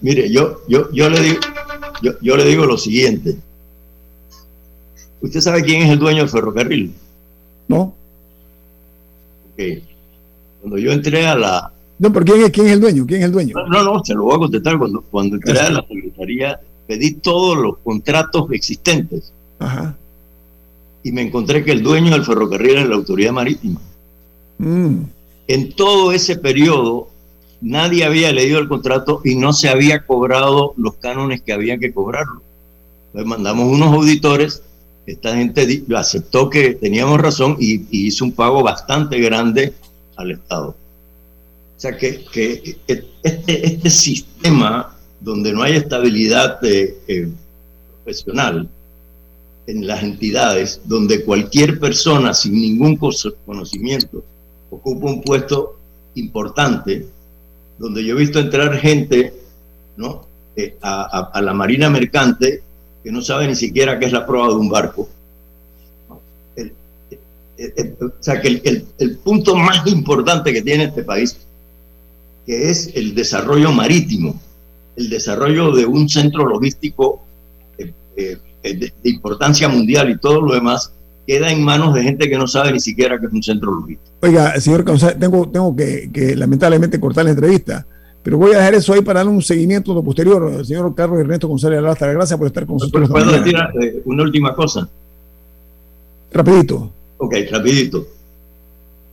mire, 0.01 0.31
yo, 0.31 0.61
yo, 0.67 0.91
yo, 0.91 1.09
le 1.09 1.19
digo, 1.21 1.39
yo, 2.01 2.11
yo 2.21 2.37
le 2.37 2.45
digo 2.45 2.65
lo 2.65 2.77
siguiente. 2.77 3.35
¿Usted 5.21 5.41
sabe 5.41 5.63
quién 5.63 5.83
es 5.83 5.91
el 5.91 5.99
dueño 5.99 6.19
del 6.19 6.29
ferrocarril? 6.29 6.93
No. 7.67 7.93
Okay. 9.53 9.83
Cuando 10.61 10.77
yo 10.77 10.91
entré 10.91 11.27
a 11.27 11.35
la, 11.35 11.71
no, 11.97 12.11
pero 12.11 12.25
¿quién 12.25 12.41
es, 12.41 12.51
quién 12.51 12.67
es 12.67 12.73
el 12.73 12.81
dueño? 12.81 13.05
¿Quién 13.05 13.21
es 13.21 13.25
el 13.25 13.31
dueño? 13.31 13.55
No, 13.69 13.83
no, 13.83 14.03
se 14.03 14.13
lo 14.13 14.23
voy 14.23 14.35
a 14.35 14.39
contestar. 14.39 14.77
Cuando, 14.77 15.01
cuando 15.01 15.35
entré 15.35 15.57
a 15.59 15.69
la 15.69 15.85
secretaría, 15.87 16.59
pedí 16.87 17.13
todos 17.13 17.57
los 17.57 17.77
contratos 17.77 18.47
existentes. 18.51 19.31
Ajá. 19.59 19.95
Y 21.05 21.11
me 21.11 21.21
encontré 21.21 21.63
que 21.63 21.71
el 21.71 21.83
dueño 21.83 22.13
del 22.13 22.25
ferrocarril 22.25 22.71
era 22.71 22.85
la 22.85 22.95
autoridad 22.95 23.31
marítima. 23.31 23.79
Mm. 24.57 25.03
En 25.47 25.73
todo 25.73 26.11
ese 26.11 26.35
periodo, 26.35 27.09
nadie 27.61 28.03
había 28.05 28.31
leído 28.31 28.57
el 28.57 28.67
contrato 28.67 29.21
y 29.23 29.35
no 29.35 29.53
se 29.53 29.69
había 29.69 30.03
cobrado 30.07 30.73
los 30.77 30.95
cánones 30.95 31.43
que 31.43 31.53
había 31.53 31.77
que 31.77 31.93
cobrarlo. 31.93 32.41
Entonces 33.05 33.29
mandamos 33.29 33.71
unos 33.71 33.93
auditores, 33.93 34.63
esta 35.05 35.35
gente 35.35 35.83
aceptó 35.95 36.49
que 36.49 36.73
teníamos 36.73 37.21
razón 37.21 37.55
y 37.59 37.85
hizo 37.91 38.25
un 38.25 38.31
pago 38.31 38.63
bastante 38.63 39.19
grande 39.19 39.73
al 40.15 40.31
Estado. 40.31 40.69
O 41.77 41.79
sea 41.79 41.95
que, 41.95 42.25
este, 42.87 43.05
este, 43.21 43.89
sistema 43.91 44.97
donde 45.19 45.53
no 45.53 45.61
hay 45.61 45.75
estabilidad 45.75 46.57
eh, 46.65 46.97
eh, 47.07 47.29
profesional 47.93 48.67
en 49.67 49.87
las 49.87 50.03
entidades, 50.03 50.81
donde 50.85 51.23
cualquier 51.23 51.79
persona 51.79 52.33
sin 52.33 52.53
ningún 52.53 52.97
conocimiento 52.97 54.23
ocupa 54.69 55.07
un 55.07 55.21
puesto 55.21 55.79
importante, 56.15 57.07
donde 57.77 58.03
yo 58.03 58.15
he 58.15 58.19
visto 58.19 58.39
entrar 58.39 58.77
gente 58.77 59.33
¿no? 59.97 60.25
Eh, 60.55 60.77
a, 60.81 61.41
la 61.41 61.53
marina 61.53 61.89
mercante 61.89 62.61
que 63.03 63.11
no 63.11 63.21
sabe 63.21 63.47
ni 63.47 63.55
siquiera 63.55 63.99
qué 63.99 64.05
es 64.05 64.11
la 64.11 64.25
prueba 64.25 64.47
de 64.49 64.55
un 64.55 64.69
barco. 64.69 65.09
o 67.57 68.11
sea 68.19 68.41
que 68.41 68.47
el, 68.49 68.85
el 68.97 69.17
punto 69.17 69.55
más 69.55 69.87
importante 69.87 70.51
que 70.51 70.61
tiene 70.61 70.85
este 70.85 71.03
país 71.03 71.37
que 72.45 72.69
es 72.69 72.91
el 72.95 73.15
desarrollo 73.15 73.71
marítimo, 73.71 74.39
el 74.95 75.09
desarrollo 75.09 75.71
de 75.71 75.85
un 75.85 76.07
centro 76.07 76.45
logístico 76.45 77.23
eh, 77.77 78.37
eh, 78.65 78.91
de, 79.03 79.09
importancia 79.09 79.67
mundial 79.69 80.09
y 80.09 80.17
todo 80.17 80.41
lo 80.41 80.53
demás, 80.53 80.91
queda 81.27 81.51
en 81.51 81.63
manos 81.63 81.93
de 81.93 82.03
gente 82.03 82.29
que 82.29 82.37
no 82.37 82.47
sabe 82.47 82.71
ni 82.71 82.79
siquiera 82.79 83.19
que 83.19 83.27
es 83.27 83.33
un 83.33 83.43
centro 83.43 83.71
logístico. 83.71 84.11
Oiga, 84.21 84.59
señor 84.59 84.83
González, 84.83 85.17
tengo, 85.19 85.47
tengo 85.49 85.75
que, 85.75 86.33
lamentablemente 86.35 86.99
cortar 86.99 87.25
la 87.25 87.31
entrevista, 87.31 87.85
pero 88.23 88.37
voy 88.37 88.53
a 88.53 88.57
dejar 88.57 88.75
eso 88.75 88.93
ahí 88.93 89.01
para 89.01 89.19
darle 89.19 89.33
un 89.33 89.41
seguimiento 89.41 89.93
lo 89.93 90.03
posterior. 90.03 90.65
Señor 90.65 90.93
Carlos 90.95 91.19
Ernesto 91.19 91.47
González 91.47 91.79
Alastra, 91.79 92.11
gracias 92.11 92.37
por 92.37 92.47
estar 92.47 92.65
con 92.65 92.77
nosotros. 92.77 93.09
¿Puedo 93.09 93.31
decir 93.31 93.55
eh, 93.81 94.01
una 94.05 94.23
última 94.23 94.55
cosa? 94.55 94.89
Rapidito. 96.31 96.91
Ok, 97.17 97.35
rapidito. 97.51 98.07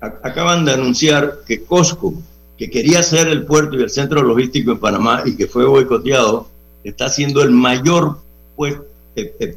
Acaban 0.00 0.64
de 0.64 0.72
anunciar 0.72 1.40
que 1.46 1.62
Costco 1.62 2.14
que 2.62 2.70
quería 2.70 3.02
ser 3.02 3.28
el 3.28 3.44
puerto 3.44 3.76
y 3.76 3.82
el 3.82 3.90
centro 3.90 4.22
logístico 4.22 4.72
en 4.72 4.78
Panamá 4.78 5.22
y 5.24 5.36
que 5.36 5.48
fue 5.48 5.66
boicoteado, 5.66 6.46
está 6.84 7.08
siendo 7.08 7.42
el 7.42 7.50
mayor 7.50 8.18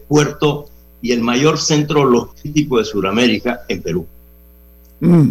puerto 0.08 0.70
y 1.02 1.12
el 1.12 1.22
mayor 1.22 1.60
centro 1.60 2.04
logístico 2.06 2.80
de 2.80 2.86
Sudamérica 2.86 3.62
en 3.68 3.82
Perú. 3.82 4.06
Mm. 5.00 5.30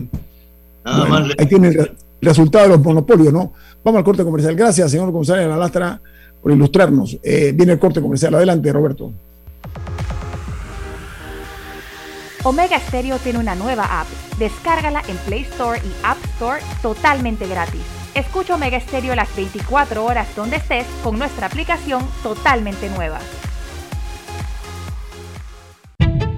Nada 0.85 1.05
más. 1.07 1.31
Ahí 1.39 1.47
tiene 1.47 1.69
el 1.69 1.93
resultado 2.21 2.65
de 2.65 2.71
los 2.71 2.81
monopolios, 2.81 3.33
¿no? 3.33 3.53
Vamos 3.83 3.99
al 3.99 4.05
corte 4.05 4.25
comercial. 4.25 4.55
Gracias, 4.55 4.91
señor 4.91 5.11
González 5.11 5.47
Alastra, 5.47 6.01
por 6.43 6.53
ilustrarnos. 6.53 7.19
Eh, 7.23 7.53
viene 7.55 7.73
el 7.73 7.79
corte 7.79 8.01
comercial. 8.01 8.35
Adelante, 8.35 8.73
Roberto. 8.73 9.13
Omega 12.45 12.79
Stereo 12.79 13.19
tiene 13.19 13.39
una 13.39 13.55
nueva 13.55 14.01
app. 14.01 14.07
Descárgala 14.39 15.03
en 15.09 15.17
Play 15.19 15.43
Store 15.43 15.79
y 15.79 15.93
App 16.03 16.19
Store 16.35 16.61
totalmente 16.83 17.47
gratis. 17.47 17.81
Escucha 18.15 18.55
Omega 18.55 18.79
Stereo 18.79 19.15
las 19.15 19.35
24 19.35 20.05
horas 20.05 20.29
donde 20.37 20.57
estés 20.57 20.87
con 21.03 21.19
nuestra 21.19 21.47
aplicación 21.47 22.07
totalmente 22.23 22.91
nueva. 22.91 23.19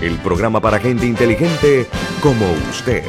el 0.00 0.18
programa 0.18 0.60
para 0.60 0.78
gente 0.78 1.06
inteligente 1.06 1.86
como 2.20 2.44
usted. 2.70 3.02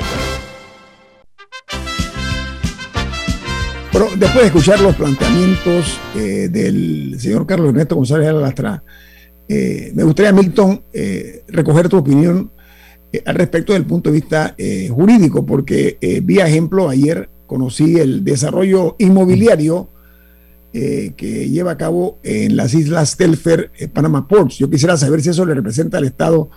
Bueno, 3.98 4.10
después 4.18 4.42
de 4.42 4.48
escuchar 4.48 4.82
los 4.82 4.94
planteamientos 4.96 5.98
eh, 6.18 6.50
del 6.52 7.16
señor 7.18 7.48
Carlos 7.48 7.70
Ernesto 7.70 7.96
González 7.96 8.28
Alastra, 8.28 8.84
eh, 9.48 9.94
me 9.96 10.04
gustaría, 10.04 10.34
Milton, 10.34 10.84
eh, 10.92 11.44
recoger 11.48 11.88
tu 11.88 11.98
opinión 11.98 12.52
al 13.26 13.36
respecto 13.36 13.72
del 13.72 13.86
punto 13.86 14.12
de 14.12 14.20
vista 14.20 14.54
jurídico, 14.90 15.46
porque 15.46 15.98
vía 16.22 16.46
ejemplo, 16.46 16.90
ayer 16.90 17.30
conocí 17.48 17.98
el 17.98 18.26
desarrollo 18.26 18.98
inmobiliario 19.00 19.90
que 20.74 21.50
lleva 21.50 21.72
a 21.72 21.78
cabo 21.78 22.20
en 22.24 22.58
las 22.58 22.74
islas 22.74 23.16
Telfer, 23.16 23.72
Panama 23.94 24.28
Ports. 24.28 24.58
Yo 24.58 24.70
quisiera 24.70 24.98
saber 24.98 25.22
si 25.22 25.30
eso 25.30 25.46
le 25.46 25.54
representa 25.54 25.98
al 25.98 26.04
Estado 26.04 26.50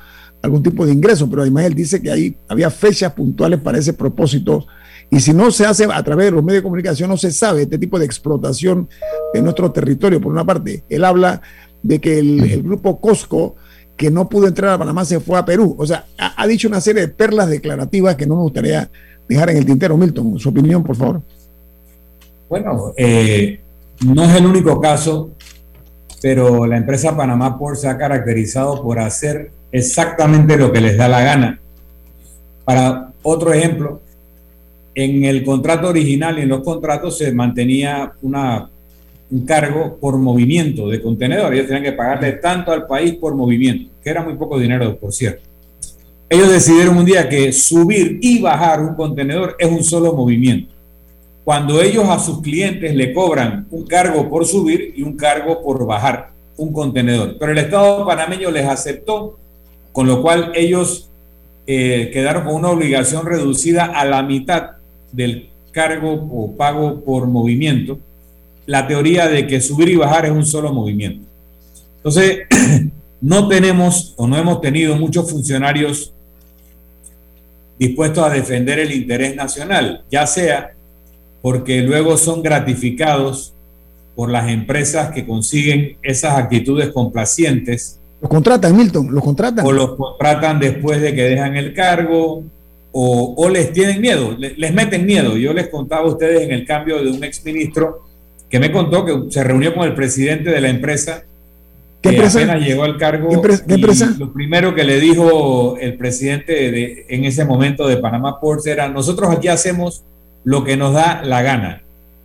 algún 0.43 0.62
tipo 0.62 0.86
de 0.86 0.93
ingreso, 0.93 1.28
pero 1.28 1.43
además 1.43 1.64
él 1.64 1.74
dice 1.74 2.01
que 2.01 2.11
ahí 2.11 2.36
había 2.49 2.70
fechas 2.70 3.12
puntuales 3.12 3.61
para 3.61 3.78
ese 3.78 3.93
propósito 3.93 4.66
y 5.11 5.20
si 5.20 5.32
no 5.32 5.51
se 5.51 5.64
hace 5.64 5.86
a 5.91 6.03
través 6.03 6.26
de 6.26 6.32
los 6.32 6.45
medios 6.45 6.61
de 6.61 6.64
comunicación, 6.64 7.09
no 7.09 7.16
se 7.16 7.30
sabe 7.30 7.62
este 7.62 7.78
tipo 7.78 7.99
de 7.99 8.05
explotación 8.05 8.89
de 9.32 9.41
nuestro 9.41 9.70
territorio. 9.72 10.20
Por 10.20 10.32
una 10.32 10.45
parte, 10.45 10.84
él 10.89 11.05
habla 11.05 11.41
de 11.82 11.99
que 11.99 12.18
el, 12.18 12.62
grupo 12.62 13.01
Costco, 13.01 13.57
que 13.97 14.11
no 14.11 14.28
pudo 14.28 14.47
entrar 14.47 14.72
a 14.72 14.78
Panamá, 14.78 15.05
se 15.05 15.18
fue 15.20 15.39
a 15.39 15.45
Perú. 15.45 15.74
O 15.78 15.86
sea, 15.86 16.05
ha, 16.18 16.47
dicho 16.47 16.68
una 16.68 16.80
serie 16.80 17.03
de 17.03 17.09
perlas 17.09 17.49
declarativas 17.49 18.16
que 18.16 18.26
no 18.26 18.36
me 18.36 18.43
gustaría 18.43 18.91
dejar 19.26 19.51
en 19.51 19.57
el 19.57 19.64
tintero. 19.64 19.97
Milton, 19.97 20.39
su 20.39 20.51
opinión, 20.51 20.84
por 20.84 20.97
favor. 20.97 21.22
Bueno, 22.51 22.93
eh, 22.97 23.61
no 24.05 24.24
es 24.24 24.36
el 24.36 24.45
único 24.45 24.78
caso, 24.78 25.30
pero 26.20 26.66
la 26.66 26.76
empresa 26.76 27.16
Panamá 27.16 27.59
Port 27.59 27.76
se 27.76 27.89
ha 27.89 27.97
caracterizado 27.97 28.82
por 28.82 28.99
hacer 28.99 29.53
exactamente 29.72 30.56
lo 30.56 30.72
que 30.72 30.80
les 30.80 30.96
da 30.96 31.08
la 31.08 31.22
gana. 31.22 31.60
Para 32.64 33.12
otro 33.22 33.52
ejemplo, 33.52 34.00
en 34.94 35.24
el 35.24 35.44
contrato 35.44 35.88
original 35.88 36.38
y 36.38 36.42
en 36.42 36.48
los 36.48 36.62
contratos 36.62 37.18
se 37.18 37.32
mantenía 37.32 38.12
una, 38.22 38.68
un 39.30 39.46
cargo 39.46 39.96
por 40.00 40.18
movimiento 40.18 40.88
de 40.88 41.00
contenedor. 41.00 41.54
Ellos 41.54 41.66
tenían 41.66 41.84
que 41.84 41.92
pagarle 41.92 42.32
tanto 42.32 42.72
al 42.72 42.86
país 42.86 43.14
por 43.14 43.34
movimiento, 43.34 43.90
que 44.02 44.10
era 44.10 44.22
muy 44.22 44.34
poco 44.34 44.58
dinero, 44.58 44.96
por 44.96 45.12
cierto. 45.12 45.48
Ellos 46.30 46.50
decidieron 46.50 46.98
un 46.98 47.04
día 47.04 47.28
que 47.28 47.52
subir 47.52 48.18
y 48.20 48.40
bajar 48.40 48.80
un 48.80 48.94
contenedor 48.94 49.56
es 49.58 49.68
un 49.68 49.82
solo 49.82 50.12
movimiento. 50.12 50.74
Cuando 51.42 51.80
ellos 51.80 52.06
a 52.06 52.18
sus 52.18 52.42
clientes 52.42 52.94
le 52.94 53.14
cobran 53.14 53.66
un 53.70 53.86
cargo 53.86 54.28
por 54.28 54.44
subir 54.44 54.92
y 54.94 55.02
un 55.02 55.16
cargo 55.16 55.62
por 55.62 55.86
bajar 55.86 56.30
un 56.58 56.72
contenedor. 56.72 57.36
Pero 57.38 57.52
el 57.52 57.58
Estado 57.58 58.04
panameño 58.04 58.50
les 58.50 58.66
aceptó, 58.66 59.38
con 59.93 60.07
lo 60.07 60.22
cual 60.22 60.53
ellos 60.55 61.11
eh, 61.66 62.11
quedaron 62.12 62.45
con 62.45 62.55
una 62.55 62.70
obligación 62.70 63.26
reducida 63.26 63.86
a 63.86 64.05
la 64.05 64.22
mitad 64.22 64.72
del 65.12 65.51
cargo 65.72 66.12
o 66.12 66.57
pago 66.57 67.05
por 67.05 67.26
movimiento, 67.26 67.99
la 68.66 68.86
teoría 68.86 69.28
de 69.28 69.47
que 69.47 69.61
subir 69.61 69.89
y 69.89 69.97
bajar 69.97 70.26
es 70.26 70.32
un 70.32 70.45
solo 70.45 70.72
movimiento. 70.72 71.26
Entonces, 71.97 72.41
no 73.20 73.49
tenemos 73.49 74.14
o 74.16 74.26
no 74.26 74.36
hemos 74.36 74.61
tenido 74.61 74.97
muchos 74.97 75.30
funcionarios 75.30 76.12
dispuestos 77.78 78.24
a 78.24 78.30
defender 78.30 78.78
el 78.78 78.93
interés 78.93 79.36
nacional, 79.36 80.05
ya 80.11 80.26
sea 80.26 80.72
porque 81.41 81.82
luego 81.82 82.16
son 82.16 82.43
gratificados 82.43 83.55
por 84.16 84.30
las 84.30 84.51
empresas 84.51 85.12
que 85.12 85.24
consiguen 85.24 85.97
esas 86.03 86.36
actitudes 86.36 86.89
complacientes. 86.89 87.97
Los 88.20 88.30
contratan, 88.30 88.76
Milton, 88.76 89.12
los 89.12 89.22
contratan. 89.22 89.64
O 89.64 89.72
los 89.72 89.94
contratan 89.94 90.58
después 90.58 91.00
de 91.00 91.14
que 91.14 91.22
dejan 91.22 91.56
el 91.56 91.72
cargo, 91.72 92.42
o, 92.90 93.48
les 93.48 93.72
tienen 93.72 94.00
miedo, 94.00 94.36
les, 94.36 94.74
meten 94.74 95.06
miedo. 95.06 95.36
Yo 95.36 95.52
les 95.52 95.68
contaba 95.68 96.02
a 96.02 96.08
ustedes 96.08 96.42
en 96.42 96.52
el 96.52 96.66
cambio 96.66 97.02
de 97.02 97.10
un 97.10 97.22
exministro 97.22 98.02
que 98.48 98.58
me 98.58 98.72
contó 98.72 99.04
que 99.04 99.30
se 99.30 99.44
reunió 99.44 99.74
con 99.74 99.86
el 99.86 99.94
presidente 99.94 100.50
de 100.50 100.60
la 100.60 100.68
empresa. 100.68 101.22
¿Qué 102.02 102.10
empresa? 102.10 102.38
apenas 102.38 102.66
llegó 102.66 102.84
al 102.84 102.96
cargo. 102.96 103.28
¿Qué, 103.28 103.74
empresa? 103.74 104.14
Lo 104.18 104.32
primero 104.32 104.74
que 104.74 104.84
le 104.84 104.98
dijo 104.98 105.76
el 105.78 105.96
presidente 105.96 106.52
de, 106.72 107.06
en 107.08 107.24
ese 107.24 107.44
momento 107.44 107.86
de 107.86 107.98
Panamá 107.98 108.40
Ports 108.40 108.66
era: 108.66 108.88
nosotros 108.88 109.30
aquí 109.30 109.48
hacemos 109.48 110.02
lo 110.42 110.64
que 110.64 110.76
nos 110.76 110.94
da 110.94 111.22
la 111.22 111.42
gana. 111.42 111.82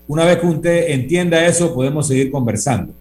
Una 0.07 0.25
vez 0.25 0.37
que 0.37 0.47
usted 0.47 0.91
entienda 0.91 1.45
eso, 1.45 1.73
podemos 1.73 2.07
seguir 2.07 2.31
conversando. 2.31 2.93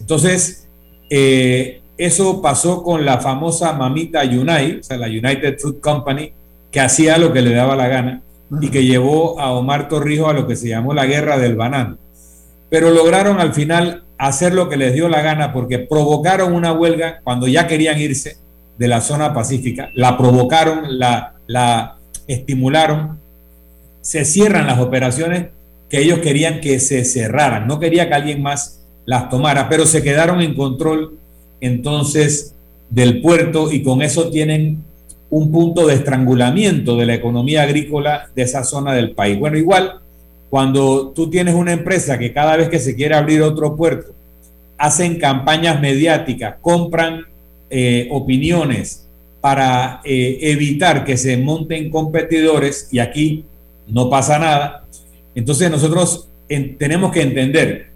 Entonces, 0.00 0.66
eh, 1.10 1.79
eso 2.00 2.40
pasó 2.40 2.82
con 2.82 3.04
la 3.04 3.18
famosa 3.18 3.74
mamita 3.74 4.22
Unite, 4.22 4.78
o 4.80 4.82
sea, 4.82 4.96
la 4.96 5.06
United 5.06 5.58
Fruit 5.58 5.80
Company, 5.80 6.32
que 6.70 6.80
hacía 6.80 7.18
lo 7.18 7.30
que 7.30 7.42
le 7.42 7.52
daba 7.52 7.76
la 7.76 7.88
gana 7.88 8.22
y 8.58 8.70
que 8.70 8.86
llevó 8.86 9.38
a 9.38 9.52
Omar 9.52 9.86
Torrijos 9.86 10.30
a 10.30 10.32
lo 10.32 10.46
que 10.46 10.56
se 10.56 10.68
llamó 10.68 10.94
la 10.94 11.04
guerra 11.04 11.38
del 11.38 11.56
banano. 11.56 11.98
Pero 12.70 12.90
lograron 12.90 13.38
al 13.38 13.52
final 13.52 14.04
hacer 14.16 14.54
lo 14.54 14.70
que 14.70 14.78
les 14.78 14.94
dio 14.94 15.10
la 15.10 15.20
gana 15.20 15.52
porque 15.52 15.78
provocaron 15.78 16.54
una 16.54 16.72
huelga 16.72 17.20
cuando 17.22 17.46
ya 17.46 17.66
querían 17.66 18.00
irse 18.00 18.38
de 18.78 18.88
la 18.88 19.02
zona 19.02 19.34
pacífica, 19.34 19.90
la 19.94 20.16
provocaron, 20.16 20.98
la, 20.98 21.34
la 21.46 21.98
estimularon, 22.26 23.18
se 24.00 24.24
cierran 24.24 24.66
las 24.66 24.78
operaciones 24.78 25.48
que 25.90 26.00
ellos 26.00 26.20
querían 26.20 26.60
que 26.62 26.80
se 26.80 27.04
cerraran, 27.04 27.66
no 27.66 27.78
quería 27.78 28.08
que 28.08 28.14
alguien 28.14 28.42
más 28.42 28.80
las 29.04 29.28
tomara, 29.28 29.68
pero 29.68 29.84
se 29.84 30.02
quedaron 30.02 30.40
en 30.40 30.54
control 30.54 31.18
entonces 31.60 32.54
del 32.88 33.20
puerto 33.20 33.72
y 33.72 33.82
con 33.82 34.02
eso 34.02 34.30
tienen 34.30 34.82
un 35.30 35.52
punto 35.52 35.86
de 35.86 35.94
estrangulamiento 35.94 36.96
de 36.96 37.06
la 37.06 37.14
economía 37.14 37.62
agrícola 37.62 38.28
de 38.34 38.42
esa 38.42 38.64
zona 38.64 38.94
del 38.94 39.12
país. 39.12 39.38
Bueno, 39.38 39.56
igual, 39.56 40.00
cuando 40.50 41.12
tú 41.14 41.30
tienes 41.30 41.54
una 41.54 41.72
empresa 41.72 42.18
que 42.18 42.32
cada 42.32 42.56
vez 42.56 42.68
que 42.68 42.80
se 42.80 42.96
quiere 42.96 43.14
abrir 43.14 43.42
otro 43.42 43.76
puerto, 43.76 44.12
hacen 44.76 45.18
campañas 45.18 45.80
mediáticas, 45.80 46.56
compran 46.60 47.26
eh, 47.68 48.08
opiniones 48.10 49.06
para 49.40 50.00
eh, 50.04 50.38
evitar 50.42 51.04
que 51.04 51.16
se 51.16 51.36
monten 51.36 51.90
competidores 51.90 52.88
y 52.90 52.98
aquí 52.98 53.44
no 53.86 54.10
pasa 54.10 54.38
nada. 54.38 54.84
Entonces 55.34 55.70
nosotros 55.70 56.28
tenemos 56.78 57.12
que 57.12 57.22
entender, 57.22 57.89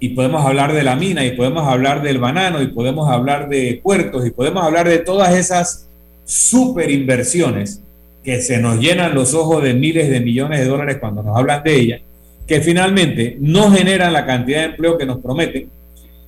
y 0.00 0.10
podemos 0.10 0.44
hablar 0.44 0.72
de 0.72 0.82
la 0.82 0.96
mina, 0.96 1.24
y 1.24 1.32
podemos 1.32 1.68
hablar 1.68 2.02
del 2.02 2.18
banano, 2.18 2.62
y 2.62 2.68
podemos 2.68 3.08
hablar 3.10 3.48
de 3.48 3.80
puertos, 3.82 4.26
y 4.26 4.30
podemos 4.30 4.64
hablar 4.64 4.88
de 4.88 4.98
todas 4.98 5.34
esas 5.34 5.88
super 6.24 6.90
inversiones 6.90 7.82
que 8.24 8.40
se 8.40 8.58
nos 8.58 8.80
llenan 8.80 9.14
los 9.14 9.34
ojos 9.34 9.62
de 9.62 9.74
miles 9.74 10.08
de 10.08 10.20
millones 10.20 10.60
de 10.60 10.66
dólares 10.66 10.96
cuando 11.00 11.22
nos 11.22 11.36
hablan 11.36 11.62
de 11.62 11.74
ellas, 11.74 12.00
que 12.46 12.60
finalmente 12.60 13.36
no 13.40 13.70
generan 13.70 14.12
la 14.12 14.26
cantidad 14.26 14.60
de 14.60 14.66
empleo 14.66 14.98
que 14.98 15.06
nos 15.06 15.18
prometen 15.18 15.68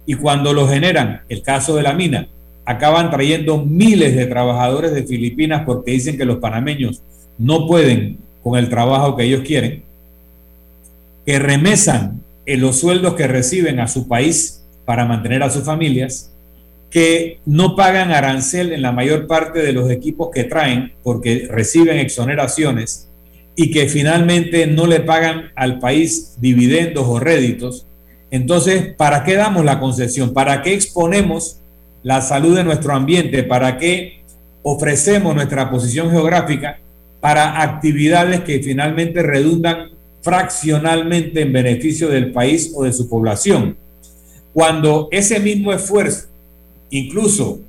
y 0.07 0.15
cuando 0.15 0.53
lo 0.53 0.69
generan, 0.69 1.23
el 1.29 1.43
caso 1.43 1.77
de 1.77 1.83
la 1.83 1.95
mina, 1.95 2.29
acaban 2.65 3.11
trayendo 3.11 3.59
miles 3.65 4.15
de 4.15 4.27
trabajadores 4.27 4.93
de 4.93 5.05
Filipinas 5.05 5.63
porque 5.65 5.93
dicen 5.93 6.17
que 6.17 6.25
los 6.25 6.39
panameños 6.39 7.03
no 7.39 7.67
pueden 7.67 8.19
con 8.43 8.59
el 8.59 8.69
trabajo 8.69 9.17
que 9.17 9.25
ellos 9.25 9.43
quieren, 9.43 9.83
que 11.25 11.39
remesan 11.39 12.21
los 12.57 12.81
sueldos 12.81 13.15
que 13.15 13.27
reciben 13.27 13.81
a 13.81 13.89
su 13.89 14.09
país 14.09 14.63
para 14.85 15.05
mantener 15.05 15.43
a 15.43 15.51
sus 15.51 15.65
familias 15.65 16.33
que 16.91 17.39
no 17.47 17.75
pagan 17.75 18.11
arancel 18.11 18.73
en 18.73 18.83
la 18.83 18.93
mayor 18.93 19.27
parte 19.27 19.61
de 19.61 19.73
los 19.73 19.91
equipos 19.91 20.29
que 20.33 20.45
traen 20.45 20.93
porque 21.03 21.49
reciben 21.51 21.99
exoneraciones 21.99 23.09
y 23.57 23.71
que 23.71 23.89
finalmente 23.89 24.67
no 24.67 24.87
le 24.87 25.01
pagan 25.01 25.53
al 25.55 25.79
país 25.79 26.37
dividendos 26.39 27.07
o 27.07 27.19
réditos. 27.19 27.87
Entonces, 28.31 28.95
¿para 28.95 29.25
qué 29.25 29.35
damos 29.35 29.65
la 29.65 29.81
concesión? 29.81 30.35
¿Para 30.35 30.63
qué 30.63 30.75
exponemos 30.75 31.59
la 32.03 32.21
salud 32.21 32.57
de 32.57 32.65
nuestro 32.65 32.95
ambiente? 32.95 33.43
¿Para 33.43 33.79
qué 33.79 34.23
ofrecemos 34.63 35.35
nuestra 35.35 35.71
posición 35.71 36.11
geográfica 36.11 36.79
para 37.21 37.63
actividades 37.63 38.41
que 38.41 38.61
finalmente 38.61 39.23
redundan 39.23 39.92
fraccionalmente 40.23 41.43
en 41.43 41.53
beneficio 41.53 42.09
del 42.09 42.33
país 42.33 42.73
o 42.75 42.85
de 42.85 42.93
su 42.93 43.09
población? 43.09 43.77
Cuando 44.53 45.09
ese 45.11 45.41
mismo 45.41 45.73
esfuerzo 45.73 46.33
incluso 46.93 47.61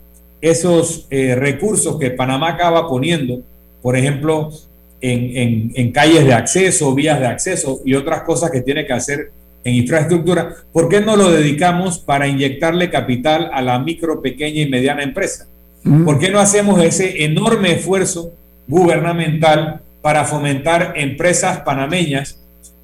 esos 0.42 1.08
eh, 1.10 1.34
recursos 1.36 1.98
que 1.98 2.12
Panamá 2.12 2.50
acaba 2.50 2.88
poniendo, 2.88 3.42
por 3.82 3.98
ejemplo, 3.98 4.52
en, 5.00 5.92
calles 5.92 6.26
de 6.26 6.34
acceso, 6.34 6.94
vías 6.94 7.20
de 7.20 7.28
acceso 7.28 7.82
y 7.84 7.96
otras 7.96 8.24
cosas 8.24 8.52
que 8.52 8.62
tiene 8.62 8.86
que 8.86 8.94
hacer 8.94 9.32
en 9.64 9.76
infraestructura, 9.76 10.56
¿por 10.72 10.90
qué 10.90 11.00
no 11.02 11.16
lo 11.16 11.32
dedicamos 11.32 12.00
para 12.00 12.28
inyectarle 12.28 12.90
capital 12.90 13.50
a 13.54 13.62
la 13.62 13.80
micro, 13.80 14.22
pequeña 14.22 14.62
y 14.62 14.70
mediana 14.70 15.04
empresa? 15.04 15.48
¿Por 16.06 16.20
qué 16.20 16.30
no 16.30 16.40
hacemos 16.40 16.82
ese 16.82 17.26
enorme 17.26 17.74
esfuerzo 17.74 18.32
gubernamental 18.68 19.82
para 20.02 20.24
fomentar 20.24 20.94
empresas 20.96 21.60
panameñas 21.60 22.40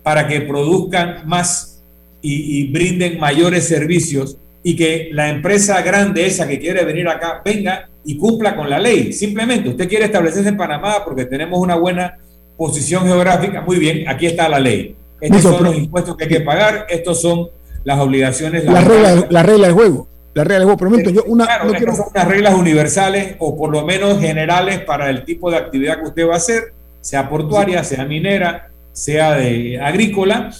para 0.10 0.28
que 0.28 0.42
produzcan 0.42 1.22
más 1.28 1.84
y 2.20 2.72
brinden 2.72 3.20
mayores 3.20 3.68
servicios 3.68 4.38
y 4.64 4.76
que 4.76 5.10
la 5.12 5.30
empresa 5.30 5.80
grande 5.84 6.26
esa 6.26 6.48
que 6.48 6.58
quiere 6.58 6.84
venir 6.84 7.08
acá 7.08 7.44
venga 7.46 7.88
y 8.04 8.18
cumpla 8.18 8.56
con 8.56 8.72
la 8.72 8.80
ley. 8.80 9.14
Simplemente 9.14 9.70
usted 9.70 9.88
quiere 9.88 10.06
establecerse 10.06 10.50
en 10.50 10.58
Panamá 10.58 11.06
porque 11.06 11.26
tenemos 11.26 11.60
una 11.60 11.76
buena 11.76 12.18
posición 12.58 13.06
geográfica. 13.06 13.62
Muy 13.62 13.78
bien, 13.78 14.10
aquí 14.10 14.26
está 14.26 14.50
la 14.50 14.60
ley. 14.60 14.96
Estos 15.22 15.44
son 15.44 15.64
los 15.64 15.76
impuestos 15.76 16.18
que 16.18 16.24
hay 16.24 16.30
que 16.32 16.42
pagar, 16.42 16.88
estos 16.90 17.22
son 17.22 17.50
las 17.84 18.00
obligaciones. 18.00 18.66
La, 18.66 18.82
regla, 18.82 19.28
la 19.30 19.44
regla 19.44 19.68
del 19.68 19.76
juego. 19.76 20.08
La 20.34 20.44
regla 20.44 20.66
del 20.66 20.76
juego. 20.76 20.98
Pero 20.98 21.12
yo 21.12 21.24
una, 21.28 21.46
claro, 21.46 21.66
no 21.72 21.96
son 21.96 22.08
las 22.16 22.28
reglas 22.28 22.56
universales 22.56 23.36
o 23.38 23.56
por 23.56 23.70
lo 23.70 23.86
menos 23.86 24.20
generales 24.20 24.80
para 24.80 25.12
el 25.12 25.24
tipo 25.24 25.52
de 25.52 25.58
actividad 25.58 26.00
que 26.00 26.08
usted 26.08 26.28
va 26.28 26.34
a 26.34 26.38
hacer, 26.38 26.74
sea 27.00 27.30
portuaria, 27.30 27.84
sea 27.84 28.06
minera, 28.06 28.69
sea 29.00 29.36
de 29.36 29.80
agrícola, 29.80 30.52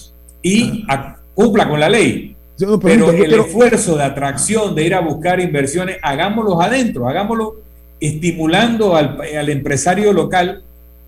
y 0.42 0.86
cumpla 1.34 1.68
con 1.68 1.80
la 1.80 1.90
ley. 1.90 2.36
Pero 2.82 3.12
el 3.12 3.34
esfuerzo 3.34 3.98
de 3.98 4.04
atracción, 4.04 4.76
de 4.76 4.86
ir 4.86 4.96
a 4.96 5.02
buscar 5.02 5.40
inversiones, 5.40 5.98
hagámoslos 6.02 6.62
adentro, 6.62 7.08
hagámoslo 7.08 7.58
estimulando 8.00 8.96
al, 8.96 9.18
al 9.38 9.50
empresario 9.50 10.14
local 10.14 10.64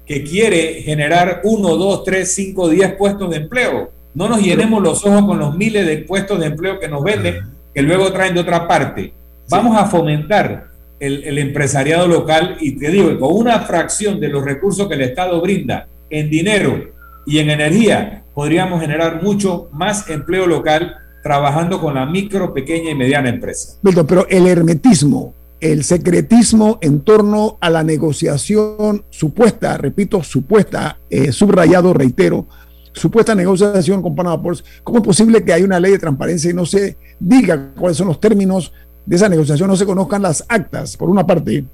que 0.06 0.24
quiere 0.24 0.82
generar 0.82 1.42
uno, 1.44 1.76
dos, 1.76 2.04
tres, 2.04 2.34
cinco, 2.34 2.68
diez 2.70 2.94
puestos 2.96 3.30
de 3.30 3.38
empleo. 3.38 3.92
No 4.14 4.28
nos 4.28 4.42
llenemos 4.42 4.82
los 4.82 5.06
ojos 5.06 5.26
con 5.26 5.40
los 5.40 5.56
miles 5.56 5.86
de 5.86 6.00
puestos 6.00 6.40
de 6.40 6.48
empleo 6.48 6.80
que 6.80 6.90
nos 6.90 7.04
venden, 7.04 7.42
que 7.74 7.82
luego 7.82 8.12
traen 8.12 8.34
de 8.34 8.42
otra 8.42 8.68
parte. 8.68 9.14
Vamos 9.50 9.78
a 9.78 9.86
fomentar 9.86 10.68
el, 11.00 11.24
el, 11.24 11.38
empresariado 11.38 12.08
local 12.08 12.58
y 12.60 12.78
te 12.78 12.90
digo, 12.90 13.18
con 13.20 13.34
una 13.34 13.60
fracción 13.62 14.20
de 14.20 14.30
los 14.30 14.44
recursos 14.44 14.88
que 14.88 14.96
el 14.96 15.02
Estado 15.02 15.40
brinda 15.42 15.88
en 16.10 16.30
dinero 16.30 16.91
y 17.26 17.40
en 17.40 17.50
energía, 17.50 18.24
podríamos 18.34 18.82
generar 18.82 19.22
mucho 19.22 19.70
más 19.72 20.10
empleo 20.10 20.48
local 20.48 20.96
trabajando 21.24 21.80
con 21.80 21.96
la 21.96 22.06
micro, 22.06 22.54
pequeña 22.54 22.92
y 22.92 22.96
mediana 22.96 23.30
empresa. 23.30 23.78
Pero 23.84 24.28
el 24.28 24.48
hermetismo, 24.48 25.34
el 25.60 25.84
secretismo 25.84 26.80
en 26.82 27.02
torno 27.02 27.58
a 27.62 27.70
la 27.70 27.84
negociación 27.84 29.06
supuesta, 29.10 29.78
repito, 29.78 30.24
supuesta, 30.24 31.00
eh, 31.10 31.32
subrayado, 31.32 31.94
reitero, 31.94 32.48
supuesta 32.94 33.36
negociación 33.36 34.02
con 34.02 34.16
Panama 34.16 34.42
Ports, 34.42 34.64
¿cómo 34.84 35.00
es 35.00 35.04
posible 35.04 35.44
que 35.44 35.54
haya 35.54 35.66
una 35.66 35.80
ley 35.80 35.92
de 35.92 36.00
transparencia 36.00 36.50
y 36.50 36.54
no 36.54 36.66
se 36.66 36.98
diga 37.20 37.72
cuáles 37.78 37.98
son 37.98 38.08
los 38.08 38.20
términos 38.20 38.74
de 39.06 39.16
esa 39.16 39.30
negociación, 39.30 39.70
no 39.70 39.76
se 39.76 39.86
conozcan 39.86 40.24
las 40.24 40.44
actas, 40.50 40.98
por 40.98 41.10
una 41.10 41.26
parte? 41.26 41.66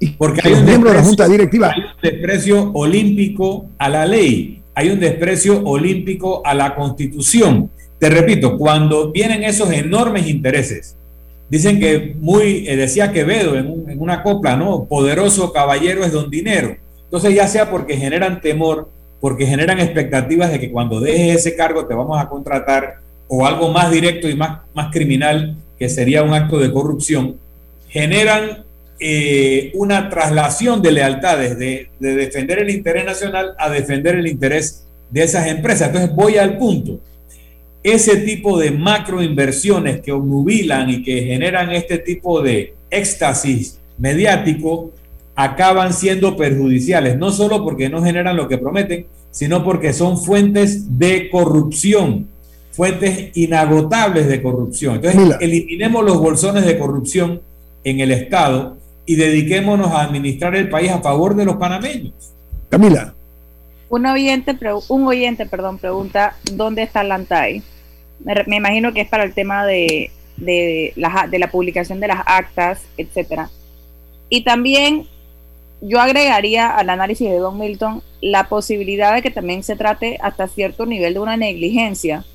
Y 0.00 0.08
Porque 0.10 0.40
hay 0.44 0.52
un, 0.52 0.64
miembro 0.64 0.90
de 0.90 0.96
la 0.96 1.02
Junta 1.02 1.28
Directiva. 1.28 1.72
hay 1.74 1.82
un 1.82 2.00
desprecio 2.02 2.70
olímpico 2.72 3.66
a 3.78 3.88
la 3.88 4.06
ley, 4.06 4.62
hay 4.74 4.90
un 4.90 5.00
desprecio 5.00 5.62
olímpico 5.64 6.42
a 6.46 6.54
la 6.54 6.74
Constitución. 6.74 7.70
Te 7.98 8.08
repito, 8.08 8.56
cuando 8.56 9.10
vienen 9.10 9.42
esos 9.42 9.72
enormes 9.72 10.28
intereses, 10.28 10.96
dicen 11.48 11.80
que 11.80 12.14
muy, 12.20 12.68
eh, 12.68 12.76
decía 12.76 13.12
Quevedo 13.12 13.56
en, 13.56 13.90
en 13.90 14.00
una 14.00 14.22
copla, 14.22 14.56
¿no? 14.56 14.84
Poderoso 14.84 15.52
caballero 15.52 16.04
es 16.04 16.12
don 16.12 16.30
dinero. 16.30 16.76
Entonces, 17.04 17.34
ya 17.34 17.48
sea 17.48 17.70
porque 17.70 17.96
generan 17.96 18.40
temor, 18.40 18.88
porque 19.20 19.46
generan 19.46 19.80
expectativas 19.80 20.52
de 20.52 20.60
que 20.60 20.70
cuando 20.70 21.00
dejes 21.00 21.36
ese 21.36 21.56
cargo 21.56 21.86
te 21.86 21.94
vamos 21.94 22.20
a 22.20 22.28
contratar, 22.28 23.00
o 23.28 23.46
algo 23.46 23.70
más 23.70 23.90
directo 23.90 24.28
y 24.28 24.34
más, 24.34 24.60
más 24.74 24.92
criminal, 24.92 25.56
que 25.78 25.88
sería 25.88 26.22
un 26.22 26.34
acto 26.34 26.58
de 26.58 26.72
corrupción, 26.72 27.36
generan 27.88 28.64
eh, 29.00 29.70
una 29.74 30.08
traslación 30.08 30.82
de 30.82 30.92
lealtades 30.92 31.58
de, 31.58 31.90
de, 32.00 32.16
defender 32.16 32.58
el 32.58 32.70
interés 32.70 33.04
nacional 33.04 33.54
a 33.58 33.70
defender 33.70 34.16
el 34.16 34.26
interés 34.26 34.86
de 35.10 35.22
esas 35.22 35.46
empresas. 35.46 35.88
Entonces 35.88 36.14
voy 36.14 36.36
al 36.36 36.58
punto. 36.58 37.00
Ese 37.82 38.16
tipo 38.18 38.58
de 38.58 38.72
macroinversiones 38.72 40.00
que 40.00 40.12
obnubilan 40.12 40.90
y 40.90 41.02
que 41.02 41.22
generan 41.22 41.70
este 41.70 41.98
tipo 41.98 42.42
de 42.42 42.74
éxtasis 42.90 43.78
mediático 43.98 44.92
acaban 45.36 45.92
siendo 45.92 46.36
perjudiciales, 46.36 47.16
no 47.16 47.30
solo 47.30 47.62
porque 47.62 47.88
no 47.88 48.02
generan 48.02 48.36
lo 48.36 48.48
que 48.48 48.58
prometen, 48.58 49.06
sino 49.30 49.62
porque 49.62 49.92
son 49.92 50.18
fuentes 50.18 50.98
de 50.98 51.30
corrupción, 51.30 52.26
fuentes 52.72 53.36
inagotables 53.36 54.26
de 54.26 54.42
corrupción. 54.42 54.96
Entonces, 54.96 55.20
Mira. 55.20 55.38
eliminemos 55.40 56.04
los 56.04 56.18
bolsones 56.18 56.66
de 56.66 56.76
corrupción 56.76 57.40
en 57.84 58.00
el 58.00 58.10
Estado 58.10 58.77
y 59.08 59.16
dediquémonos 59.16 59.90
a 59.92 60.02
administrar 60.02 60.54
el 60.54 60.68
país 60.68 60.90
a 60.90 61.00
favor 61.00 61.34
de 61.34 61.46
los 61.46 61.56
panameños. 61.56 62.12
Camila. 62.68 63.14
Un 63.88 64.04
oyente, 64.04 64.54
un 64.88 65.06
oyente 65.06 65.46
perdón, 65.46 65.78
pregunta, 65.78 66.36
¿dónde 66.52 66.82
está 66.82 67.02
Lantay? 67.02 67.62
Me, 68.22 68.34
me 68.46 68.56
imagino 68.56 68.92
que 68.92 69.00
es 69.00 69.08
para 69.08 69.24
el 69.24 69.32
tema 69.32 69.64
de, 69.64 70.10
de, 70.36 70.92
la, 70.96 71.26
de 71.26 71.38
la 71.38 71.50
publicación 71.50 72.00
de 72.00 72.08
las 72.08 72.22
actas, 72.26 72.82
etcétera. 72.98 73.48
Y 74.28 74.44
también 74.44 75.06
yo 75.80 76.00
agregaría 76.00 76.68
al 76.68 76.90
análisis 76.90 77.30
de 77.30 77.38
Don 77.38 77.58
Milton 77.58 78.02
la 78.20 78.50
posibilidad 78.50 79.14
de 79.14 79.22
que 79.22 79.30
también 79.30 79.62
se 79.62 79.76
trate 79.76 80.18
hasta 80.20 80.48
cierto 80.48 80.84
nivel 80.84 81.14
de 81.14 81.20
una 81.20 81.38
negligencia, 81.38 82.26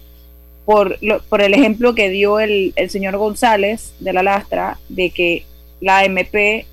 por, 0.65 0.97
lo, 1.03 1.21
por 1.21 1.43
el 1.43 1.53
ejemplo 1.53 1.93
que 1.93 2.09
dio 2.09 2.39
el, 2.39 2.73
el, 2.77 2.89
señor 2.89 3.15
González 3.17 3.93
de 3.99 4.11
la 4.11 4.23
Lastra, 4.23 4.79
de 4.89 5.11
que 5.11 5.45
la 5.83 6.05
MP 6.05 6.65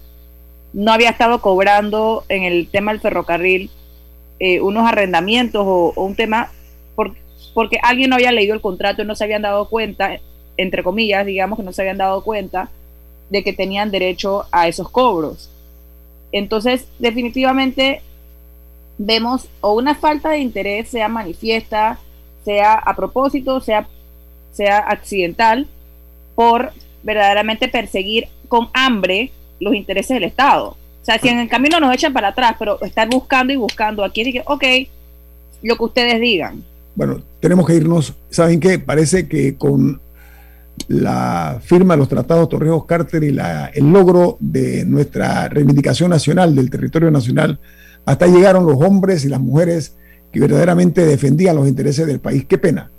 no 0.73 0.93
había 0.93 1.11
estado 1.11 1.43
cobrando 1.43 2.25
en 2.29 2.45
el 2.45 2.69
tema 2.69 2.93
del 2.93 3.01
ferrocarril 3.01 3.69
eh, 4.39 4.61
unos 4.61 4.89
arrendamientos 4.89 5.65
o, 5.67 5.93
un 5.97 6.15
tema 6.15 6.53
por, 6.95 7.15
porque 7.53 7.81
alguien 7.83 8.11
no 8.11 8.17
había 8.17 8.31
leído 8.31 8.55
el 8.55 8.61
contrato 8.61 9.03
y 9.03 9.05
no 9.05 9.17
se 9.17 9.25
habían 9.25 9.43
dado 9.43 9.69
cuenta, 9.69 10.21
entre 10.57 10.85
comillas, 10.85 11.27
digamos 11.27 11.59
que 11.59 11.65
no 11.65 11.73
se 11.73 11.83
habían 11.83 11.99
dado 11.99 12.23
cuenta 12.23 12.71
de 13.31 13.43
que 13.43 13.53
tenían 13.53 13.91
derecho 13.91 14.47
a 14.53 14.69
esos 14.69 14.89
cobros. 14.89 15.51
Entonces, 16.31 16.87
definitivamente 17.01 18.03
vemos 18.97 19.49
o 19.61 19.73
una 19.73 19.97
falta 19.97 20.31
de 20.31 20.39
interés, 20.39 20.89
sea 20.89 21.09
manifiesta, 21.09 21.99
sea 22.45 22.75
a 22.75 22.95
propósito, 22.95 23.61
sea, 23.61 23.89
sea 24.53 24.79
accidental, 24.79 25.67
por 26.37 26.73
verdaderamente 27.03 27.67
perseguir 27.67 28.29
con 28.51 28.69
hambre 28.75 29.31
los 29.61 29.75
intereses 29.75 30.15
del 30.17 30.25
Estado. 30.25 30.71
O 30.71 31.05
sea, 31.05 31.19
si 31.19 31.29
en 31.29 31.39
el 31.39 31.49
camino 31.49 31.81
nos 31.81 31.95
echan 31.95 32.13
para 32.13 32.29
atrás, 32.29 32.57
pero 32.59 32.83
estar 32.83 33.09
buscando 33.09 33.53
y 33.53 33.57
buscando 33.57 34.05
aquí, 34.05 34.25
dije, 34.25 34.43
ok, 34.45 34.65
lo 35.63 35.77
que 35.77 35.85
ustedes 35.85 36.21
digan. 36.21 36.63
Bueno, 36.95 37.23
tenemos 37.39 37.67
que 37.67 37.77
irnos. 37.77 38.15
¿Saben 38.29 38.59
qué? 38.61 38.79
Parece 38.79 39.29
que 39.29 39.55
con 39.55 40.01
la 40.89 41.61
firma 41.63 41.95
de 41.95 41.99
los 41.99 42.09
tratados 42.09 42.49
Torrijos 42.49 42.85
Carter 42.87 43.23
y 43.23 43.31
la, 43.31 43.67
el 43.67 43.91
logro 43.91 44.37
de 44.41 44.85
nuestra 44.85 45.49
reivindicación 45.49 46.11
nacional 46.11 46.55
del 46.57 46.71
territorio 46.71 47.11
nacional, 47.11 47.61
hasta 48.05 48.27
llegaron 48.27 48.67
los 48.67 48.83
hombres 48.83 49.25
y 49.25 49.29
las 49.29 49.41
mujeres 49.41 49.97
que 50.33 50.41
verdaderamente 50.41 51.07
defendían 51.07 51.57
los 51.57 51.69
intereses 51.69 52.07
del 52.07 52.19
país. 52.19 52.45
Qué 52.47 52.59
pena. 52.59 52.91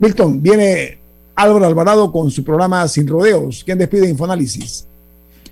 Milton, 0.00 0.42
viene 0.42 1.01
Álvaro 1.42 1.66
Alvarado 1.66 2.12
con 2.12 2.30
su 2.30 2.44
programa 2.44 2.86
Sin 2.86 3.06
Rodeos. 3.08 3.64
¿Quién 3.64 3.76
despide 3.76 4.08
Infoanálisis? 4.08 4.86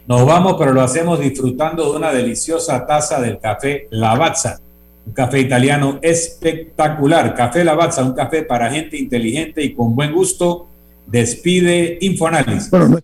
Nos 0.06 0.24
vamos, 0.24 0.54
pero 0.56 0.72
lo 0.72 0.82
hacemos 0.82 1.18
disfrutando 1.18 1.90
de 1.90 1.98
una 1.98 2.12
deliciosa 2.12 2.86
taza 2.86 3.20
del 3.20 3.40
café 3.40 3.88
Lavazza, 3.90 4.60
un 5.04 5.12
café 5.12 5.40
italiano 5.40 5.98
espectacular. 6.00 7.34
Café 7.34 7.64
Lavazza, 7.64 8.04
un 8.04 8.12
café 8.12 8.42
para 8.42 8.70
gente 8.70 8.96
inteligente 8.96 9.64
y 9.64 9.74
con 9.74 9.96
buen 9.96 10.12
gusto 10.12 10.68
Despide 11.06 11.98
Infoanálisis. 12.02 12.70
Bueno, 12.70 12.88
no... 12.88 12.98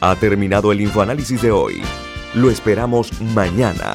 Ha 0.00 0.16
terminado 0.16 0.72
el 0.72 0.80
Infoanálisis 0.80 1.40
de 1.40 1.52
hoy. 1.52 1.82
Lo 2.34 2.50
esperamos 2.50 3.12
mañana 3.20 3.94